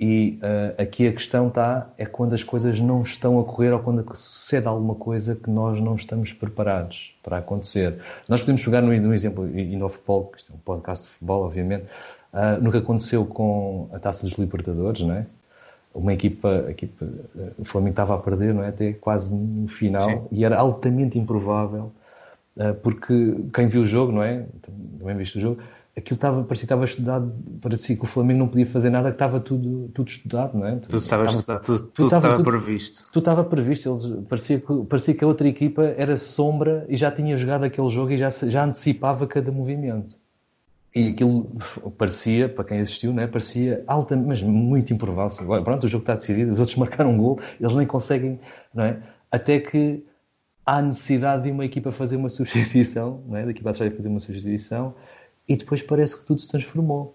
[0.00, 3.80] E uh, aqui a questão está é quando as coisas não estão a correr ou
[3.80, 7.98] quando sucede alguma coisa que nós não estamos preparados para acontecer.
[8.28, 11.12] Nós podemos jogar no, no exemplo, e no futebol, que isto é um podcast de
[11.14, 11.86] futebol, obviamente,
[12.32, 15.26] uh, no que aconteceu com a Taça dos Libertadores, não é?
[15.98, 18.68] Uma equipa, equipa, uh, o Flamengo estava a perder, não é?
[18.68, 20.20] Até quase no final, Sim.
[20.30, 21.92] e era altamente improvável,
[22.56, 24.46] uh, porque quem viu o jogo, não é?
[25.00, 25.58] Também viste o jogo,
[25.98, 29.16] aquilo estava, parecia que estava estudado, parecia que o Flamengo não podia fazer nada, que
[29.16, 30.76] estava tudo, tudo estudado, não é?
[30.76, 33.06] Tudo estava, estava tudo, tudo, tudo estava tudo, previsto.
[33.12, 37.10] Tudo estava previsto, eles, parecia, que, parecia que a outra equipa era sombra e já
[37.10, 40.16] tinha jogado aquele jogo e já, já antecipava cada movimento.
[40.94, 41.44] E aquilo
[41.98, 45.62] parecia, para quem assistiu, né, parecia alta, mas muito improvável.
[45.62, 48.40] Pronto, o jogo está decidido, os outros marcaram um gol, eles nem conseguem,
[48.74, 48.98] não é?
[49.30, 50.02] Até que
[50.64, 53.44] há necessidade de uma equipa fazer uma substituição, não é?
[53.44, 54.94] Da equipa vai fazer uma substituição
[55.48, 57.14] e depois parece que tudo se transformou.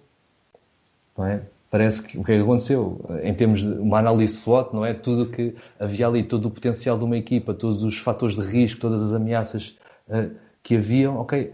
[1.17, 1.41] Não é?
[1.69, 4.93] Parece que o que é aconteceu, em termos de uma análise SWOT, não é?
[4.93, 8.79] Tudo que havia ali, todo o potencial de uma equipa, todos os fatores de risco,
[8.79, 9.75] todas as ameaças
[10.07, 10.29] uh,
[10.61, 11.51] que haviam, ok,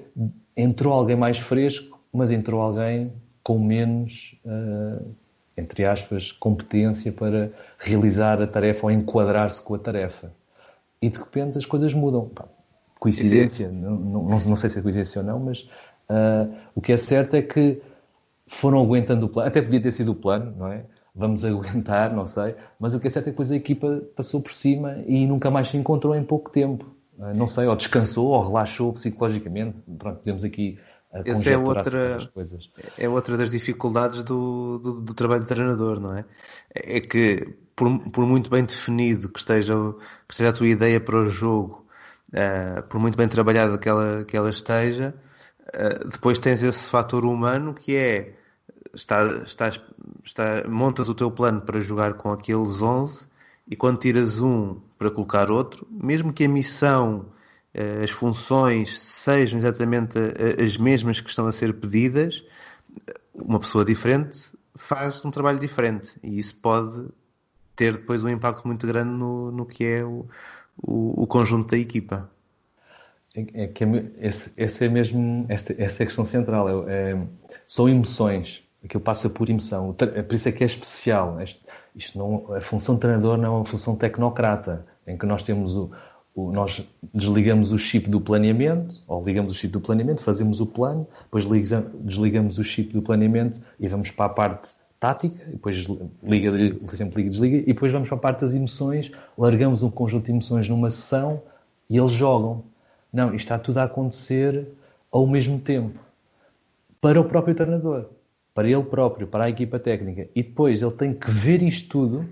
[0.58, 3.12] entrou alguém mais fresco, mas entrou alguém
[3.44, 5.06] com menos, uh,
[5.58, 10.32] entre aspas, competência para realizar a tarefa ou enquadrar-se com a tarefa.
[11.02, 12.30] E de repente as coisas mudam.
[13.00, 15.70] Coincidência, não, não, não sei se é coincidência ou não, mas
[16.10, 17.80] Uh, o que é certo é que
[18.48, 20.84] foram aguentando o plano, até podia ter sido o plano, não é?
[21.14, 24.42] Vamos aguentar, não sei, mas o que é certo é que depois a equipa passou
[24.42, 26.86] por cima e nunca mais se encontrou em pouco tempo.
[27.18, 29.78] Uh, não sei, ou descansou ou relaxou psicologicamente.
[30.00, 30.80] Pronto, podemos aqui
[31.12, 32.20] Essa é outra.
[32.98, 36.26] É outra das dificuldades do, do, do, trabalho do treinador, não é?
[36.74, 39.74] É que, por, por muito bem definido que esteja,
[40.28, 41.86] que esteja a tua ideia para o jogo,
[42.32, 45.16] uh, por muito bem trabalhada que ela, que ela esteja,
[45.74, 48.34] eh, depois tens esse fator humano que é
[48.94, 49.80] está, estás,
[50.24, 53.28] está, montas o teu plano para jogar com aqueles 11
[53.68, 57.32] e quando tiras um para colocar outro, mesmo que a missão, uh,
[58.04, 60.18] as funções sejam exatamente
[60.62, 62.44] as mesmas que estão a ser pedidas,
[63.34, 64.50] uma pessoa diferente
[64.80, 67.10] faz um trabalho diferente e isso pode
[67.76, 70.26] ter depois um impacto muito grande no, no que é o,
[70.82, 72.30] o, o conjunto da equipa.
[73.36, 76.90] É, é que é, é mesmo, essa, essa é a questão central.
[76.90, 77.28] É, é,
[77.66, 78.64] são emoções.
[78.84, 79.96] Aquilo passa por emoção.
[80.16, 81.42] É por isso é que é especial.
[81.42, 81.62] Isto,
[81.96, 85.76] isto não, a função de treinador não é uma função tecnocrata, em que nós temos
[85.76, 85.92] o,
[86.54, 91.08] nós desligamos o chip do planeamento, ou ligamos o chip do planeamento, fazemos o plano,
[91.24, 91.46] depois
[92.02, 95.88] desligamos o chip do planeamento e vamos para a parte tática, depois
[96.24, 99.90] liga, por exemplo, liga desliga, e depois vamos para a parte das emoções, largamos um
[99.90, 101.42] conjunto de emoções numa sessão
[101.90, 102.64] e eles jogam.
[103.12, 104.68] Não, isto está tudo a acontecer
[105.12, 106.00] ao mesmo tempo.
[107.02, 108.10] Para o próprio treinador,
[108.54, 110.28] para ele próprio, para a equipa técnica.
[110.36, 112.26] E depois ele tem que ver isto tudo.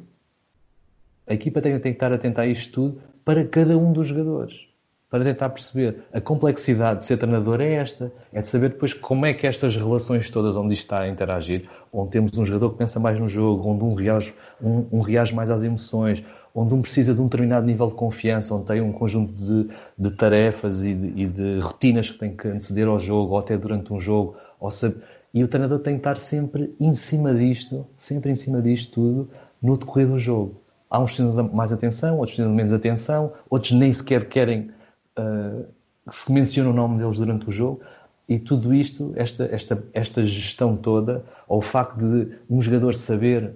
[1.26, 4.70] A equipa técnica tem que estar atenta a isto tudo para cada um dos jogadores.
[5.10, 5.98] Para tentar perceber.
[6.14, 8.10] A complexidade de ser treinador é esta.
[8.32, 12.12] É de saber depois como é que estas relações todas, onde está a interagir, onde
[12.12, 14.34] temos um jogador que pensa mais no jogo, onde um reage,
[14.64, 16.24] um, um reage mais às emoções,
[16.56, 20.12] onde um precisa de um determinado nível de confiança, onde tem um conjunto de, de
[20.12, 23.91] tarefas e de, e de, rotinas que tem que anteceder ao jogo, ou até durante
[23.91, 24.95] um jogo, ou sabe,
[25.34, 29.30] e o treinador tem que estar sempre em cima disto, sempre em cima disto tudo,
[29.62, 30.62] no decorrer do jogo.
[30.90, 34.72] Há uns que precisam mais atenção, outros precisam menos atenção, outros nem sequer querem
[35.18, 35.66] uh,
[36.10, 37.82] que se mencione o nome deles durante o jogo.
[38.30, 43.54] E tudo isto, esta, esta, esta gestão toda, ou o facto de um jogador saber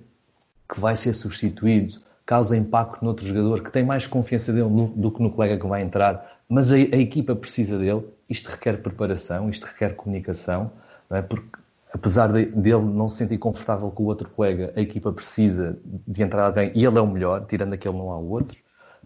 [0.70, 5.12] que vai ser substituído, causa impacto noutro jogador que tem mais confiança dele no, do
[5.12, 8.03] que no colega que vai entrar, mas a, a, equipa precisa dele.
[8.30, 10.72] Isto requer preparação, isto requer comunicação,
[11.10, 11.22] é?
[11.22, 11.60] porque
[11.93, 15.77] apesar de, dele não se sentir confortável com o outro colega, a equipa precisa
[16.07, 18.57] de entrar alguém e ele é o melhor, tirando aquele não há o outro.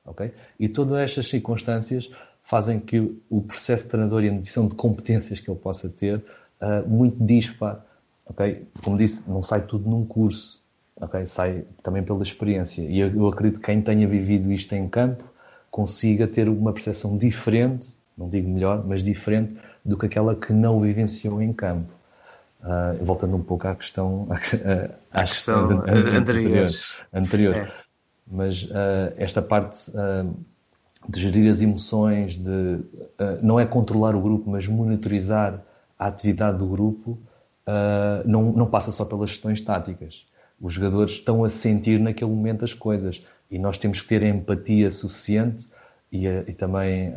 [0.05, 0.33] Okay?
[0.59, 2.09] E todas estas circunstâncias
[2.43, 2.99] fazem que
[3.29, 6.23] o processo de treinador e a medição de competências que ele possa ter
[6.61, 7.83] uh, muito dispar.
[8.27, 8.67] Okay?
[8.83, 10.61] Como disse, não sai tudo num curso,
[10.95, 11.25] okay?
[11.25, 12.83] sai também pela experiência.
[12.83, 15.23] E eu, eu acredito que quem tenha vivido isto em campo
[15.71, 20.79] consiga ter uma percepção diferente, não digo melhor, mas diferente do que aquela que não
[20.79, 21.91] vivenciou em campo.
[22.65, 24.27] Uh, voltando um pouco à questão,
[25.13, 26.15] à, às questão anteriores.
[26.15, 26.93] anteriores.
[27.13, 27.57] anteriores.
[27.59, 27.71] É.
[28.25, 30.35] Mas uh, esta parte uh,
[31.07, 32.79] de gerir as emoções, de
[33.43, 35.61] não é controlar o grupo, mas monitorizar
[35.99, 37.19] a atividade do grupo,
[38.25, 40.25] não, não passa só pelas questões táticas.
[40.59, 43.21] Os jogadores estão a sentir naquele momento as coisas
[43.51, 45.67] e nós temos que ter a empatia suficiente
[46.11, 47.13] e, e também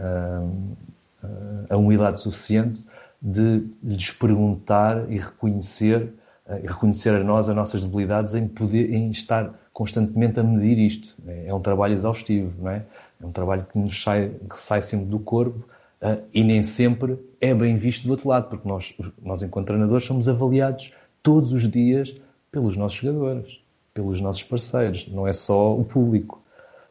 [1.71, 2.85] a humildade suficiente
[3.21, 6.13] de lhes perguntar e reconhecer
[6.47, 10.79] eh, e reconhecer a nós as nossas debilidades em poder em estar constantemente a medir
[10.79, 11.15] isto.
[11.27, 12.85] É, é um trabalho exaustivo não é?
[13.21, 15.69] É um trabalho que nos sai que sai sempre do corpo
[16.03, 20.05] uh, e nem sempre é bem visto do outro lado porque nós nós enquanto treinadores
[20.05, 20.93] somos avaliados
[21.23, 22.15] todos os dias
[22.53, 23.61] pelos nossos jogadores
[23.99, 26.41] pelos nossos parceiros não é só o público.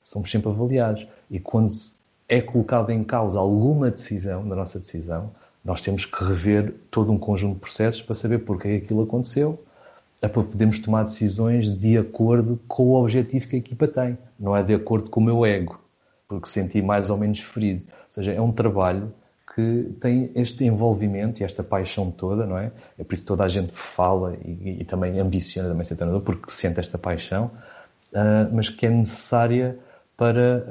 [0.03, 1.07] Somos sempre avaliados.
[1.31, 1.73] E quando
[2.27, 5.31] é colocado em causa alguma decisão da nossa decisão
[5.67, 9.03] nós temos que rever todo um conjunto de processos para saber porque é que aquilo
[9.03, 9.61] aconteceu,
[10.21, 14.55] é para podermos tomar decisões de acordo com o objetivo que a equipa tem, não
[14.55, 15.77] é de acordo com o meu ego,
[16.25, 17.83] porque senti mais ou menos ferido.
[17.83, 19.13] Ou seja, é um trabalho
[19.53, 22.71] que tem este envolvimento e esta paixão toda, não é?
[22.97, 26.21] É por isso que toda a gente fala e, e também ambiciona também ser treinador,
[26.21, 27.51] porque sente esta paixão,
[28.13, 29.77] uh, mas que é necessária
[30.15, 30.65] para,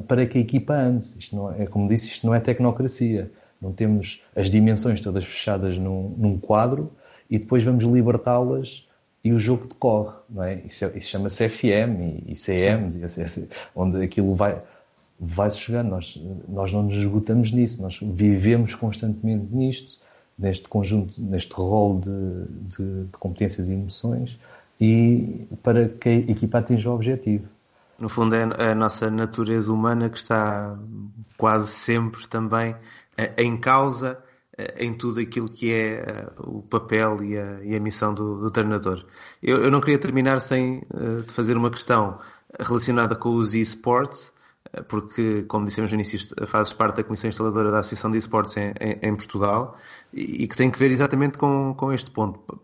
[0.00, 1.06] uh, para que a equipa ande.
[1.16, 3.30] Isto não é, como disse, isto não é tecnocracia.
[3.60, 6.90] Não temos as dimensões todas fechadas num, num quadro
[7.28, 8.86] e depois vamos libertá-las
[9.22, 10.62] e o jogo decorre, não é?
[10.64, 14.60] Isso, é, isso chama-se FM e, e CM, e assim, onde aquilo vai
[15.20, 15.90] vai-se jogando.
[15.90, 19.98] Nós, nós não nos esgotamos nisso, nós vivemos constantemente nisto,
[20.38, 24.38] neste conjunto, neste rol de, de, de competências e emoções
[24.80, 27.46] e para que a equipa atinja o objetivo.
[28.00, 30.78] No fundo é a nossa natureza humana que está
[31.36, 32.74] quase sempre também
[33.36, 34.22] em causa
[34.60, 38.40] eh, em tudo aquilo que é eh, o papel e a, e a missão do,
[38.40, 39.04] do treinador.
[39.42, 42.18] Eu, eu, não queria terminar sem uh, fazer uma questão
[42.58, 44.32] relacionada com os esports,
[44.88, 48.72] porque, como dissemos no início, fazes parte da Comissão Instaladora da Associação de Esportes em,
[48.80, 49.76] em, em Portugal
[50.12, 52.60] e, e, que tem que ver exatamente com, com este ponto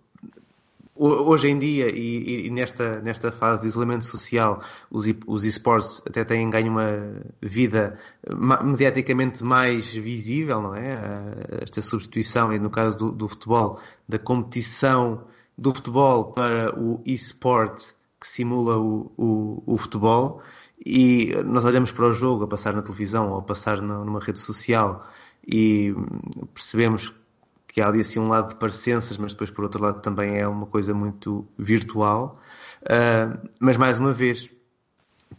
[0.99, 6.25] hoje em dia e, e, nesta, nesta fase de isolamento social, os, os esportes até
[6.25, 7.99] têm ganho uma vida
[8.63, 11.35] mediaticamente mais visível, não é?
[11.63, 15.25] Esta substituição, e no caso do, do futebol, da competição
[15.57, 20.43] do futebol para o e-sport que simula o, o, o, futebol
[20.85, 24.41] e nós olhamos para o jogo a passar na televisão ou a passar numa rede
[24.41, 25.07] social
[25.47, 25.95] e
[26.55, 27.15] percebemos
[27.77, 30.49] que há ali assim um lado de parecenças, mas depois por outro lado também é
[30.49, 32.41] uma coisa muito virtual.
[32.81, 34.49] Uh, mas mais uma vez,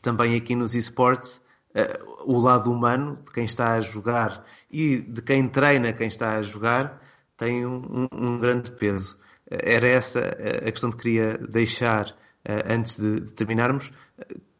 [0.03, 1.41] também aqui nos esportes,
[1.73, 6.35] uh, o lado humano de quem está a jogar e de quem treina quem está
[6.35, 7.01] a jogar
[7.35, 9.15] tem um, um grande peso.
[9.49, 12.15] Uh, era essa a questão que queria deixar
[12.67, 13.91] antes de, de terminarmos.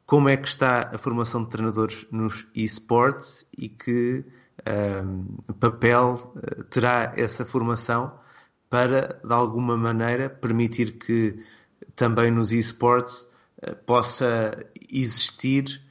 [0.03, 4.25] Como é que está a formação de treinadores nos esportes e que
[5.59, 8.11] papel eh, terá essa formação
[8.69, 11.43] para, de alguma maneira, permitir que
[11.95, 13.27] também nos esportes
[13.61, 15.81] eh, possa existir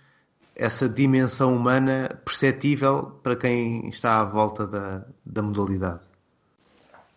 [0.54, 6.00] essa dimensão humana perceptível para quem está à volta da, da modalidade.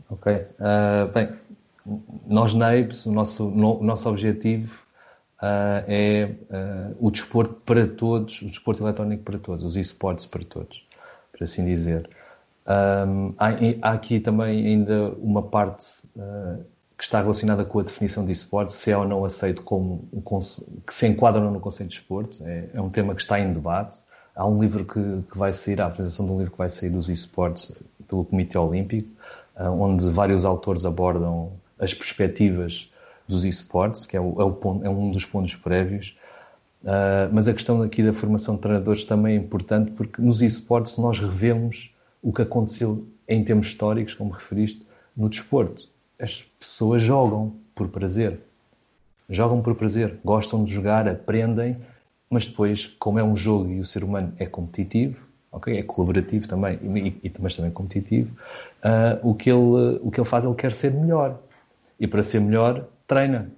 [0.10, 0.34] Ok.
[0.34, 1.34] Uh, bem,
[2.28, 2.72] nós na
[3.06, 4.78] o nosso, no, nosso objetivo
[5.42, 10.44] uh, é uh, o desporto para todos, o desporto eletrónico para todos, os esportes para
[10.44, 10.89] todos
[11.40, 12.08] por assim dizer.
[12.68, 13.48] Um, há,
[13.82, 15.86] há, aqui também ainda uma parte
[16.16, 16.64] uh,
[16.98, 20.22] que está relacionada com a definição de esporte, se é ou não aceito como um,
[20.86, 22.44] que se enquadra ou não no conceito de esporte.
[22.44, 23.98] É, é, um tema que está em debate.
[24.36, 26.90] Há um livro que, que, vai sair, a apresentação de um livro que vai sair
[26.90, 27.72] dos esportes
[28.08, 29.10] pelo Comitê Olímpico,
[29.56, 32.92] uh, onde vários autores abordam as perspectivas
[33.28, 36.18] dos esportes, que é, o, é, o ponto, é um dos pontos prévios,
[36.84, 40.98] Uh, mas a questão aqui da formação de treinadores também é importante porque nos esportes
[40.98, 44.86] nós revemos o que aconteceu em termos históricos, como referiste,
[45.16, 45.88] no desporto.
[46.20, 48.40] As pessoas jogam por prazer.
[49.30, 51.78] Jogam por prazer, gostam de jogar, aprendem,
[52.30, 55.20] mas depois, como é um jogo e o ser humano é competitivo,
[55.52, 58.36] ok, é colaborativo também, e, e, mas também competitivo,
[58.84, 61.40] uh, o, que ele, o que ele faz, ele quer ser melhor.
[62.00, 63.52] E para ser melhor, treina.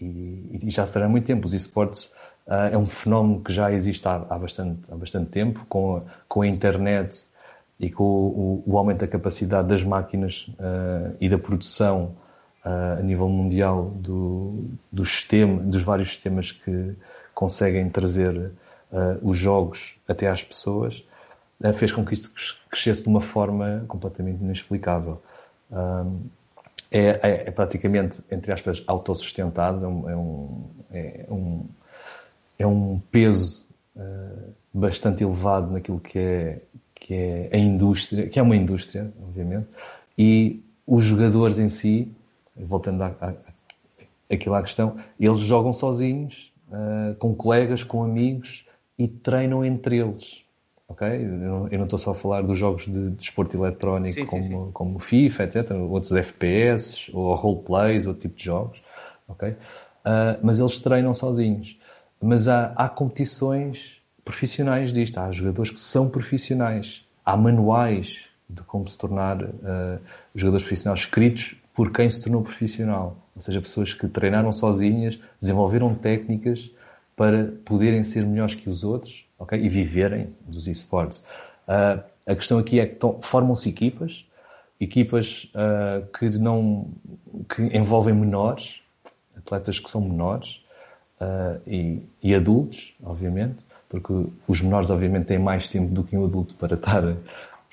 [0.00, 1.46] E, e já se muito tempo.
[1.46, 2.12] Os esportes
[2.48, 6.42] é um fenómeno que já existe há, há, bastante, há bastante tempo, com a, com
[6.42, 7.24] a internet
[7.78, 12.16] e com o, o, aumento da capacidade das máquinas uh, e da produção
[12.64, 16.94] uh, a nível mundial do, do sistema, dos vários sistemas que
[17.34, 18.50] conseguem trazer
[19.22, 21.06] os jogos até às pessoas,
[21.74, 22.32] fez com que isto
[22.70, 25.22] crescesse de uma forma completamente inexplicável.
[26.90, 31.66] É, é, é, praticamente, entre aspas, autossustentado, é um, é um, é um
[33.10, 33.66] peso
[33.96, 36.62] uh, bastante elevado naquilo que é,
[36.94, 39.66] que é a indústria, que é uma indústria, obviamente,
[40.16, 42.10] e os jogadores em si,
[42.56, 43.34] voltando à, à,
[44.32, 48.66] àquilo à questão, eles jogam sozinhos, uh, com colegas, com amigos
[48.98, 50.42] e treinam entre eles.
[50.88, 51.06] Ok?
[51.06, 54.48] Eu não, estou só a falar dos jogos de desporto de eletrónico sim, como, sim,
[54.48, 54.70] sim.
[54.72, 58.82] como FIFA, etc., outros FPS, ou roleplays, outro tipo de jogos.
[59.28, 59.50] Ok?
[59.50, 59.54] Uh,
[60.42, 61.78] mas eles treinam sozinhos.
[62.20, 65.18] Mas há, há competições profissionais disto.
[65.18, 67.04] Há jogadores que são profissionais.
[67.24, 70.00] Há manuais de como se tornar uh,
[70.34, 73.16] jogadores profissionais escritos por quem se tornou profissional.
[73.36, 76.70] Ou seja, pessoas que treinaram sozinhas, desenvolveram técnicas
[77.14, 79.60] para poderem ser melhores que os outros okay?
[79.62, 81.18] e viverem dos esportes.
[81.68, 84.26] Uh, a questão aqui é que formam-se equipas,
[84.80, 86.88] equipas uh, que, não,
[87.54, 88.80] que envolvem menores,
[89.36, 90.64] atletas que são menores,
[91.20, 93.56] uh, e, e, adultos, obviamente,
[93.88, 94.12] porque
[94.46, 97.16] os menores, obviamente, têm mais tempo do que um adulto para estar,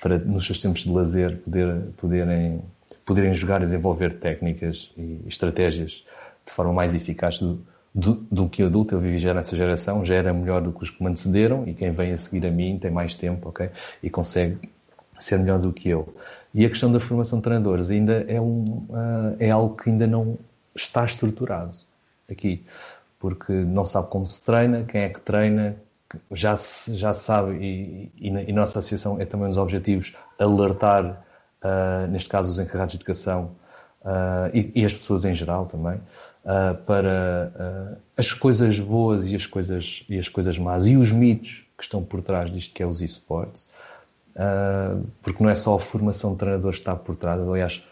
[0.00, 2.60] para nos seus tempos de lazer, poder, poderem,
[3.04, 6.04] poderem jogar e desenvolver técnicas e estratégias
[6.44, 7.60] de forma mais eficaz do,
[7.94, 8.94] do, do que o adulto.
[8.94, 11.74] Eu vivi já nessa geração, já era melhor do que os que me antecederam e
[11.74, 13.70] quem vem a seguir a mim tem mais tempo, ok?
[14.02, 14.58] E consegue
[15.18, 16.14] ser melhor do que eu.
[16.54, 20.06] E a questão da formação de treinadores ainda é, um, uh, é algo que ainda
[20.06, 20.38] não
[20.74, 21.76] está estruturado
[22.30, 22.64] aqui
[23.26, 25.74] porque não sabe como se treina, quem é que treina,
[26.30, 26.54] já,
[26.90, 31.24] já sabe, e, e, e nossa associação é também um dos objetivos alertar,
[31.60, 33.50] uh, neste caso, os encarregados de educação
[34.02, 39.44] uh, e, e, as pessoas em geral também, uh, para as coisas boas e as
[39.44, 42.86] coisas, e as coisas más e os mitos que estão por trás disto que é
[42.86, 43.66] os esportes.
[45.20, 47.84] porque não é só a formação de treinadores que está por trás, aliás,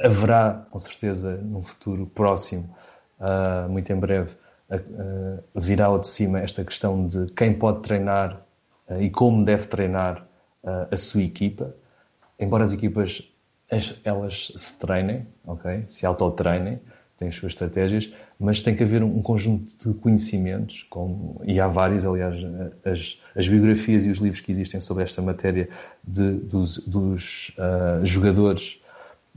[0.00, 2.74] haverá, com certeza, num futuro próximo,
[3.22, 4.34] uh, muito em breve,
[4.70, 8.42] uh, virá ao de cima esta questão de quem pode treinar
[9.00, 10.26] e como deve treinar
[10.90, 11.74] a sua equipa.
[12.38, 13.32] Embora as equipas
[14.04, 15.84] elas se treinem, ok?
[15.88, 16.78] Se autotreinem,
[17.18, 21.68] têm as suas estratégias, mas tem que haver um conjunto de conhecimentos, como, e há
[21.68, 22.34] vários, aliás,
[22.84, 25.68] as, as, biografias e os livros que existem sobre esta matéria
[26.02, 28.82] de, dos, dos uh, jogadores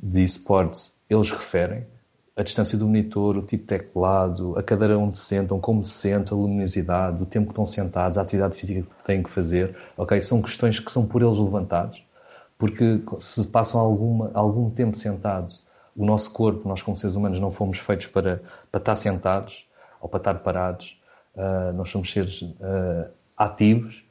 [0.02, 1.86] de esportes, eles referem
[2.36, 6.38] a distância do monitor, o tipo de teclado, a cadeira onde sentam, como se sentam,
[6.38, 10.20] a luminosidade, o tempo que estão sentados, a atividade física que têm que fazer, ok?
[10.20, 12.03] São questões que são por eles levantados,
[12.57, 15.64] porque se passam alguma, algum tempo sentados,
[15.95, 19.66] o nosso corpo, nós como seres humanos não fomos feitos para, para estar sentados
[20.02, 20.99] ou para estar parados,
[21.36, 24.03] uh, nós somos seres uh, ativos,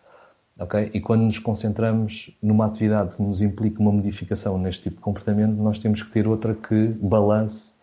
[0.58, 0.90] ok?
[0.94, 5.52] E quando nos concentramos numa atividade que nos implica uma modificação neste tipo de comportamento,
[5.56, 7.73] nós temos que ter outra que balance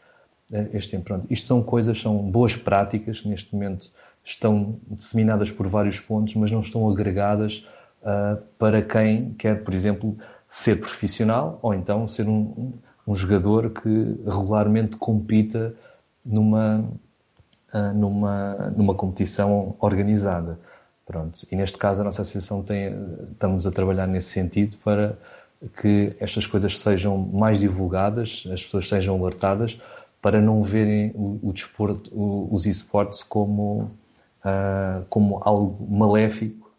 [0.74, 1.06] este tempo.
[1.06, 3.92] Pronto, isto são coisas, são boas práticas que neste momento
[4.24, 7.66] estão disseminadas por vários pontos, mas não estão agregadas
[8.02, 10.18] uh, para quem quer, por exemplo,
[10.50, 12.74] ser profissional ou então ser um,
[13.08, 15.74] um jogador que regularmente compita
[16.24, 16.84] numa,
[17.74, 20.60] uh, numa, numa competição organizada.
[21.06, 21.40] Pronto.
[21.52, 22.96] E neste caso a nossa associação tem,
[23.32, 25.18] estamos a trabalhar nesse sentido para
[25.82, 29.78] que estas coisas sejam mais divulgadas, as pessoas sejam alertadas,
[30.22, 33.92] para não verem o, o desporto, o, os esportes como,
[34.46, 36.72] uh, como algo maléfico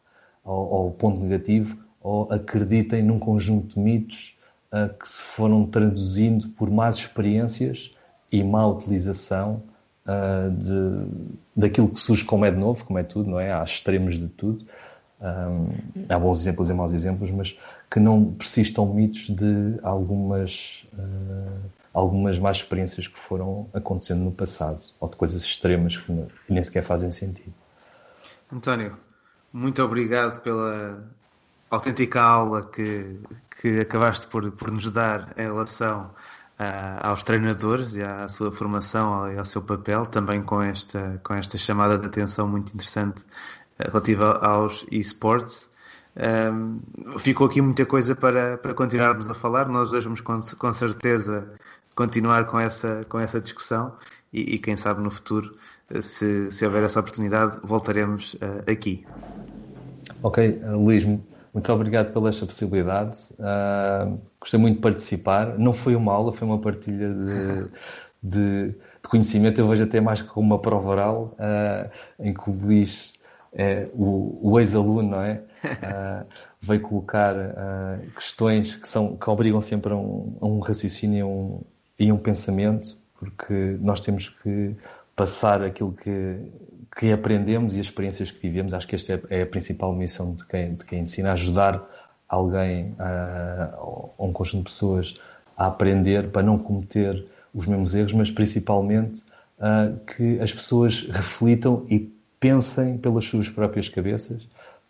[0.45, 4.37] ou, ou, ponto negativo, ou acreditem num conjunto de mitos
[4.73, 7.91] uh, que se foram traduzindo por más experiências
[8.31, 9.63] e má utilização
[10.07, 11.07] uh, de,
[11.57, 13.53] daquilo que surge como é de novo, como é tudo, não é?
[13.53, 14.65] Há extremos de tudo.
[15.21, 15.69] Um,
[16.09, 17.57] há bons exemplos e maus exemplos, mas
[17.89, 24.83] que não persistam mitos de algumas uh, algumas más experiências que foram acontecendo no passado,
[24.99, 26.13] ou de coisas extremas que
[26.49, 27.53] nem sequer fazem sentido.
[28.51, 28.97] António,
[29.53, 31.05] muito obrigado pela
[31.71, 33.19] autêntica aula que,
[33.61, 36.11] que acabaste por, por nos dar em relação
[36.59, 41.35] uh, aos treinadores e à sua formação e ao seu papel, também com esta, com
[41.35, 45.71] esta chamada de atenção muito interessante uh, relativa aos esports.
[46.15, 46.81] Um,
[47.19, 49.69] ficou aqui muita coisa para, para continuarmos a falar.
[49.69, 51.51] Nós dois vamos com, com certeza
[52.03, 53.97] continuar com essa, com essa discussão
[54.33, 55.57] e, e quem sabe no futuro
[56.01, 59.05] se, se houver essa oportunidade, voltaremos uh, aqui.
[60.23, 63.19] Ok, Luís, muito obrigado pela esta possibilidade.
[63.35, 65.59] Uh, gostei muito de participar.
[65.59, 67.65] Não foi uma aula, foi uma partilha de,
[68.23, 69.61] de, de conhecimento.
[69.61, 73.15] Eu vejo até mais como uma prova oral, uh, em que o Luís
[73.53, 75.43] é o, o ex-aluno, não é?
[75.65, 76.27] Uh,
[76.65, 77.35] veio colocar
[78.15, 81.61] questões que, são, que obrigam sempre a um, a um raciocínio e um,
[82.03, 84.75] e um pensamento, porque nós temos que
[85.15, 86.37] passar aquilo que,
[86.99, 88.75] que aprendemos e as experiências que vivemos.
[88.75, 91.81] Acho que esta é, é a principal missão de quem, de quem ensina, ajudar
[92.29, 95.15] alguém, uh, um conjunto de pessoas,
[95.57, 97.25] a aprender para não cometer
[97.55, 99.23] os mesmos erros, mas principalmente
[100.17, 104.43] que as pessoas reflitam e pensem pelas suas próprias cabeças,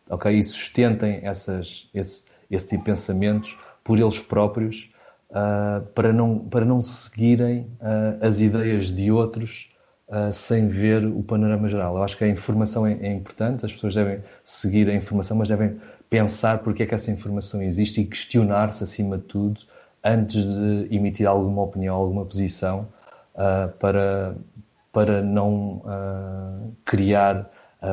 [0.09, 0.39] ok?
[0.39, 4.91] E sustentem essas, esse, esse tipo de pensamentos por eles próprios
[5.33, 9.71] uh, para, não, para não seguirem uh, as ideias de outros
[10.09, 11.97] uh, sem ver o panorama geral.
[11.97, 15.49] Eu acho que a informação é, é, importante, as pessoas devem seguir a informação, mas
[15.49, 19.61] devem pensar porque é que essa informação existe e questionar-se, acima de tudo,
[20.05, 22.87] antes de emitir alguma opinião, alguma posição,
[23.79, 24.35] para,
[24.93, 25.81] para não
[26.85, 27.49] criar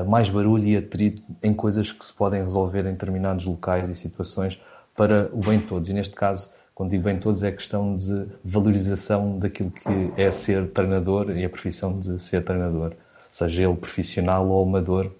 [0.06, 4.60] mais barulho e atrito em coisas que se podem resolver em determinados locais e situações
[4.98, 5.90] para o bem de todos.
[5.90, 6.50] E neste caso,
[6.80, 11.50] quando digo bem todos, é questão de valorização daquilo que é ser treinador e a
[11.50, 12.94] profissão de ser treinador,
[13.30, 15.12] seja ele profissional ou amador,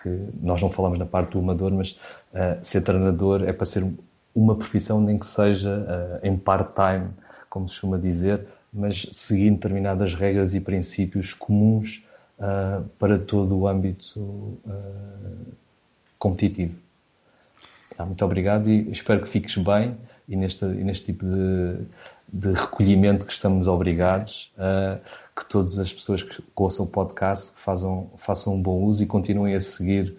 [0.00, 0.08] que
[0.40, 1.98] nós não falamos na parte do amador, mas
[2.32, 3.84] uh, ser treinador é para ser
[4.32, 7.08] uma profissão, nem que seja uh, em part-time,
[7.50, 12.00] como se costuma dizer, mas seguindo determinadas regras e princípios comuns
[12.38, 14.56] uh, para todo o âmbito
[16.16, 16.76] competitivo.
[17.96, 19.96] Tá, muito obrigado e espero que fiques bem
[20.28, 21.78] e neste, neste tipo de,
[22.32, 25.00] de recolhimento que estamos obrigados, uh,
[25.34, 29.54] que todas as pessoas que ouçam o podcast façam, façam um bom uso e continuem
[29.54, 30.16] a seguir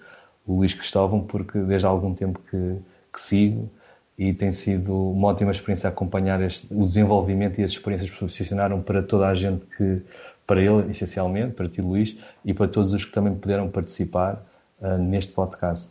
[0.47, 2.77] o Luís Cristóvão, porque desde há algum tempo que,
[3.13, 3.69] que sigo
[4.17, 8.81] e tem sido uma ótima experiência acompanhar este, o desenvolvimento e as experiências que proporcionaram
[8.81, 10.01] para toda a gente que,
[10.45, 14.43] para ele essencialmente, para ti Luís, e para todos os que também puderam participar
[14.81, 15.89] uh, neste podcast.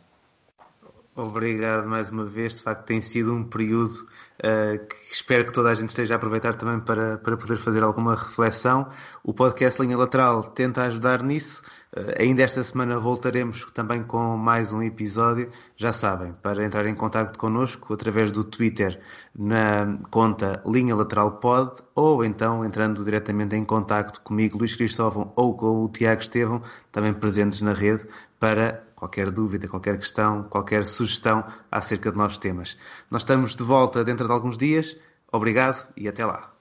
[1.21, 2.55] Obrigado mais uma vez.
[2.55, 4.07] De facto, tem sido um período
[4.39, 7.83] uh, que espero que toda a gente esteja a aproveitar também para, para poder fazer
[7.83, 8.89] alguma reflexão.
[9.25, 11.61] O podcast Linha Lateral tenta ajudar nisso.
[11.93, 15.51] Uh, ainda esta semana voltaremos também com mais um episódio.
[15.77, 19.01] Já sabem, para entrar em contato connosco através do Twitter
[19.37, 25.57] na conta Linha Lateral Pod ou então entrando diretamente em contato comigo, Luís Cristóvão ou
[25.57, 26.63] com o Tiago Estevão,
[26.93, 28.07] também presentes na rede,
[28.39, 32.77] para qualquer dúvida, qualquer questão, qualquer sugestão acerca de novos temas.
[33.09, 34.97] Nós estamos de volta dentro de alguns dias.
[35.31, 36.58] Obrigado e até lá.